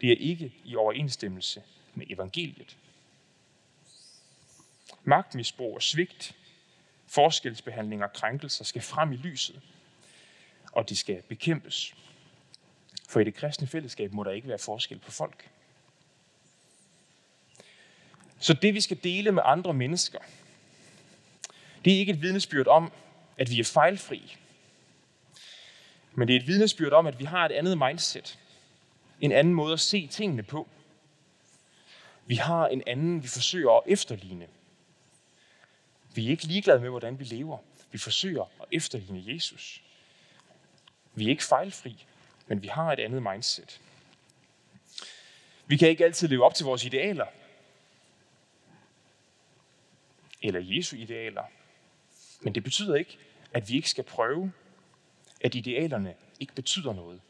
Det 0.00 0.12
er 0.12 0.16
ikke 0.16 0.52
i 0.64 0.76
overensstemmelse 0.76 1.62
med 1.94 2.06
evangeliet. 2.10 2.76
Magtmisbrug 5.04 5.74
og 5.74 5.82
svigt, 5.82 6.36
forskelsbehandling 7.06 8.04
og 8.04 8.12
krænkelser 8.12 8.64
skal 8.64 8.82
frem 8.82 9.12
i 9.12 9.16
lyset, 9.16 9.60
og 10.72 10.88
de 10.88 10.96
skal 10.96 11.22
bekæmpes. 11.22 11.94
For 13.08 13.20
i 13.20 13.24
det 13.24 13.34
kristne 13.34 13.66
fællesskab 13.66 14.12
må 14.12 14.24
der 14.24 14.30
ikke 14.30 14.48
være 14.48 14.58
forskel 14.58 14.98
på 14.98 15.10
folk. 15.10 15.50
Så 18.38 18.54
det, 18.54 18.74
vi 18.74 18.80
skal 18.80 18.98
dele 19.04 19.32
med 19.32 19.42
andre 19.44 19.74
mennesker, 19.74 20.18
det 21.84 21.92
er 21.92 21.98
ikke 21.98 22.12
et 22.12 22.22
vidnesbyrd 22.22 22.66
om, 22.66 22.92
at 23.38 23.50
vi 23.50 23.60
er 23.60 23.64
fejlfri. 23.64 24.36
Men 26.14 26.28
det 26.28 26.36
er 26.36 26.40
et 26.40 26.46
vidnesbyrd 26.46 26.92
om, 26.92 27.06
at 27.06 27.18
vi 27.18 27.24
har 27.24 27.46
et 27.46 27.52
andet 27.52 27.78
mindset. 27.78 28.38
En 29.20 29.32
anden 29.32 29.54
måde 29.54 29.72
at 29.72 29.80
se 29.80 30.06
tingene 30.06 30.42
på. 30.42 30.68
Vi 32.26 32.34
har 32.34 32.66
en 32.66 32.82
anden, 32.86 33.22
vi 33.22 33.28
forsøger 33.28 33.70
at 33.70 33.82
efterligne. 33.86 34.46
Vi 36.14 36.26
er 36.26 36.30
ikke 36.30 36.44
ligeglade 36.44 36.80
med, 36.80 36.88
hvordan 36.88 37.18
vi 37.18 37.24
lever. 37.24 37.58
Vi 37.92 37.98
forsøger 37.98 38.42
at 38.42 38.68
efterligne 38.72 39.34
Jesus. 39.34 39.82
Vi 41.14 41.24
er 41.24 41.28
ikke 41.28 41.44
fejlfri, 41.44 42.06
men 42.46 42.62
vi 42.62 42.68
har 42.68 42.92
et 42.92 43.00
andet 43.00 43.22
mindset. 43.22 43.80
Vi 45.66 45.76
kan 45.76 45.88
ikke 45.88 46.04
altid 46.04 46.28
leve 46.28 46.44
op 46.44 46.54
til 46.54 46.66
vores 46.66 46.84
idealer, 46.84 47.26
eller 50.42 50.60
Jesu 50.60 50.96
idealer. 50.96 51.44
Men 52.40 52.54
det 52.54 52.64
betyder 52.64 52.94
ikke, 52.94 53.18
at 53.52 53.68
vi 53.68 53.76
ikke 53.76 53.90
skal 53.90 54.04
prøve, 54.04 54.52
at 55.40 55.54
idealerne 55.54 56.14
ikke 56.40 56.54
betyder 56.54 56.92
noget. 56.92 57.20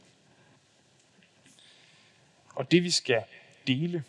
Og 2.54 2.70
det 2.70 2.82
vi 2.82 2.90
skal 2.90 3.24
dele 3.66 4.04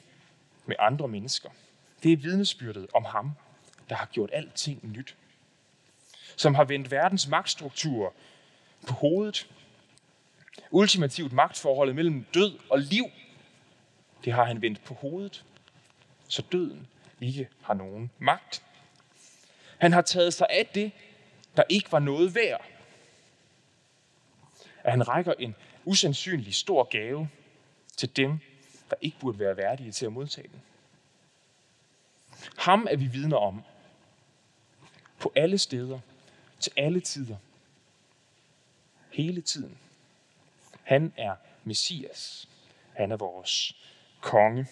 med 0.66 0.76
andre 0.80 1.08
mennesker, 1.08 1.50
det 2.04 2.14
er 2.14 2.18
vidnesbyrdet 2.18 2.88
om 2.94 3.06
ham, 3.06 3.32
der 3.90 3.96
har 3.96 4.06
gjort 4.06 4.30
alting 4.34 4.80
nyt. 4.84 5.16
Som 6.36 6.56
har 6.56 6.64
vendt 6.64 6.92
verdens 6.92 7.28
magtstruktur 7.28 8.14
på 8.88 8.94
hovedet. 8.94 9.50
Ultimativt 10.72 11.34
magtforholdet 11.34 11.96
mellem 11.96 12.26
død 12.34 12.60
og 12.70 12.80
liv, 12.80 13.06
det 14.26 14.34
har 14.34 14.44
han 14.44 14.62
vendt 14.62 14.84
på 14.84 14.94
hovedet, 14.94 15.46
så 16.28 16.42
døden 16.52 16.88
ikke 17.22 17.50
har 17.62 17.74
nogen 17.74 18.12
magt. 18.20 18.64
Han 19.78 19.94
har 19.94 20.02
taget 20.02 20.34
sig 20.34 20.48
af 20.50 20.66
det, 20.76 20.92
der 21.58 21.64
ikke 21.70 21.92
var 21.92 22.00
noget 22.00 22.36
værd. 22.36 22.66
At 24.84 24.92
han 24.92 25.08
rækker 25.08 25.34
en 25.40 25.56
usandsynlig 25.86 26.56
stor 26.56 26.84
gave 26.84 27.30
til 27.98 28.16
dem, 28.16 28.40
der 28.90 28.96
ikke 29.02 29.20
burde 29.20 29.40
være 29.40 29.58
værdige 29.58 29.92
til 29.92 30.06
at 30.06 30.14
modtage 30.14 30.48
den. 30.48 30.62
Ham 32.58 32.88
er 32.90 32.96
vi 32.96 33.06
vidner 33.06 33.38
om. 33.38 33.64
På 35.24 35.32
alle 35.36 35.58
steder, 35.58 36.00
til 36.60 36.72
alle 36.78 37.00
tider. 37.00 37.38
Hele 39.12 39.42
tiden. 39.42 39.78
Han 40.84 41.14
er 41.18 41.36
Messias. 41.64 42.50
Han 42.94 43.12
er 43.12 43.18
vores 43.18 43.76
konge. 44.22 44.68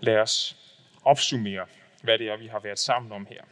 Lad 0.00 0.16
os 0.16 0.56
opsummere, 1.04 1.66
hvad 2.02 2.18
det 2.18 2.28
er, 2.28 2.36
vi 2.36 2.46
har 2.46 2.58
været 2.58 2.78
sammen 2.78 3.12
om 3.12 3.26
her. 3.26 3.44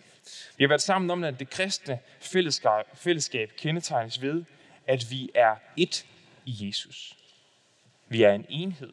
Vi 0.56 0.64
har 0.64 0.68
været 0.68 0.82
sammen 0.82 1.10
om, 1.10 1.24
at 1.24 1.38
det 1.38 1.50
kristne 1.50 1.98
fællesskab, 2.20 2.84
fællesskab 2.94 3.52
kendetegnes 3.56 4.22
ved, 4.22 4.44
at 4.86 5.10
vi 5.10 5.30
er 5.34 5.56
et 5.76 6.06
i 6.44 6.66
Jesus. 6.66 7.16
Vi 8.06 8.22
er 8.22 8.32
en 8.32 8.46
enhed. 8.48 8.92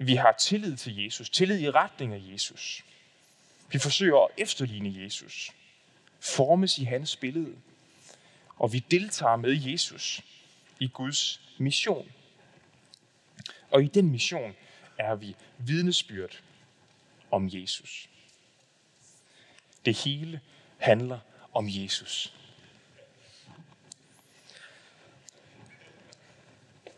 Vi 0.00 0.14
har 0.14 0.32
tillid 0.32 0.76
til 0.76 1.04
Jesus, 1.04 1.30
tillid 1.30 1.60
i 1.60 1.70
retning 1.70 2.14
af 2.14 2.22
Jesus. 2.32 2.84
Vi 3.72 3.78
forsøger 3.78 4.24
at 4.24 4.30
efterligne 4.36 5.02
Jesus, 5.02 5.50
formes 6.20 6.78
i 6.78 6.84
hans 6.84 7.16
billede, 7.16 7.56
og 8.56 8.72
vi 8.72 8.78
deltager 8.90 9.36
med 9.36 9.52
Jesus 9.54 10.22
i 10.80 10.88
Guds 10.88 11.40
mission. 11.58 12.12
Og 13.70 13.84
i 13.84 13.86
den 13.86 14.10
mission 14.10 14.54
er 14.98 15.14
vi 15.14 15.36
vidnesbyrd 15.58 16.40
om 17.30 17.48
Jesus. 17.52 18.08
Det 19.84 19.94
hele 19.94 20.40
handler 20.78 21.18
om 21.54 21.66
Jesus. 21.68 22.34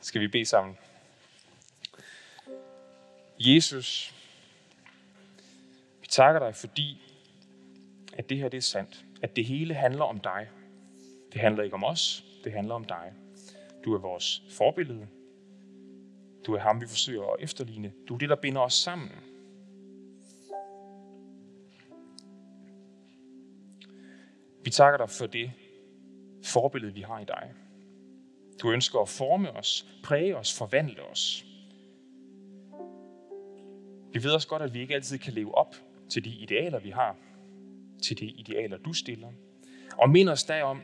Skal 0.01 0.21
vi 0.21 0.29
bede 0.29 0.47
sammen? 0.47 0.77
Jesus, 3.43 4.14
vi 6.01 6.07
takker 6.07 6.41
dig, 6.41 6.55
fordi 6.55 7.03
at 8.12 8.28
det 8.28 8.38
her 8.38 8.49
det 8.49 8.57
er 8.59 8.62
sandt. 8.62 9.05
At 9.22 9.36
det 9.36 9.45
hele 9.45 9.74
handler 9.74 10.05
om 10.05 10.20
dig. 10.20 10.49
Det 11.32 11.41
handler 11.41 11.62
ikke 11.62 11.74
om 11.74 11.84
os, 11.84 12.24
det 12.45 12.53
handler 12.53 12.74
om 12.74 12.84
dig. 12.84 13.12
Du 13.84 13.95
er 13.95 13.99
vores 13.99 14.43
forbillede. 14.51 15.09
Du 16.47 16.55
er 16.55 16.59
ham, 16.59 16.80
vi 16.80 16.86
forsøger 16.86 17.22
at 17.22 17.36
efterligne. 17.41 17.93
Du 18.09 18.14
er 18.14 18.18
det, 18.18 18.28
der 18.28 18.36
binder 18.36 18.61
os 18.61 18.74
sammen. 18.74 19.11
Vi 24.64 24.70
takker 24.70 24.99
dig 24.99 25.11
for 25.11 25.26
det 25.26 25.53
forbillede, 26.45 26.95
vi 26.95 27.01
har 27.01 27.20
i 27.20 27.24
dig. 27.24 27.55
Du 28.62 28.72
ønsker 28.72 28.99
at 28.99 29.09
forme 29.09 29.51
os, 29.51 29.86
præge 30.05 30.36
os, 30.36 30.59
forvandle 30.59 31.03
os. 31.03 31.45
Vi 34.13 34.25
ved 34.25 34.31
også 34.31 34.49
godt, 34.49 34.63
at 34.63 34.75
vi 34.75 34.81
ikke 34.81 34.95
altid 34.95 35.19
kan 35.19 35.33
leve 35.33 35.55
op 35.55 35.77
til 36.09 36.25
de 36.25 36.31
idealer, 36.31 36.81
vi 36.81 36.91
har, 36.91 37.17
til 38.03 38.19
de 38.19 38.27
idealer, 38.27 38.77
du 38.77 38.93
stiller. 38.93 39.29
Og 39.99 40.11
minder 40.11 40.33
os 40.33 40.51
om, 40.63 40.81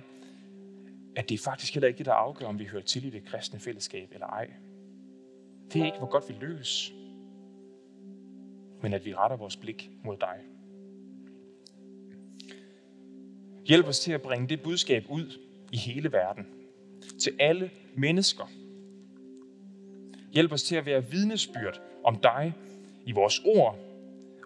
at 1.16 1.28
det 1.28 1.34
er 1.34 1.42
faktisk 1.44 1.74
heller 1.74 1.88
ikke 1.88 1.98
det, 1.98 2.06
der 2.06 2.12
afgør, 2.12 2.46
om 2.46 2.58
vi 2.58 2.64
hører 2.64 2.82
til 2.82 3.04
i 3.04 3.10
det 3.10 3.24
kristne 3.24 3.60
fællesskab 3.60 4.08
eller 4.12 4.26
ej. 4.26 4.50
Det 5.72 5.80
er 5.80 5.86
ikke, 5.86 5.98
hvor 5.98 6.10
godt 6.10 6.24
vi 6.28 6.34
løs, 6.40 6.92
men 8.82 8.94
at 8.94 9.04
vi 9.04 9.14
retter 9.14 9.36
vores 9.36 9.56
blik 9.56 9.90
mod 10.04 10.16
dig. 10.16 10.36
Hjælp 13.66 13.86
os 13.86 14.00
til 14.00 14.12
at 14.12 14.22
bringe 14.22 14.48
det 14.48 14.62
budskab 14.62 15.04
ud 15.08 15.38
i 15.72 15.76
hele 15.76 16.12
verden. 16.12 16.46
Til 17.20 17.32
alle 17.40 17.70
mennesker. 17.94 18.50
Hjælp 20.32 20.52
os 20.52 20.62
til 20.62 20.76
at 20.76 20.86
være 20.86 21.10
vidnesbyrd 21.10 21.80
om 22.04 22.16
dig 22.16 22.54
i 23.06 23.12
vores 23.12 23.40
ord 23.44 23.78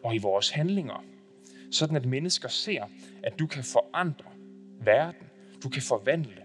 og 0.05 0.15
i 0.15 0.19
vores 0.19 0.51
handlinger. 0.51 1.05
Sådan 1.71 1.97
at 1.97 2.07
mennesker 2.07 2.49
ser, 2.49 2.85
at 3.23 3.39
du 3.39 3.47
kan 3.47 3.65
forandre 3.65 4.31
verden. 4.85 5.27
Du 5.63 5.69
kan 5.69 5.83
forvandle 5.83 6.43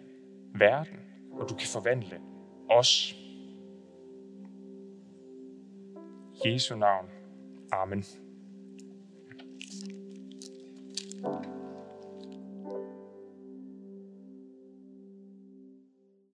verden, 0.55 0.99
og 1.31 1.49
du 1.49 1.55
kan 1.55 1.67
forvandle 1.67 2.19
os. 2.69 3.15
Jesu 6.45 6.75
navn. 6.75 7.09
Amen. 7.71 8.05